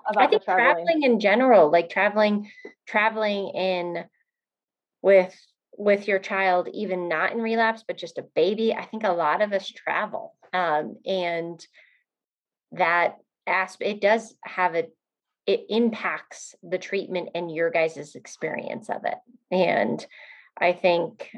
About 0.08 0.22
I 0.22 0.26
think 0.28 0.44
traveling. 0.44 0.86
traveling 0.86 1.02
in 1.02 1.20
general, 1.20 1.70
like 1.70 1.90
traveling, 1.90 2.50
traveling 2.86 3.48
in 3.48 4.04
with 5.02 5.36
with 5.76 6.08
your 6.08 6.18
child, 6.18 6.68
even 6.72 7.08
not 7.08 7.32
in 7.32 7.38
relapse, 7.40 7.84
but 7.86 7.98
just 7.98 8.18
a 8.18 8.26
baby. 8.34 8.72
I 8.72 8.84
think 8.84 9.04
a 9.04 9.12
lot 9.12 9.42
of 9.42 9.52
us 9.52 9.68
travel, 9.68 10.34
um, 10.54 10.96
and 11.04 11.64
that 12.72 13.16
aspect 13.46 13.90
it 13.90 14.00
does 14.00 14.34
have 14.44 14.76
a 14.76 14.88
it 15.46 15.64
impacts 15.70 16.54
the 16.62 16.78
treatment 16.78 17.30
and 17.34 17.52
your 17.52 17.70
guys' 17.70 18.14
experience 18.14 18.88
of 18.88 19.04
it. 19.04 19.18
And 19.50 20.04
I 20.56 20.72
think 20.72 21.30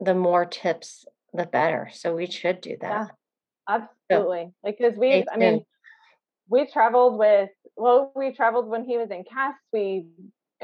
the 0.00 0.14
more 0.14 0.44
tips 0.44 1.06
the 1.32 1.46
better. 1.46 1.90
So 1.92 2.14
we 2.14 2.26
should 2.26 2.60
do 2.60 2.76
that. 2.80 3.10
Yeah, 3.68 3.80
absolutely. 4.10 4.52
So, 4.64 4.72
because 4.72 4.98
we, 4.98 5.24
I 5.32 5.36
mean, 5.36 5.64
we 6.48 6.66
traveled 6.66 7.18
with, 7.18 7.50
well, 7.76 8.12
we 8.14 8.32
traveled 8.34 8.68
when 8.68 8.84
he 8.84 8.98
was 8.98 9.10
in 9.10 9.24
cast. 9.24 9.58
We, 9.72 10.06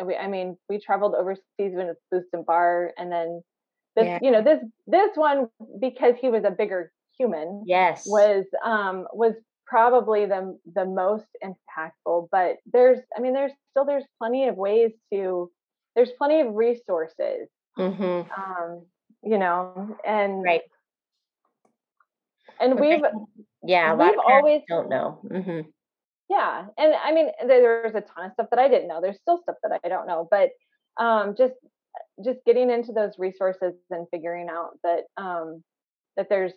we, 0.02 0.16
I 0.16 0.26
mean, 0.26 0.56
we 0.68 0.78
traveled 0.78 1.14
overseas 1.14 1.42
when 1.58 1.86
it's 1.86 2.00
Boots 2.10 2.28
and 2.32 2.44
Bar. 2.44 2.92
And 2.98 3.10
then 3.10 3.42
this, 3.94 4.06
yeah. 4.06 4.18
you 4.20 4.30
know, 4.30 4.42
this, 4.42 4.60
this 4.86 5.10
one, 5.14 5.48
because 5.80 6.14
he 6.20 6.28
was 6.28 6.44
a 6.44 6.50
bigger 6.50 6.92
human. 7.18 7.62
Yes. 7.66 8.04
Was, 8.06 8.44
um, 8.64 9.06
was 9.12 9.34
probably 9.66 10.26
the, 10.26 10.58
the 10.74 10.84
most 10.84 11.26
impactful, 11.42 12.28
but 12.30 12.56
there's, 12.72 13.00
I 13.16 13.20
mean, 13.20 13.32
there's 13.32 13.52
still, 13.70 13.84
there's 13.84 14.04
plenty 14.18 14.46
of 14.46 14.56
ways 14.56 14.92
to, 15.12 15.50
there's 15.96 16.10
plenty 16.18 16.40
of 16.40 16.54
resources. 16.54 17.48
Mm-hmm. 17.78 18.30
Um, 18.30 18.86
you 19.26 19.38
know, 19.38 19.96
and 20.06 20.42
right. 20.42 20.62
And 22.60 22.78
we've 22.80 23.02
yeah, 23.62 23.94
we've 23.94 24.18
always 24.26 24.62
don't 24.68 24.88
know. 24.88 25.20
Mm-hmm. 25.30 25.68
Yeah, 26.30 26.66
and 26.78 26.94
I 26.94 27.12
mean, 27.12 27.28
there's 27.46 27.94
a 27.94 28.00
ton 28.00 28.26
of 28.26 28.32
stuff 28.32 28.46
that 28.50 28.58
I 28.58 28.68
didn't 28.68 28.88
know. 28.88 29.00
There's 29.00 29.18
still 29.20 29.40
stuff 29.42 29.56
that 29.62 29.80
I 29.84 29.88
don't 29.88 30.06
know, 30.06 30.26
but 30.30 30.50
um, 30.98 31.34
just 31.36 31.54
just 32.24 32.38
getting 32.46 32.70
into 32.70 32.92
those 32.92 33.12
resources 33.18 33.74
and 33.90 34.06
figuring 34.10 34.48
out 34.48 34.78
that 34.82 35.02
um, 35.16 35.62
that 36.16 36.28
there's 36.28 36.52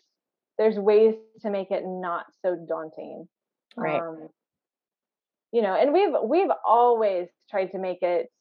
there's 0.57 0.77
ways 0.77 1.15
to 1.41 1.49
make 1.49 1.71
it 1.71 1.83
not 1.85 2.25
so 2.43 2.55
daunting. 2.55 3.27
Right. 3.75 4.01
Um, 4.01 4.29
you 5.51 5.61
know, 5.61 5.75
and 5.75 5.91
we've 5.91 6.13
we've 6.23 6.51
always 6.65 7.27
tried 7.49 7.71
to 7.71 7.79
make 7.79 8.03
it 8.03 8.31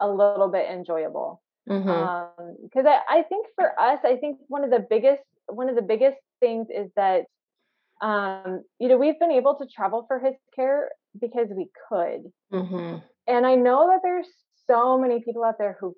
a 0.00 0.08
little 0.08 0.48
bit 0.48 0.68
enjoyable. 0.68 1.40
Mm-hmm. 1.68 1.88
Um, 1.88 2.56
because 2.62 2.86
I, 2.86 3.18
I 3.18 3.22
think 3.22 3.46
for 3.54 3.78
us, 3.78 4.00
I 4.04 4.16
think 4.16 4.38
one 4.48 4.64
of 4.64 4.70
the 4.70 4.84
biggest 4.88 5.22
one 5.46 5.68
of 5.68 5.76
the 5.76 5.82
biggest 5.82 6.16
things 6.40 6.68
is 6.70 6.90
that 6.96 7.24
um, 8.02 8.64
you 8.80 8.88
know, 8.88 8.96
we've 8.98 9.18
been 9.18 9.30
able 9.30 9.54
to 9.56 9.66
travel 9.66 10.04
for 10.08 10.18
his 10.18 10.34
care 10.54 10.90
because 11.18 11.46
we 11.54 11.68
could. 11.88 12.32
Mm-hmm. 12.52 12.96
And 13.28 13.46
I 13.46 13.54
know 13.54 13.88
that 13.88 14.00
there's 14.02 14.26
so 14.66 14.98
many 14.98 15.22
people 15.22 15.44
out 15.44 15.54
there 15.58 15.76
who 15.80 15.94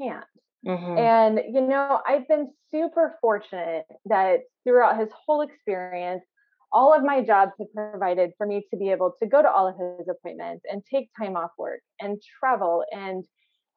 can't. 0.00 0.24
Mm-hmm. 0.66 0.98
And, 0.98 1.40
you 1.54 1.60
know, 1.60 2.00
I've 2.06 2.26
been 2.26 2.50
super 2.72 3.18
fortunate 3.20 3.84
that 4.06 4.40
throughout 4.64 4.98
his 4.98 5.10
whole 5.26 5.42
experience, 5.42 6.24
all 6.72 6.94
of 6.94 7.04
my 7.04 7.22
jobs 7.22 7.52
have 7.58 7.72
provided 7.74 8.30
for 8.38 8.46
me 8.46 8.64
to 8.70 8.76
be 8.76 8.90
able 8.90 9.14
to 9.22 9.28
go 9.28 9.42
to 9.42 9.50
all 9.50 9.68
of 9.68 9.74
his 9.74 10.08
appointments 10.08 10.64
and 10.70 10.82
take 10.90 11.08
time 11.20 11.36
off 11.36 11.50
work 11.58 11.80
and 12.00 12.20
travel 12.40 12.82
and 12.90 13.24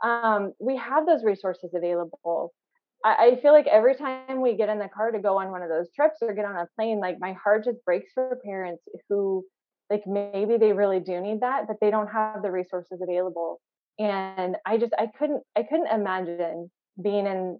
um, 0.03 0.53
we 0.59 0.77
have 0.77 1.05
those 1.05 1.23
resources 1.23 1.71
available. 1.73 2.53
I, 3.03 3.31
I 3.31 3.41
feel 3.41 3.53
like 3.53 3.67
every 3.67 3.95
time 3.95 4.41
we 4.41 4.55
get 4.55 4.69
in 4.69 4.79
the 4.79 4.89
car 4.89 5.11
to 5.11 5.19
go 5.19 5.39
on 5.39 5.51
one 5.51 5.61
of 5.61 5.69
those 5.69 5.87
trips 5.95 6.17
or 6.21 6.33
get 6.33 6.45
on 6.45 6.55
a 6.55 6.67
plane, 6.75 6.99
like 6.99 7.17
my 7.19 7.33
heart 7.33 7.65
just 7.65 7.83
breaks 7.85 8.11
for 8.13 8.39
parents 8.43 8.83
who 9.09 9.45
like 9.89 10.03
maybe 10.05 10.57
they 10.57 10.73
really 10.73 10.99
do 10.99 11.19
need 11.19 11.41
that, 11.41 11.67
but 11.67 11.77
they 11.81 11.89
don't 11.89 12.07
have 12.07 12.41
the 12.41 12.51
resources 12.51 12.99
available. 13.01 13.59
And 13.97 14.55
I 14.65 14.77
just 14.77 14.93
I 14.97 15.07
couldn't 15.07 15.43
I 15.55 15.63
couldn't 15.63 15.87
imagine 15.87 16.69
being 17.01 17.25
in 17.25 17.59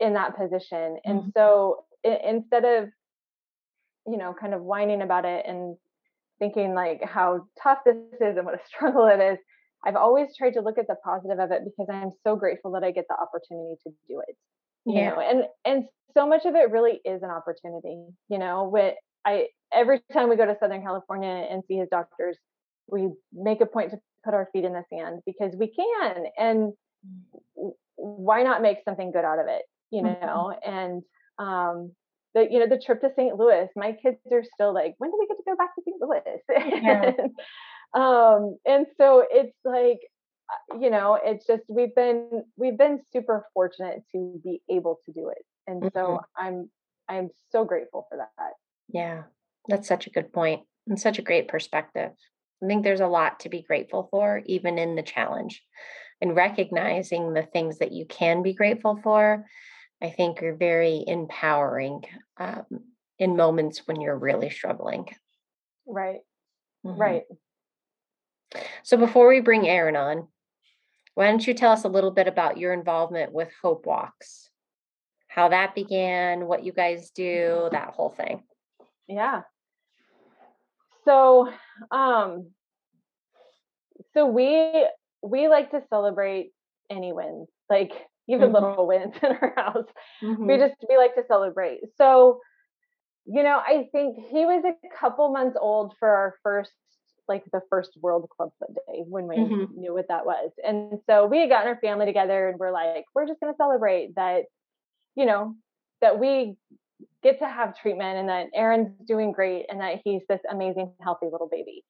in 0.00 0.14
that 0.14 0.36
position. 0.36 0.98
And 1.04 1.20
mm-hmm. 1.20 1.28
so 1.36 1.84
it, 2.02 2.20
instead 2.26 2.64
of 2.64 2.88
you 4.06 4.18
know 4.18 4.34
kind 4.38 4.54
of 4.54 4.62
whining 4.62 5.02
about 5.02 5.24
it 5.24 5.44
and 5.46 5.76
thinking 6.38 6.74
like 6.74 7.02
how 7.02 7.46
tough 7.62 7.78
this 7.84 7.96
is 8.20 8.36
and 8.36 8.44
what 8.44 8.54
a 8.54 8.60
struggle 8.66 9.06
it 9.06 9.20
is 9.20 9.38
I've 9.88 9.96
always 9.96 10.36
tried 10.36 10.52
to 10.52 10.60
look 10.60 10.76
at 10.76 10.86
the 10.86 10.96
positive 11.02 11.38
of 11.38 11.50
it 11.50 11.62
because 11.64 11.86
I'm 11.90 12.10
so 12.22 12.36
grateful 12.36 12.72
that 12.72 12.84
I 12.84 12.90
get 12.90 13.06
the 13.08 13.14
opportunity 13.14 13.76
to 13.84 13.90
do 14.06 14.20
it. 14.20 14.36
You 14.84 14.96
yeah. 14.96 15.10
know, 15.10 15.20
and 15.20 15.44
and 15.64 15.84
so 16.12 16.28
much 16.28 16.44
of 16.44 16.54
it 16.54 16.70
really 16.70 17.00
is 17.06 17.22
an 17.22 17.30
opportunity. 17.30 18.04
You 18.28 18.38
know, 18.38 18.68
with 18.70 18.94
I 19.24 19.46
every 19.72 20.02
time 20.12 20.28
we 20.28 20.36
go 20.36 20.44
to 20.44 20.56
Southern 20.60 20.82
California 20.82 21.46
and 21.50 21.62
see 21.66 21.76
his 21.76 21.88
doctors, 21.90 22.36
we 22.86 23.08
make 23.32 23.62
a 23.62 23.66
point 23.66 23.92
to 23.92 23.98
put 24.24 24.34
our 24.34 24.48
feet 24.52 24.64
in 24.64 24.74
the 24.74 24.84
sand 24.92 25.20
because 25.24 25.54
we 25.58 25.72
can. 25.72 26.24
And 26.36 26.74
why 27.96 28.42
not 28.42 28.60
make 28.60 28.78
something 28.84 29.10
good 29.10 29.24
out 29.24 29.38
of 29.38 29.46
it? 29.48 29.62
You 29.90 30.02
mm-hmm. 30.02 30.26
know, 30.26 30.52
mm-hmm. 30.54 30.70
and 30.70 31.02
um 31.38 31.92
the 32.34 32.46
you 32.50 32.58
know 32.58 32.68
the 32.68 32.80
trip 32.84 33.00
to 33.00 33.10
St. 33.16 33.36
Louis, 33.36 33.68
my 33.74 33.92
kids 33.92 34.18
are 34.30 34.44
still 34.54 34.74
like, 34.74 34.96
when 34.98 35.10
do 35.10 35.16
we 35.18 35.26
get 35.26 35.38
to 35.38 35.42
go 35.46 35.56
back 35.56 35.74
to 35.74 35.82
St. 35.82 35.96
Louis? 35.98 36.82
Yeah. 36.82 37.12
um 37.94 38.56
and 38.66 38.86
so 38.96 39.24
it's 39.30 39.56
like 39.64 40.00
uh, 40.50 40.78
you 40.78 40.90
know 40.90 41.18
it's 41.22 41.46
just 41.46 41.62
we've 41.68 41.94
been 41.94 42.42
we've 42.56 42.78
been 42.78 43.00
super 43.12 43.46
fortunate 43.54 44.02
to 44.12 44.40
be 44.44 44.60
able 44.70 45.00
to 45.06 45.12
do 45.12 45.28
it 45.30 45.44
and 45.66 45.82
mm-hmm. 45.82 45.98
so 45.98 46.20
i'm 46.36 46.68
i'm 47.08 47.30
so 47.50 47.64
grateful 47.64 48.06
for 48.10 48.18
that. 48.18 48.52
Yeah 48.88 49.22
that's 49.68 49.88
such 49.88 50.06
a 50.06 50.10
good 50.10 50.32
point 50.32 50.62
and 50.86 50.98
such 50.98 51.18
a 51.18 51.22
great 51.22 51.48
perspective. 51.48 52.10
I 52.62 52.66
think 52.66 52.82
there's 52.82 53.00
a 53.00 53.06
lot 53.06 53.40
to 53.40 53.48
be 53.48 53.62
grateful 53.62 54.08
for 54.10 54.42
even 54.46 54.78
in 54.78 54.96
the 54.96 55.02
challenge 55.02 55.62
and 56.20 56.34
recognizing 56.34 57.32
the 57.32 57.42
things 57.42 57.78
that 57.78 57.92
you 57.92 58.04
can 58.06 58.42
be 58.42 58.52
grateful 58.52 58.98
for 59.02 59.44
i 60.02 60.10
think 60.10 60.42
are 60.42 60.56
very 60.56 61.04
empowering 61.06 62.02
um, 62.38 62.64
in 63.18 63.36
moments 63.36 63.82
when 63.86 64.00
you're 64.00 64.18
really 64.18 64.50
struggling. 64.50 65.08
Right. 65.86 66.20
Mm-hmm. 66.86 67.00
right 67.00 67.22
so 68.82 68.96
before 68.96 69.28
we 69.28 69.40
bring 69.40 69.68
Aaron 69.68 69.96
on, 69.96 70.28
why 71.14 71.26
don't 71.26 71.46
you 71.46 71.54
tell 71.54 71.72
us 71.72 71.84
a 71.84 71.88
little 71.88 72.12
bit 72.12 72.28
about 72.28 72.58
your 72.58 72.72
involvement 72.72 73.32
with 73.32 73.50
Hope 73.60 73.86
Walks, 73.86 74.50
how 75.26 75.48
that 75.48 75.74
began, 75.74 76.46
what 76.46 76.64
you 76.64 76.72
guys 76.72 77.10
do, 77.10 77.68
that 77.72 77.88
whole 77.88 78.10
thing. 78.10 78.44
Yeah. 79.08 79.42
So, 81.04 81.50
um, 81.90 82.50
so 84.14 84.26
we 84.26 84.86
we 85.22 85.48
like 85.48 85.70
to 85.72 85.82
celebrate 85.90 86.52
any 86.90 87.12
wins, 87.12 87.48
like 87.68 87.92
even 88.28 88.50
mm-hmm. 88.50 88.54
little 88.54 88.86
wins 88.86 89.14
in 89.22 89.30
our 89.30 89.54
house. 89.56 89.86
Mm-hmm. 90.22 90.46
We 90.46 90.58
just 90.58 90.74
we 90.88 90.96
like 90.96 91.14
to 91.16 91.24
celebrate. 91.26 91.80
So, 91.96 92.40
you 93.26 93.42
know, 93.42 93.58
I 93.58 93.88
think 93.90 94.18
he 94.30 94.44
was 94.44 94.64
a 94.64 94.96
couple 94.96 95.32
months 95.32 95.56
old 95.60 95.94
for 95.98 96.08
our 96.08 96.34
first 96.42 96.72
like 97.28 97.44
the 97.52 97.60
first 97.70 97.90
World 98.00 98.28
Club 98.34 98.50
Foot 98.58 98.74
Day 98.74 99.02
when 99.06 99.26
we 99.26 99.36
mm-hmm. 99.36 99.80
knew 99.80 99.94
what 99.94 100.08
that 100.08 100.26
was. 100.26 100.50
And 100.64 100.98
so 101.06 101.26
we 101.26 101.40
had 101.40 101.48
gotten 101.48 101.68
our 101.68 101.80
family 101.80 102.06
together 102.06 102.48
and 102.48 102.58
we're 102.58 102.72
like, 102.72 103.04
we're 103.14 103.26
just 103.26 103.40
going 103.40 103.52
to 103.52 103.56
celebrate 103.56 104.14
that, 104.16 104.44
you 105.14 105.26
know, 105.26 105.54
that 106.00 106.18
we 106.18 106.56
get 107.22 107.38
to 107.40 107.46
have 107.46 107.76
treatment 107.76 108.18
and 108.18 108.28
that 108.28 108.46
Aaron's 108.54 108.90
doing 109.06 109.32
great 109.32 109.66
and 109.68 109.80
that 109.80 110.00
he's 110.04 110.22
this 110.28 110.40
amazing, 110.50 110.92
healthy 111.00 111.26
little 111.30 111.48
baby. 111.50 111.84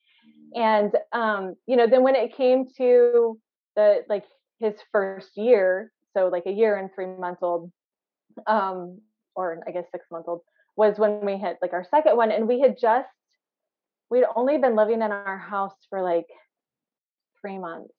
And 0.55 0.93
um, 1.12 1.55
you 1.66 1.76
know, 1.76 1.86
then 1.86 2.03
when 2.03 2.14
it 2.14 2.36
came 2.36 2.66
to 2.78 3.39
the 3.76 4.05
like 4.09 4.24
his 4.59 4.74
first 4.93 5.36
year, 5.36 5.93
so 6.16 6.28
like 6.28 6.45
a 6.47 6.53
year 6.53 6.76
and 6.76 6.91
three 6.95 7.07
months 7.07 7.43
old, 7.43 7.70
um, 8.47 9.01
or 9.34 9.62
I 9.66 9.70
guess 9.70 9.84
six 9.93 10.07
months 10.11 10.26
old, 10.28 10.41
was 10.76 10.99
when 10.99 11.24
we 11.24 11.36
hit 11.36 11.59
like 11.61 11.72
our 11.72 11.86
second 11.91 12.16
one, 12.16 12.30
and 12.30 12.49
we 12.49 12.61
had 12.61 12.76
just 12.80 13.09
we'd 14.11 14.25
only 14.35 14.59
been 14.59 14.77
living 14.77 15.03
in 15.03 15.13
our 15.13 15.39
house 15.39 15.75
for 15.91 16.03
like 16.03 16.27
three 17.41 17.59
months. 17.59 17.93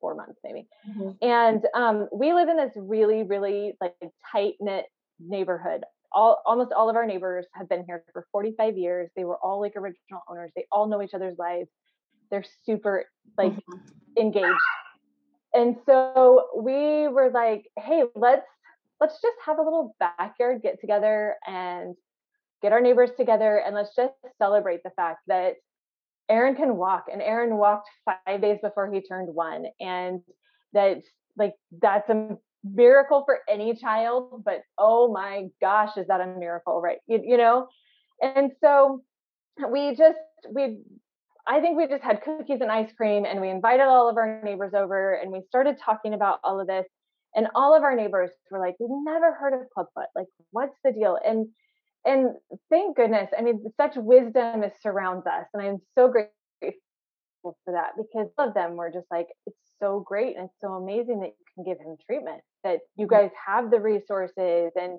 Four 0.00 0.14
months 0.14 0.38
maybe. 0.44 0.68
Mm-hmm. 0.88 1.10
and 1.22 1.66
um, 1.74 2.08
we 2.12 2.32
live 2.32 2.48
in 2.48 2.56
this 2.56 2.72
really 2.76 3.22
really 3.22 3.72
like 3.80 3.94
tight 4.30 4.54
knit 4.60 4.84
neighborhood. 5.18 5.84
All 6.12 6.42
almost 6.46 6.72
all 6.72 6.90
of 6.90 6.96
our 6.96 7.06
neighbors 7.06 7.46
have 7.52 7.68
been 7.68 7.84
here 7.86 8.04
for 8.12 8.26
45 8.30 8.76
years. 8.76 9.10
They 9.16 9.24
were 9.24 9.38
all 9.38 9.60
like 9.60 9.74
original 9.74 10.22
owners. 10.28 10.52
They 10.54 10.66
all 10.70 10.86
know 10.86 11.02
each 11.02 11.14
other's 11.14 11.38
lives. 11.38 11.70
They're 12.30 12.44
super 12.64 13.06
like 13.38 13.52
mm-hmm. 13.52 14.20
engaged. 14.20 14.54
And 15.54 15.76
so 15.86 16.48
we 16.56 17.08
were 17.08 17.30
like 17.32 17.64
hey 17.78 18.04
let's 18.14 18.46
let's 19.00 19.14
just 19.14 19.36
have 19.44 19.58
a 19.58 19.62
little 19.62 19.96
backyard 19.98 20.62
get 20.62 20.80
together 20.80 21.36
and 21.46 21.96
get 22.66 22.72
our 22.72 22.80
neighbors 22.80 23.10
together 23.16 23.62
and 23.64 23.76
let's 23.76 23.94
just 23.94 24.12
celebrate 24.38 24.82
the 24.82 24.90
fact 24.96 25.20
that 25.28 25.54
Aaron 26.28 26.56
can 26.56 26.76
walk 26.76 27.04
and 27.12 27.22
Aaron 27.22 27.58
walked 27.58 27.88
5 28.26 28.42
days 28.42 28.58
before 28.60 28.92
he 28.92 29.00
turned 29.00 29.32
1 29.32 29.66
and 29.80 30.20
that 30.72 30.98
like 31.36 31.54
that's 31.80 32.10
a 32.10 32.36
miracle 32.64 33.22
for 33.24 33.38
any 33.48 33.76
child, 33.76 34.42
but 34.44 34.62
oh 34.78 35.12
my 35.12 35.44
gosh, 35.60 35.96
is 35.96 36.08
that 36.08 36.20
a 36.20 36.26
miracle, 36.26 36.80
right? 36.80 36.98
You, 37.06 37.20
you 37.24 37.36
know? 37.36 37.68
And 38.20 38.50
so 38.60 39.04
we 39.70 39.94
just, 39.94 40.18
we, 40.50 40.78
I 41.46 41.60
think 41.60 41.78
we 41.78 41.86
just 41.86 42.02
had 42.02 42.22
cookies 42.22 42.62
and 42.62 42.72
ice 42.72 42.90
cream 42.96 43.24
and 43.24 43.40
we 43.40 43.48
invited 43.48 43.84
all 43.84 44.08
of 44.10 44.16
our 44.16 44.42
neighbors 44.42 44.72
over 44.74 45.14
and 45.14 45.30
we 45.30 45.42
started 45.48 45.76
talking 45.78 46.14
about 46.14 46.40
all 46.42 46.58
of 46.58 46.66
this. 46.66 46.86
And 47.36 47.46
all 47.54 47.76
of 47.76 47.84
our 47.84 47.94
neighbors 47.94 48.30
were 48.50 48.58
like, 48.58 48.74
we've 48.80 48.88
never 49.04 49.34
heard 49.34 49.52
of 49.52 49.68
Clubfoot. 49.72 50.08
Like, 50.16 50.26
what's 50.50 50.74
the 50.82 50.90
deal? 50.90 51.16
And 51.24 51.46
and 52.06 52.30
thank 52.70 52.96
goodness, 52.96 53.30
I 53.36 53.42
mean, 53.42 53.64
such 53.76 53.94
wisdom 53.96 54.64
surrounds 54.80 55.26
us. 55.26 55.46
And 55.52 55.62
I'm 55.62 55.78
so 55.96 56.08
grateful 56.08 56.30
for 57.42 57.72
that 57.72 57.90
because 57.96 58.28
all 58.38 58.48
of 58.48 58.54
them 58.54 58.76
were 58.76 58.90
just 58.90 59.06
like, 59.10 59.26
it's 59.46 59.56
so 59.80 60.02
great 60.06 60.36
and 60.36 60.46
it's 60.46 60.60
so 60.60 60.74
amazing 60.74 61.20
that 61.20 61.32
you 61.38 61.44
can 61.54 61.64
give 61.64 61.78
him 61.78 61.96
treatment 62.06 62.40
that 62.64 62.78
you 62.96 63.06
mm. 63.06 63.10
guys 63.10 63.30
have 63.46 63.70
the 63.70 63.80
resources 63.80 64.72
and 64.76 64.98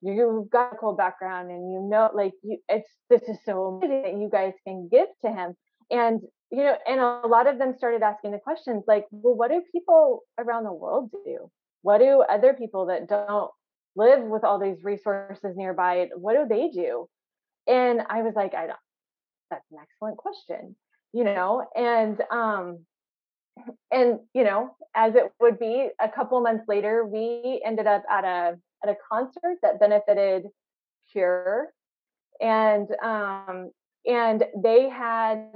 you've 0.00 0.50
got 0.50 0.72
a 0.72 0.76
cool 0.76 0.94
background 0.94 1.50
and 1.50 1.72
you 1.72 1.80
know 1.80 2.10
like 2.14 2.32
you 2.42 2.58
it's 2.68 2.88
this 3.10 3.22
is 3.22 3.36
so 3.44 3.80
amazing 3.82 4.02
that 4.02 4.20
you 4.20 4.28
guys 4.30 4.52
can 4.66 4.88
give 4.90 5.08
to 5.20 5.28
him 5.28 5.54
and 5.90 6.20
you 6.50 6.62
know 6.62 6.76
and 6.86 7.00
a 7.00 7.26
lot 7.26 7.48
of 7.48 7.58
them 7.58 7.74
started 7.76 8.02
asking 8.02 8.30
the 8.30 8.38
questions 8.38 8.84
like 8.86 9.04
well 9.10 9.34
what 9.34 9.50
do 9.50 9.60
people 9.72 10.22
around 10.38 10.64
the 10.64 10.72
world 10.72 11.10
do 11.24 11.50
what 11.82 11.98
do 11.98 12.22
other 12.28 12.54
people 12.54 12.86
that 12.86 13.08
don't 13.08 13.50
live 13.96 14.22
with 14.22 14.44
all 14.44 14.58
these 14.58 14.82
resources 14.82 15.56
nearby 15.56 16.08
what 16.16 16.34
do 16.34 16.46
they 16.48 16.68
do? 16.68 17.08
And 17.66 18.02
i 18.08 18.22
was 18.22 18.34
like 18.34 18.54
i 18.54 18.66
don't 18.66 18.78
that's 19.50 19.64
an 19.70 19.78
excellent 19.82 20.16
question 20.16 20.76
you 21.12 21.24
know 21.24 21.66
and 21.74 22.20
um 22.30 22.80
and 23.92 24.20
you 24.34 24.44
know, 24.44 24.76
as 24.94 25.14
it 25.14 25.32
would 25.40 25.58
be, 25.58 25.88
a 26.00 26.08
couple 26.08 26.40
months 26.40 26.64
later, 26.68 27.04
we 27.04 27.62
ended 27.64 27.86
up 27.86 28.02
at 28.10 28.24
a 28.24 28.58
at 28.82 28.90
a 28.90 28.96
concert 29.10 29.58
that 29.62 29.80
benefited 29.80 30.46
Cure, 31.12 31.72
and 32.40 32.88
um, 33.02 33.70
and 34.06 34.44
they 34.62 34.88
had 34.88 35.50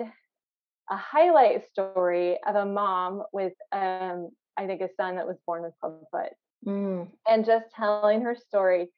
a 0.91 0.97
highlight 0.97 1.65
story 1.71 2.39
of 2.47 2.57
a 2.57 2.67
mom 2.67 3.23
with 3.33 3.55
um, 3.73 4.31
I 4.57 4.67
think 4.67 4.81
a 4.81 4.89
son 4.97 5.17
that 5.17 5.27
was 5.27 5.37
born 5.47 5.63
with 5.63 5.73
clubfoot, 5.81 6.33
mm. 6.67 7.09
and 7.27 7.45
just 7.45 7.67
telling 7.75 8.23
her 8.23 8.35
story, 8.35 8.89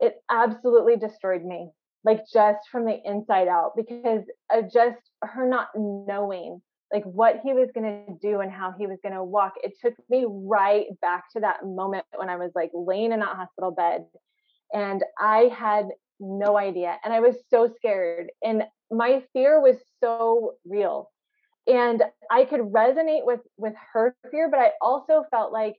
it 0.00 0.16
absolutely 0.30 0.96
destroyed 0.96 1.44
me, 1.44 1.70
like 2.04 2.22
just 2.32 2.68
from 2.70 2.84
the 2.84 2.98
inside 3.04 3.48
out, 3.48 3.72
because 3.76 4.24
of 4.50 4.72
just 4.72 4.98
her 5.22 5.48
not 5.48 5.68
knowing 5.74 6.60
like 6.92 7.04
what 7.04 7.40
he 7.42 7.52
was 7.52 7.68
going 7.74 8.06
to 8.06 8.14
do 8.20 8.40
and 8.40 8.50
how 8.50 8.74
he 8.78 8.86
was 8.86 8.98
going 9.02 9.14
to 9.14 9.24
walk 9.24 9.54
it 9.62 9.72
took 9.80 9.94
me 10.08 10.24
right 10.28 10.86
back 11.00 11.24
to 11.32 11.40
that 11.40 11.64
moment 11.64 12.04
when 12.16 12.28
i 12.28 12.36
was 12.36 12.50
like 12.54 12.70
laying 12.72 13.12
in 13.12 13.20
that 13.20 13.36
hospital 13.36 13.70
bed 13.70 14.04
and 14.72 15.02
i 15.18 15.50
had 15.54 15.86
no 16.20 16.56
idea 16.56 16.96
and 17.04 17.12
i 17.12 17.20
was 17.20 17.36
so 17.50 17.72
scared 17.76 18.30
and 18.42 18.64
my 18.90 19.22
fear 19.32 19.60
was 19.60 19.76
so 20.02 20.54
real 20.64 21.10
and 21.66 22.02
i 22.30 22.44
could 22.44 22.60
resonate 22.60 23.24
with 23.24 23.40
with 23.56 23.74
her 23.92 24.14
fear 24.30 24.48
but 24.50 24.58
i 24.60 24.70
also 24.80 25.24
felt 25.30 25.52
like 25.52 25.76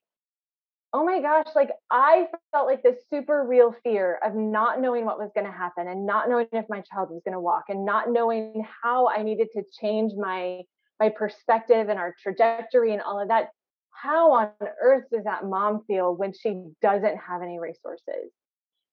oh 0.93 1.05
my 1.05 1.21
gosh 1.21 1.47
like 1.55 1.69
i 1.91 2.25
felt 2.51 2.65
like 2.65 2.81
this 2.81 2.95
super 3.09 3.45
real 3.47 3.75
fear 3.83 4.19
of 4.23 4.33
not 4.35 4.81
knowing 4.81 5.05
what 5.05 5.19
was 5.19 5.29
going 5.35 5.45
to 5.45 5.51
happen 5.51 5.87
and 5.87 6.05
not 6.05 6.27
knowing 6.29 6.47
if 6.51 6.65
my 6.67 6.81
child 6.81 7.09
was 7.11 7.21
going 7.23 7.33
to 7.33 7.39
walk 7.39 7.65
and 7.69 7.85
not 7.85 8.09
knowing 8.09 8.65
how 8.83 9.07
i 9.07 9.21
needed 9.21 9.47
to 9.53 9.61
change 9.79 10.13
my 10.17 10.61
my 10.99 11.09
perspective 11.09 11.89
and 11.89 11.97
our 11.97 12.13
trajectory 12.21 12.93
and 12.93 13.01
all 13.01 13.19
of 13.19 13.29
that. 13.29 13.49
How 13.91 14.31
on 14.33 14.49
earth 14.81 15.05
does 15.11 15.23
that 15.23 15.45
mom 15.45 15.83
feel 15.87 16.15
when 16.15 16.33
she 16.33 16.61
doesn't 16.81 17.17
have 17.17 17.41
any 17.41 17.59
resources? 17.59 18.31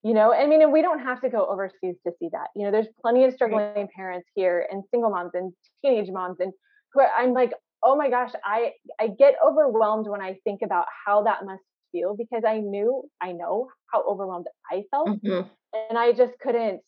You 0.03 0.15
know 0.15 0.33
i 0.33 0.47
mean 0.47 0.63
and 0.63 0.73
we 0.73 0.83
don't 0.83 1.01
have 1.01 1.21
to 1.23 1.29
go 1.29 1.47
overseas 1.47 1.97
to 2.07 2.13
see 2.21 2.29
that 2.31 2.49
you 2.55 2.65
know 2.65 2.71
there's 2.71 2.87
plenty 3.03 3.25
of 3.25 3.35
struggling 3.35 3.89
parents 3.97 4.29
here 4.37 4.65
and 4.71 4.85
single 4.93 5.11
moms 5.11 5.33
and 5.35 5.53
teenage 5.83 6.11
moms 6.13 6.37
and 6.39 6.53
who 6.93 7.01
i'm 7.01 7.33
like 7.33 7.53
oh 7.83 7.97
my 7.97 8.09
gosh 8.09 8.31
i 8.45 8.71
i 9.01 9.09
get 9.09 9.35
overwhelmed 9.45 10.07
when 10.07 10.21
i 10.21 10.37
think 10.45 10.61
about 10.63 10.87
how 11.05 11.25
that 11.25 11.45
must 11.45 11.65
feel 11.93 12.17
because 12.17 12.43
i 12.47 12.59
knew 12.59 13.03
i 13.21 13.33
know 13.33 13.69
how 13.93 14.03
overwhelmed 14.09 14.47
i 14.71 14.83
felt 14.91 15.09
mm-hmm. 15.09 15.49
and 15.89 15.99
i 15.99 16.13
just 16.13 16.33
couldn't 16.41 16.81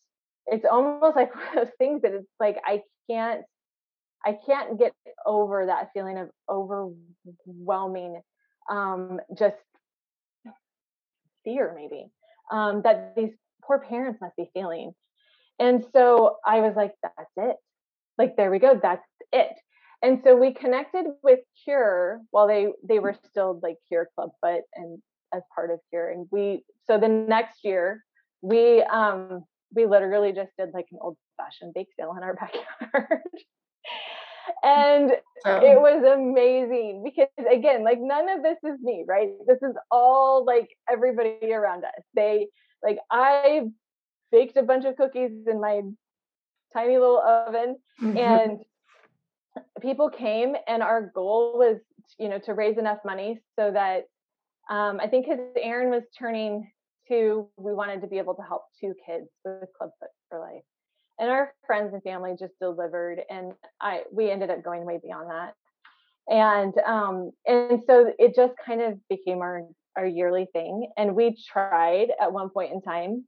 it's 0.47 0.65
almost 0.71 1.17
like 1.17 1.35
one 1.35 1.49
of 1.49 1.55
those 1.55 1.75
things 1.79 2.03
that 2.03 2.13
it's 2.13 2.27
like 2.41 2.57
i 2.67 2.83
can't 3.11 3.43
I 4.27 4.37
can't 4.47 4.79
get 4.79 4.93
over 5.27 5.67
that 5.67 5.91
feeling 5.95 6.19
of 6.19 6.29
overwhelming, 6.49 8.21
um, 8.71 9.21
just 9.39 9.57
fear, 11.45 11.73
maybe 11.77 12.11
um, 12.53 12.83
that 12.83 13.15
these 13.17 13.31
poor 13.65 13.79
parents 13.79 14.21
must 14.21 14.37
be 14.37 14.51
feeling. 14.53 14.93
And 15.59 15.85
so 15.93 16.37
I 16.47 16.61
was 16.61 16.75
like, 16.77 16.93
that's 17.03 17.31
it. 17.37 17.57
Like, 18.17 18.37
there 18.37 18.51
we 18.51 18.59
go. 18.59 18.79
That's 18.81 19.05
it. 19.33 19.53
And 20.03 20.21
so 20.23 20.37
we 20.37 20.53
connected 20.53 21.07
with 21.23 21.41
Cure 21.65 22.21
while 22.31 22.47
they 22.47 22.69
they 22.87 22.99
were 22.99 23.17
still 23.29 23.59
like 23.63 23.77
Cure 23.89 24.09
Club, 24.15 24.31
but 24.41 24.63
and 24.75 25.03
as 25.35 25.43
part 25.55 25.71
of 25.71 25.81
Cure. 25.91 26.11
And 26.11 26.27
we 26.31 26.65
so 26.87 26.99
the 26.99 27.09
next 27.09 27.65
year 27.65 28.05
we 28.41 28.83
um 28.83 29.45
we 29.75 29.87
literally 29.87 30.33
just 30.33 30.53
did 30.59 30.71
like 30.73 30.87
an 30.93 30.99
old 31.01 31.17
fashioned 31.37 31.75
bake 31.75 31.89
sale 31.99 32.15
in 32.17 32.23
our 32.23 32.35
backyard 32.41 33.23
and 34.63 35.11
it 35.11 35.81
was 35.81 36.03
amazing 36.05 37.03
because 37.05 37.29
again 37.51 37.85
like 37.85 37.99
none 38.01 38.29
of 38.29 38.43
this 38.43 38.57
is 38.65 38.81
me 38.81 39.05
right 39.07 39.29
this 39.47 39.59
is 39.63 39.75
all 39.91 40.45
like 40.45 40.69
everybody 40.91 41.53
around 41.53 41.85
us 41.85 42.03
they 42.15 42.49
like 42.83 42.99
i 43.11 43.63
baked 44.33 44.57
a 44.57 44.63
bunch 44.63 44.85
of 44.85 44.97
cookies 44.97 45.31
in 45.47 45.61
my 45.61 45.83
tiny 46.73 46.99
little 46.99 47.21
oven 47.21 47.77
mm-hmm. 48.01 48.17
and 48.17 48.61
people 49.81 50.11
came 50.11 50.55
and 50.67 50.83
our 50.83 51.11
goal 51.15 51.59
was 51.59 51.79
you 52.19 52.29
know 52.29 52.39
to 52.39 52.55
raise 52.55 52.79
enough 52.79 52.99
money 53.05 53.39
so 53.59 53.71
that 53.71 54.05
um, 54.71 54.99
i 55.01 55.07
think 55.07 55.27
because 55.27 55.41
aaron 55.63 55.91
was 55.91 56.03
turning 56.19 56.71
two 57.09 57.49
we 57.57 57.73
wanted 57.73 58.01
to 58.03 58.07
be 58.07 58.19
able 58.19 58.35
to 58.35 58.43
help 58.43 58.63
two 58.79 58.95
kids 59.07 59.27
with 59.45 59.69
clubfoot 59.77 60.11
for 60.29 60.39
life. 60.39 60.63
And 61.19 61.31
our 61.31 61.53
friends 61.67 61.93
and 61.95 62.03
family 62.03 62.35
just 62.39 62.53
delivered 62.61 63.21
and 63.31 63.53
i 63.81 64.03
we 64.13 64.31
ended 64.31 64.51
up 64.51 64.63
going 64.63 64.85
way 64.85 65.01
beyond 65.03 65.31
that. 65.31 65.55
And 66.29 66.75
um 66.87 67.33
and 67.47 67.83
so 67.87 68.13
it 68.19 68.37
just 68.37 68.55
kind 68.65 68.83
of 68.83 68.95
became 69.09 69.39
our 69.39 69.63
our 69.97 70.07
yearly 70.07 70.47
thing 70.53 70.91
and 70.97 71.17
we 71.17 71.37
tried 71.51 72.09
at 72.21 72.33
one 72.33 72.51
point 72.51 72.73
in 72.73 72.83
time. 72.83 73.25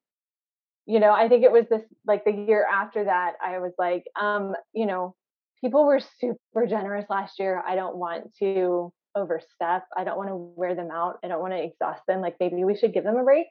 You 0.86 0.98
know 0.98 1.12
i 1.12 1.28
think 1.28 1.44
it 1.44 1.52
was 1.52 1.66
this 1.70 1.82
like 2.06 2.24
the 2.24 2.32
year 2.32 2.66
after 2.70 3.04
that 3.04 3.34
i 3.44 3.58
was 3.60 3.72
like 3.78 4.04
um 4.20 4.54
you 4.72 4.86
know 4.86 5.14
people 5.60 5.86
were 5.86 6.00
super 6.20 6.66
generous 6.66 7.06
last 7.08 7.38
year 7.38 7.62
i 7.66 7.74
don't 7.74 7.96
want 7.96 8.34
to 8.38 8.92
overstep 9.14 9.84
i 9.96 10.04
don't 10.04 10.16
want 10.16 10.28
to 10.28 10.36
wear 10.36 10.74
them 10.74 10.90
out 10.92 11.18
i 11.24 11.28
don't 11.28 11.40
want 11.40 11.52
to 11.52 11.62
exhaust 11.62 12.00
them 12.06 12.20
like 12.20 12.36
maybe 12.40 12.64
we 12.64 12.76
should 12.76 12.94
give 12.94 13.04
them 13.04 13.16
a 13.16 13.24
break 13.24 13.46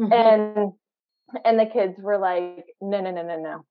mm-hmm. 0.00 0.12
and 0.12 0.72
and 1.44 1.58
the 1.58 1.66
kids 1.66 1.94
were 1.98 2.18
like 2.18 2.64
no 2.80 3.00
no 3.00 3.10
no 3.10 3.22
no 3.22 3.40
no 3.40 3.64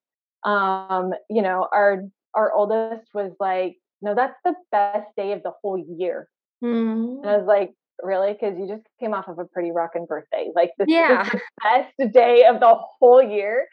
um, 0.45 1.11
you 1.29 1.41
know, 1.41 1.67
our 1.73 2.03
our 2.33 2.53
oldest 2.53 3.07
was 3.13 3.31
like, 3.39 3.77
no, 4.01 4.15
that's 4.15 4.37
the 4.45 4.53
best 4.71 5.07
day 5.17 5.31
of 5.33 5.43
the 5.43 5.51
whole 5.61 5.77
year. 5.77 6.29
Mm-hmm. 6.63 7.23
And 7.23 7.29
I 7.29 7.37
was 7.37 7.47
like, 7.47 7.73
really? 8.01 8.33
Because 8.33 8.57
you 8.59 8.67
just 8.67 8.83
came 8.99 9.13
off 9.13 9.27
of 9.27 9.39
a 9.39 9.45
pretty 9.45 9.71
rocking 9.71 10.05
birthday. 10.05 10.49
Like 10.55 10.71
this 10.77 10.87
yeah. 10.89 11.23
is 11.23 11.29
the 11.31 11.41
best 11.63 12.13
day 12.13 12.45
of 12.45 12.59
the 12.59 12.75
whole 12.99 13.23
year. 13.23 13.67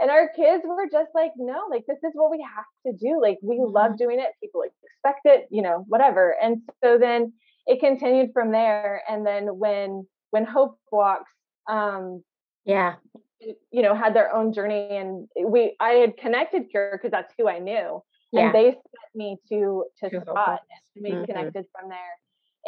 And 0.00 0.10
our 0.10 0.28
kids 0.28 0.62
were 0.64 0.88
just 0.90 1.10
like, 1.14 1.32
no, 1.36 1.64
like 1.70 1.84
this 1.86 1.98
is 1.98 2.12
what 2.14 2.30
we 2.30 2.44
have 2.54 2.64
to 2.86 2.92
do. 2.92 3.20
Like 3.20 3.38
we 3.42 3.56
mm-hmm. 3.56 3.72
love 3.72 3.98
doing 3.98 4.20
it. 4.20 4.28
People 4.42 4.62
expect 4.62 5.20
it, 5.24 5.48
you 5.50 5.62
know, 5.62 5.84
whatever. 5.88 6.36
And 6.40 6.62
so 6.82 6.98
then 6.98 7.32
it 7.66 7.80
continued 7.80 8.30
from 8.32 8.52
there. 8.52 9.02
And 9.08 9.26
then 9.26 9.58
when 9.58 10.06
when 10.30 10.44
Hope 10.44 10.78
Walks, 10.92 11.32
um, 11.68 12.22
yeah, 12.64 12.94
you 13.40 13.82
know, 13.82 13.94
had 13.94 14.14
their 14.14 14.34
own 14.34 14.52
journey, 14.52 14.88
and 14.90 15.26
we 15.42 15.74
I 15.80 15.90
had 15.90 16.16
connected 16.16 16.70
Cure 16.70 16.92
because 16.92 17.10
that's 17.10 17.32
who 17.38 17.48
I 17.48 17.58
knew, 17.58 18.02
yeah. 18.30 18.46
and 18.46 18.54
they 18.54 18.64
sent 18.64 19.14
me 19.14 19.36
to 19.48 19.84
to 20.00 20.20
Spot, 20.20 20.60
and 20.96 21.04
we 21.04 21.10
mm-hmm. 21.10 21.24
connected 21.24 21.64
from 21.72 21.88
there 21.88 22.18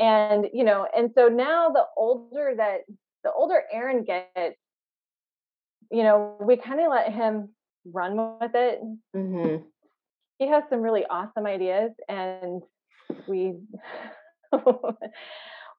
and 0.01 0.47
you 0.53 0.65
know 0.65 0.87
and 0.97 1.11
so 1.15 1.29
now 1.29 1.69
the 1.69 1.85
older 1.97 2.55
that 2.57 2.81
the 3.23 3.33
older 3.33 3.63
aaron 3.73 4.03
gets 4.03 4.57
you 5.91 6.03
know 6.03 6.37
we 6.41 6.57
kind 6.57 6.81
of 6.81 6.91
let 6.91 7.13
him 7.13 7.49
run 7.85 8.17
with 8.41 8.53
it 8.55 8.81
mm-hmm. 9.15 9.63
he 10.39 10.49
has 10.49 10.65
some 10.69 10.81
really 10.81 11.05
awesome 11.09 11.47
ideas 11.47 11.93
and 12.09 12.63
we 13.27 13.55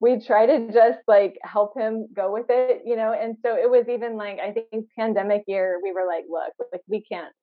we 0.01 0.19
try 0.19 0.45
to 0.45 0.71
just 0.71 0.99
like 1.07 1.37
help 1.43 1.77
him 1.77 2.07
go 2.13 2.31
with 2.31 2.47
it 2.49 2.81
you 2.85 2.95
know 2.95 3.13
and 3.13 3.37
so 3.43 3.55
it 3.55 3.69
was 3.69 3.87
even 3.87 4.17
like 4.17 4.39
i 4.39 4.51
think 4.51 4.85
pandemic 4.97 5.43
year 5.47 5.79
we 5.83 5.91
were 5.91 6.05
like 6.07 6.25
look 6.29 6.67
like 6.71 6.81
we 6.87 7.03
can't 7.03 7.33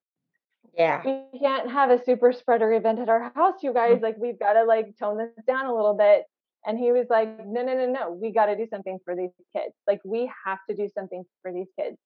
yeah 0.77 1.03
we 1.05 1.39
can't 1.39 1.71
have 1.71 1.91
a 1.91 2.03
super 2.05 2.33
spreader 2.33 2.73
event 2.73 2.99
at 2.99 3.09
our 3.09 3.33
house 3.35 3.63
you 3.63 3.73
guys 3.73 3.99
mm. 3.99 4.03
like 4.03 4.17
we've 4.19 4.39
got 4.39 4.55
to 4.55 4.65
like 4.65 4.87
tone 4.99 5.19
this 5.19 5.45
down 5.47 5.67
a 5.67 5.75
little 5.75 5.95
bit 5.95 6.25
and 6.67 6.79
he 6.79 6.93
was 6.93 7.07
like, 7.09 7.29
no, 7.47 7.63
no, 7.63 7.75
no, 7.75 7.87
no, 7.87 8.11
we 8.11 8.33
got 8.33 8.47
to 8.47 8.57
do 8.57 8.67
something 8.69 8.99
for 9.05 9.15
these 9.17 9.31
kids. 9.57 9.75
Like 9.87 10.01
we 10.05 10.31
have 10.45 10.59
to 10.69 10.77
do 10.77 10.89
something 10.95 11.25
for 11.43 11.53
these 11.53 11.69
kids. 11.79 11.97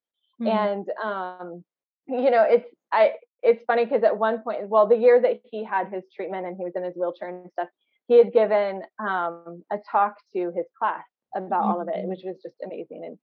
Mm-hmm. 0.40 0.48
And, 0.48 0.86
um, 1.02 1.64
you 2.06 2.30
know, 2.30 2.44
it's, 2.48 2.66
I, 2.92 3.12
it's 3.42 3.62
funny 3.66 3.84
because 3.84 4.04
at 4.04 4.16
one 4.16 4.42
point, 4.42 4.68
well, 4.68 4.86
the 4.86 4.96
year 4.96 5.20
that 5.20 5.40
he 5.50 5.64
had 5.64 5.92
his 5.92 6.04
treatment 6.14 6.46
and 6.46 6.56
he 6.56 6.64
was 6.64 6.72
in 6.76 6.84
his 6.84 6.94
wheelchair 6.94 7.28
and 7.28 7.50
stuff, 7.52 7.68
he 8.08 8.18
had 8.18 8.32
given 8.32 8.82
um, 8.98 9.62
a 9.70 9.78
talk 9.90 10.16
to 10.34 10.52
his 10.54 10.66
class 10.78 11.04
about 11.34 11.62
mm-hmm. 11.62 11.70
all 11.70 11.80
of 11.80 11.88
it, 11.88 11.96
mm-hmm. 11.96 12.08
which 12.08 12.20
was 12.24 12.36
just 12.42 12.56
amazing. 12.64 13.02
And 13.04 13.18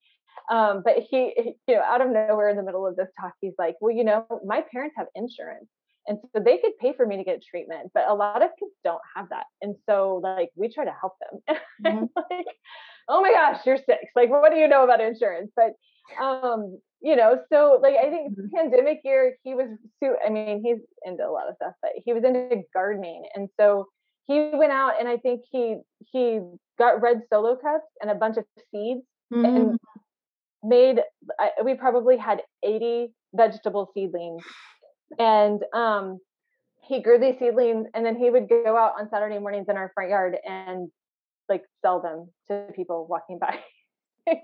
um, 0.49 0.81
but 0.83 0.95
he, 0.97 1.33
he, 1.35 1.53
you 1.67 1.75
know, 1.75 1.81
out 1.81 2.01
of 2.01 2.09
nowhere 2.09 2.49
in 2.49 2.55
the 2.55 2.63
middle 2.63 2.87
of 2.87 2.95
this 2.95 3.09
talk, 3.19 3.33
he's 3.41 3.53
like, 3.59 3.75
"Well, 3.81 3.93
you 3.93 4.03
know, 4.03 4.25
my 4.45 4.63
parents 4.71 4.95
have 4.97 5.07
insurance, 5.13 5.67
and 6.09 6.17
so 6.33 6.41
they 6.43 6.57
could 6.57 6.75
pay 6.81 6.93
for 6.93 7.05
me 7.05 7.17
to 7.17 7.23
get 7.23 7.43
treatment, 7.43 7.91
but 7.93 8.09
a 8.09 8.13
lot 8.13 8.41
of 8.41 8.49
kids 8.59 8.71
don't 8.83 9.01
have 9.15 9.29
that. 9.29 9.45
And 9.61 9.75
so 9.87 10.19
like 10.23 10.49
we 10.55 10.73
try 10.73 10.83
to 10.85 10.95
help 10.99 11.13
them. 11.19 11.57
Mm-hmm. 11.79 12.05
like, 12.13 12.45
oh 13.07 13.21
my 13.21 13.31
gosh, 13.31 13.61
you're 13.65 13.77
six. 13.77 14.03
Like, 14.13 14.29
what 14.29 14.51
do 14.51 14.57
you 14.57 14.67
know 14.67 14.83
about 14.83 14.99
insurance? 14.99 15.49
But 15.55 15.75
um, 16.21 16.79
you 17.01 17.15
know, 17.15 17.39
so 17.51 17.79
like 17.81 17.95
I 17.95 18.09
think 18.09 18.31
mm-hmm. 18.31 18.55
pandemic 18.55 18.99
year, 19.03 19.35
he 19.43 19.55
was 19.55 19.69
I 20.25 20.29
mean, 20.29 20.61
he's 20.63 20.79
into 21.05 21.25
a 21.25 21.31
lot 21.31 21.49
of 21.49 21.55
stuff, 21.55 21.73
but 21.81 21.91
he 22.03 22.13
was 22.13 22.23
into 22.23 22.61
gardening. 22.73 23.23
And 23.35 23.49
so 23.59 23.87
he 24.27 24.51
went 24.53 24.71
out 24.71 24.93
and 24.99 25.07
I 25.07 25.17
think 25.17 25.41
he 25.51 25.77
he 26.11 26.39
got 26.77 27.01
red 27.01 27.21
solo 27.31 27.55
cups 27.55 27.85
and 28.01 28.11
a 28.11 28.15
bunch 28.15 28.37
of 28.37 28.45
seeds 28.71 29.01
mm-hmm. 29.33 29.45
and 29.45 29.79
made 30.63 31.01
I, 31.39 31.51
we 31.63 31.73
probably 31.75 32.17
had 32.17 32.41
80 32.63 33.13
vegetable 33.33 33.91
seedlings 33.93 34.43
and 35.17 35.63
um, 35.73 36.19
he 36.81 37.01
grew 37.01 37.19
these 37.19 37.35
seedlings, 37.39 37.87
and 37.93 38.05
then 38.05 38.15
he 38.15 38.29
would 38.29 38.49
go 38.49 38.75
out 38.75 38.93
on 38.99 39.09
Saturday 39.09 39.39
mornings 39.39 39.67
in 39.69 39.77
our 39.77 39.91
front 39.93 40.09
yard 40.09 40.37
and 40.45 40.89
like 41.47 41.63
sell 41.83 42.01
them 42.01 42.29
to 42.47 42.71
people 42.75 43.07
walking 43.07 43.39
by. 43.39 43.59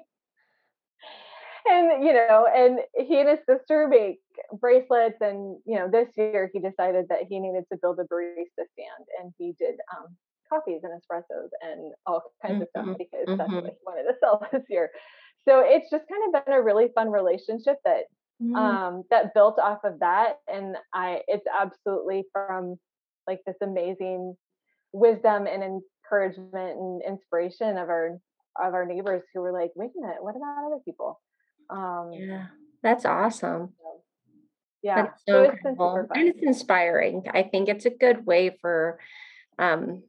and 1.68 2.04
you 2.04 2.14
know, 2.14 2.48
and 2.54 2.80
he 2.96 3.20
and 3.20 3.30
his 3.30 3.40
sister 3.48 3.88
make 3.88 4.20
bracelets, 4.60 5.18
and 5.22 5.58
you 5.66 5.76
know, 5.76 5.90
this 5.92 6.10
year 6.18 6.50
he 6.54 6.60
decided 6.60 7.06
that 7.10 7.24
he 7.30 7.40
needed 7.40 7.66
to 7.72 7.80
build 7.82 8.00
a 8.00 8.04
barista 8.04 8.66
stand, 8.74 9.06
and 9.22 9.34
he 9.38 9.54
did 9.60 9.76
um, 9.96 10.16
coffees 10.50 10.82
and 10.84 10.94
espressos 10.94 11.50
and 11.62 11.94
all 12.06 12.22
kinds 12.46 12.62
of 12.62 12.68
stuff 12.70 12.86
mm-hmm, 12.86 12.94
because 12.98 13.28
mm-hmm. 13.28 13.38
that's 13.38 13.52
what 13.52 13.66
he 13.66 13.72
wanted 13.86 14.04
to 14.04 14.16
sell 14.20 14.46
this 14.52 14.64
year. 14.70 14.90
So 15.48 15.62
it's 15.64 15.90
just 15.90 16.06
kind 16.10 16.36
of 16.36 16.46
been 16.46 16.54
a 16.54 16.62
really 16.62 16.88
fun 16.96 17.12
relationship 17.12 17.78
that 17.86 18.04
mm-hmm. 18.42 18.56
um, 18.56 19.04
that 19.10 19.34
built 19.34 19.60
off 19.60 19.80
of 19.84 20.00
that. 20.00 20.38
And 20.48 20.76
I, 20.94 21.22
it's 21.28 21.46
absolutely 21.48 22.26
from 22.32 22.78
like 23.28 23.40
this 23.46 23.56
amazing 23.62 24.36
wisdom 24.92 25.48
and 25.48 25.64
encouragement 25.64 26.80
and 26.80 27.02
inspiration 27.06 27.78
of 27.78 27.90
our 27.90 28.20
of 28.64 28.74
our 28.74 28.86
neighbors 28.86 29.24
who 29.34 29.42
were 29.42 29.52
like, 29.52 29.72
wait 29.76 29.92
a 29.98 30.02
minute, 30.02 30.24
what 30.24 30.36
about 30.36 30.66
other 30.66 30.82
people? 30.86 31.20
Um, 31.70 32.12
yeah, 32.14 32.48
that's 32.84 33.06
awesome. 33.06 33.74
Yeah, 34.82 35.04
that's 35.04 35.24
so, 35.28 35.46
so 35.46 35.52
incredible. 35.52 36.08
and 36.14 36.28
it's 36.28 36.44
inspiring. 36.44 37.24
I 37.34 37.44
think 37.44 37.70
it's 37.70 37.86
a 37.86 37.90
good 37.90 38.26
way 38.26 38.56
for 38.62 39.00
um, 39.58 40.04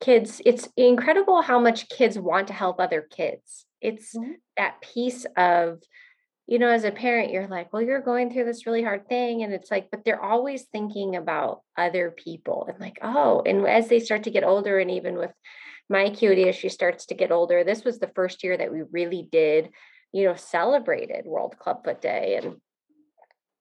kids. 0.00 0.42
It's 0.44 0.68
incredible 0.76 1.42
how 1.42 1.60
much 1.60 1.88
kids 1.88 2.18
want 2.18 2.48
to 2.48 2.54
help 2.54 2.80
other 2.80 3.02
kids. 3.02 3.64
It's 3.80 4.16
mm-hmm. 4.16 4.32
that 4.56 4.80
piece 4.80 5.24
of 5.36 5.80
you 6.48 6.58
know, 6.58 6.70
as 6.70 6.84
a 6.84 6.90
parent, 6.90 7.30
you're 7.30 7.46
like, 7.46 7.74
well, 7.74 7.82
you're 7.82 8.00
going 8.00 8.32
through 8.32 8.46
this 8.46 8.66
really 8.66 8.82
hard 8.82 9.06
thing. 9.06 9.42
And 9.42 9.52
it's 9.52 9.70
like, 9.70 9.90
but 9.90 10.02
they're 10.02 10.22
always 10.22 10.62
thinking 10.62 11.14
about 11.14 11.60
other 11.76 12.10
people 12.10 12.66
and 12.66 12.80
like, 12.80 12.98
oh, 13.02 13.42
and 13.44 13.66
as 13.66 13.88
they 13.88 14.00
start 14.00 14.22
to 14.22 14.30
get 14.30 14.44
older, 14.44 14.78
and 14.78 14.90
even 14.90 15.18
with 15.18 15.30
my 15.88 16.10
cutie, 16.10 16.48
as 16.48 16.56
she 16.56 16.68
starts 16.68 17.06
to 17.06 17.14
get 17.14 17.32
older, 17.32 17.64
this 17.64 17.84
was 17.84 17.98
the 17.98 18.10
first 18.14 18.44
year 18.44 18.56
that 18.56 18.72
we 18.72 18.82
really 18.90 19.26
did, 19.30 19.70
you 20.12 20.24
know, 20.24 20.34
celebrated 20.34 21.24
World 21.24 21.56
Clubfoot 21.58 22.00
Day. 22.00 22.38
And 22.42 22.56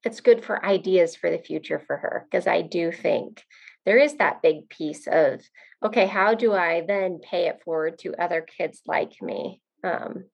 it's 0.03 0.21
good 0.21 0.43
for 0.43 0.63
ideas 0.65 1.15
for 1.15 1.29
the 1.29 1.39
future 1.39 1.81
for 1.85 1.97
her 1.97 2.27
because 2.29 2.47
I 2.47 2.61
do 2.61 2.91
think 2.91 3.43
there 3.85 3.97
is 3.97 4.15
that 4.15 4.41
big 4.41 4.69
piece 4.69 5.07
of, 5.07 5.41
okay, 5.83 6.07
how 6.07 6.33
do 6.33 6.53
I 6.53 6.83
then 6.85 7.19
pay 7.19 7.47
it 7.47 7.61
forward 7.63 7.99
to 7.99 8.21
other 8.21 8.41
kids 8.41 8.81
like 8.85 9.21
me? 9.21 9.61
Um, 9.83 10.25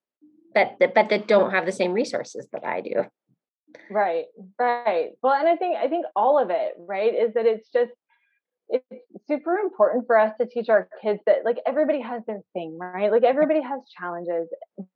that 0.54 0.78
but 0.78 1.08
that 1.08 1.28
don't 1.28 1.50
have 1.50 1.66
the 1.66 1.72
same 1.72 1.92
resources 1.92 2.48
that 2.52 2.64
I 2.64 2.80
do. 2.80 3.04
Right, 3.90 4.26
right. 4.58 5.10
Well, 5.22 5.34
and 5.34 5.48
I 5.48 5.56
think 5.56 5.76
I 5.76 5.88
think 5.88 6.06
all 6.14 6.38
of 6.38 6.50
it, 6.50 6.74
right, 6.78 7.14
is 7.14 7.34
that 7.34 7.46
it's 7.46 7.68
just 7.70 7.92
it's 8.68 8.84
super 9.28 9.56
important 9.56 10.06
for 10.06 10.18
us 10.18 10.32
to 10.40 10.46
teach 10.46 10.68
our 10.68 10.88
kids 11.02 11.20
that 11.26 11.44
like 11.44 11.58
everybody 11.66 12.00
has 12.00 12.22
their 12.26 12.40
thing, 12.52 12.78
right? 12.78 13.10
Like 13.10 13.24
everybody 13.24 13.60
has 13.60 13.80
challenges, 13.98 14.48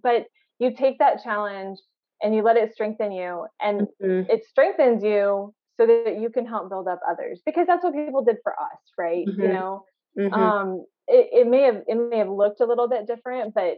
but 0.03 0.27
you 0.59 0.75
take 0.75 0.99
that 0.99 1.23
challenge 1.23 1.79
and 2.23 2.35
you 2.35 2.43
let 2.43 2.57
it 2.57 2.73
strengthen 2.73 3.13
you 3.13 3.47
and 3.61 3.83
mm-hmm. 4.03 4.31
it 4.31 4.45
strengthens 4.49 5.03
you 5.03 5.55
so 5.79 5.87
that 5.87 6.19
you 6.21 6.31
can 6.31 6.47
help 6.47 6.69
build 6.69 6.89
up 6.89 7.01
others 7.09 7.41
because 7.47 7.67
that's 7.67 7.85
what 7.85 7.95
people 7.95 8.25
did 8.25 8.37
for 8.43 8.53
us, 8.53 8.79
right? 8.97 9.27
Mm-hmm. 9.27 9.43
You 9.43 9.49
know, 9.49 9.85
mm-hmm. 10.19 10.35
um 10.35 10.85
it, 11.07 11.29
it 11.33 11.47
may 11.47 11.63
have 11.63 11.83
it 11.87 11.95
may 11.95 12.19
have 12.19 12.29
looked 12.29 12.61
a 12.61 12.67
little 12.67 12.89
bit 12.89 13.07
different, 13.07 13.55
but 13.55 13.77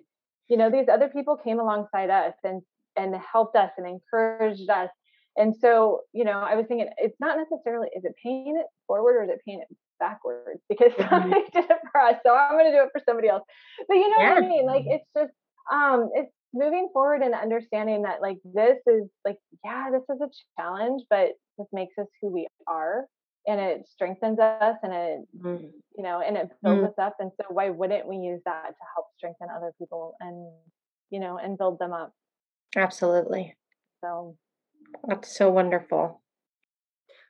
you 0.48 0.56
know 0.56 0.70
these 0.70 0.88
other 0.88 1.08
people 1.08 1.36
came 1.36 1.60
alongside 1.60 2.10
us 2.10 2.34
and 2.42 2.62
and 2.96 3.14
helped 3.14 3.56
us 3.56 3.70
and 3.76 3.86
encouraged 3.86 4.68
us 4.68 4.90
and 5.36 5.54
so 5.56 6.00
you 6.12 6.24
know 6.24 6.40
i 6.40 6.54
was 6.54 6.66
thinking 6.66 6.88
it's 6.98 7.18
not 7.20 7.36
necessarily 7.36 7.88
is 7.96 8.04
it 8.04 8.14
paying 8.22 8.56
it 8.58 8.66
forward 8.86 9.16
or 9.16 9.24
is 9.24 9.30
it 9.30 9.40
paying 9.46 9.60
it 9.60 9.76
backwards 9.98 10.60
because 10.68 10.92
mm-hmm. 10.92 11.08
somebody 11.08 11.42
did 11.52 11.64
it 11.64 11.78
for 11.92 12.00
us 12.00 12.16
so 12.24 12.34
i'm 12.34 12.52
going 12.52 12.70
to 12.70 12.76
do 12.76 12.82
it 12.82 12.90
for 12.92 13.02
somebody 13.06 13.28
else 13.28 13.42
but 13.88 13.94
you 13.94 14.08
know 14.10 14.16
yeah. 14.18 14.34
what 14.34 14.44
i 14.44 14.46
mean 14.46 14.66
like 14.66 14.84
it's 14.86 15.06
just 15.16 15.32
um 15.72 16.10
it's 16.14 16.32
moving 16.52 16.88
forward 16.92 17.22
and 17.22 17.34
understanding 17.34 18.02
that 18.02 18.20
like 18.20 18.38
this 18.44 18.78
is 18.86 19.04
like 19.24 19.36
yeah 19.64 19.88
this 19.92 20.02
is 20.14 20.20
a 20.20 20.60
challenge 20.60 21.02
but 21.08 21.30
this 21.58 21.68
makes 21.72 21.96
us 21.98 22.06
who 22.20 22.28
we 22.28 22.46
are 22.66 23.04
and 23.46 23.60
it 23.60 23.86
strengthens 23.88 24.38
us 24.38 24.76
and 24.82 24.92
it 24.92 25.20
mm. 25.40 25.70
you 25.96 26.02
know 26.02 26.20
and 26.20 26.36
it 26.36 26.48
builds 26.62 26.82
mm. 26.82 26.88
us 26.88 26.94
up 27.00 27.16
and 27.20 27.30
so 27.36 27.46
why 27.50 27.70
wouldn't 27.70 28.06
we 28.06 28.16
use 28.16 28.40
that 28.44 28.66
to 28.66 28.84
help 28.94 29.06
strengthen 29.16 29.48
other 29.54 29.72
people 29.78 30.14
and 30.20 30.50
you 31.10 31.20
know 31.20 31.38
and 31.38 31.56
build 31.56 31.78
them 31.78 31.92
up 31.92 32.12
absolutely 32.76 33.54
so 34.02 34.36
that's 35.06 35.36
so 35.36 35.50
wonderful. 35.50 36.22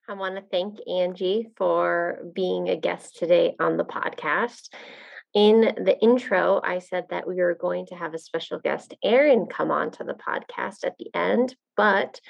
I 0.09 0.15
want 0.15 0.37
to 0.37 0.43
thank 0.51 0.79
Anjie 0.89 1.47
for 1.57 2.19
being 2.35 2.69
a 2.69 2.77
guest 2.77 3.17
today 3.17 3.55
on 3.61 3.77
the 3.77 3.85
podcast. 3.85 4.69
In 5.35 5.61
the 5.61 5.97
intro, 6.03 6.61
I 6.65 6.81
said 6.81 7.05
that 7.11 7.29
we 7.29 7.37
were 7.37 7.55
going 7.55 7.87
to 7.87 7.95
have 7.95 8.15
a 8.15 8.19
special 8.19 8.59
guest, 8.59 8.95
Aaron, 9.05 9.47
come 9.47 9.71
on 9.71 9.93
to 9.93 10.05
the 10.05 10.15
podcast 10.15 10.85
at 10.85 10.97
the 10.99 11.09
end, 11.15 11.55
but 11.77 12.21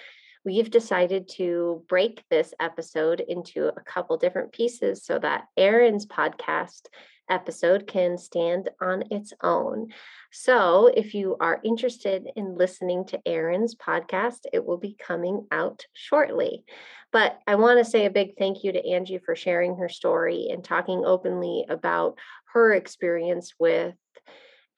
we've 0.44 0.70
decided 0.70 1.28
to 1.36 1.84
break 1.88 2.24
this 2.30 2.54
episode 2.60 3.20
into 3.20 3.68
a 3.68 3.80
couple 3.82 4.16
different 4.16 4.52
pieces 4.52 5.04
so 5.04 5.18
that 5.18 5.44
Aaron's 5.56 6.06
podcast 6.06 6.86
episode 7.28 7.86
can 7.86 8.18
stand 8.18 8.68
on 8.80 9.04
its 9.10 9.32
own. 9.42 9.88
So, 10.32 10.90
if 10.94 11.14
you 11.14 11.36
are 11.40 11.60
interested 11.64 12.28
in 12.36 12.56
listening 12.56 13.06
to 13.06 13.20
Aaron's 13.26 13.74
podcast, 13.74 14.40
it 14.52 14.64
will 14.64 14.78
be 14.78 14.96
coming 14.98 15.46
out 15.50 15.84
shortly. 15.92 16.64
But 17.12 17.38
I 17.46 17.56
want 17.56 17.78
to 17.78 17.90
say 17.90 18.06
a 18.06 18.10
big 18.10 18.36
thank 18.38 18.62
you 18.62 18.72
to 18.72 18.82
Anjie 18.82 19.22
for 19.24 19.34
sharing 19.34 19.76
her 19.76 19.88
story 19.88 20.48
and 20.50 20.62
talking 20.62 21.04
openly 21.04 21.66
about 21.68 22.18
her 22.52 22.72
experience 22.72 23.54
with 23.58 23.94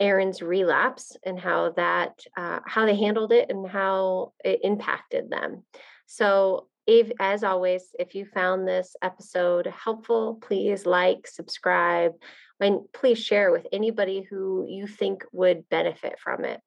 Aaron's 0.03 0.43
relapse 0.43 1.17
and 1.25 1.39
how 1.39 1.71
that 1.77 2.19
uh, 2.37 2.59
how 2.67 2.85
they 2.87 2.97
handled 2.97 3.31
it 3.31 3.51
and 3.51 3.67
how 3.69 4.33
it 4.45 4.59
impacted 4.65 5.31
them. 5.31 5.63
So 6.07 6.67
if, 6.89 7.13
as 7.21 7.45
always, 7.45 7.85
if 7.97 8.17
you 8.17 8.27
found 8.27 8.67
this 8.67 8.97
episode 9.01 9.67
helpful, 9.67 10.41
please 10.43 10.85
like, 10.85 11.29
subscribe, 11.29 12.15
and 12.61 12.81
please 12.93 13.19
share 13.19 13.53
with 13.53 13.65
anybody 13.73 14.27
who 14.29 14.67
you 14.69 14.89
think 14.89 15.25
would 15.31 15.69
benefit 15.69 16.19
from 16.19 16.45
it. 16.45 16.61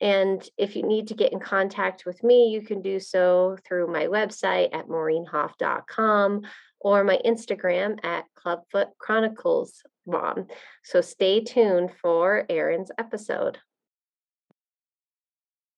And 0.00 0.46
if 0.58 0.74
you 0.74 0.82
need 0.82 1.08
to 1.08 1.14
get 1.14 1.32
in 1.32 1.38
contact 1.38 2.04
with 2.04 2.22
me, 2.24 2.48
you 2.48 2.62
can 2.62 2.82
do 2.82 2.98
so 2.98 3.56
through 3.64 3.92
my 3.92 4.08
website 4.08 4.74
at 4.74 4.88
maureenhoff.com 4.88 6.42
or 6.80 7.04
my 7.04 7.18
Instagram 7.24 8.04
at 8.04 8.24
Clubfoot 8.34 8.88
Chronicles 8.98 9.82
Mom. 10.06 10.46
So 10.84 11.00
stay 11.00 11.42
tuned 11.42 11.90
for 12.00 12.44
Aaron's 12.48 12.90
episode. 12.98 13.58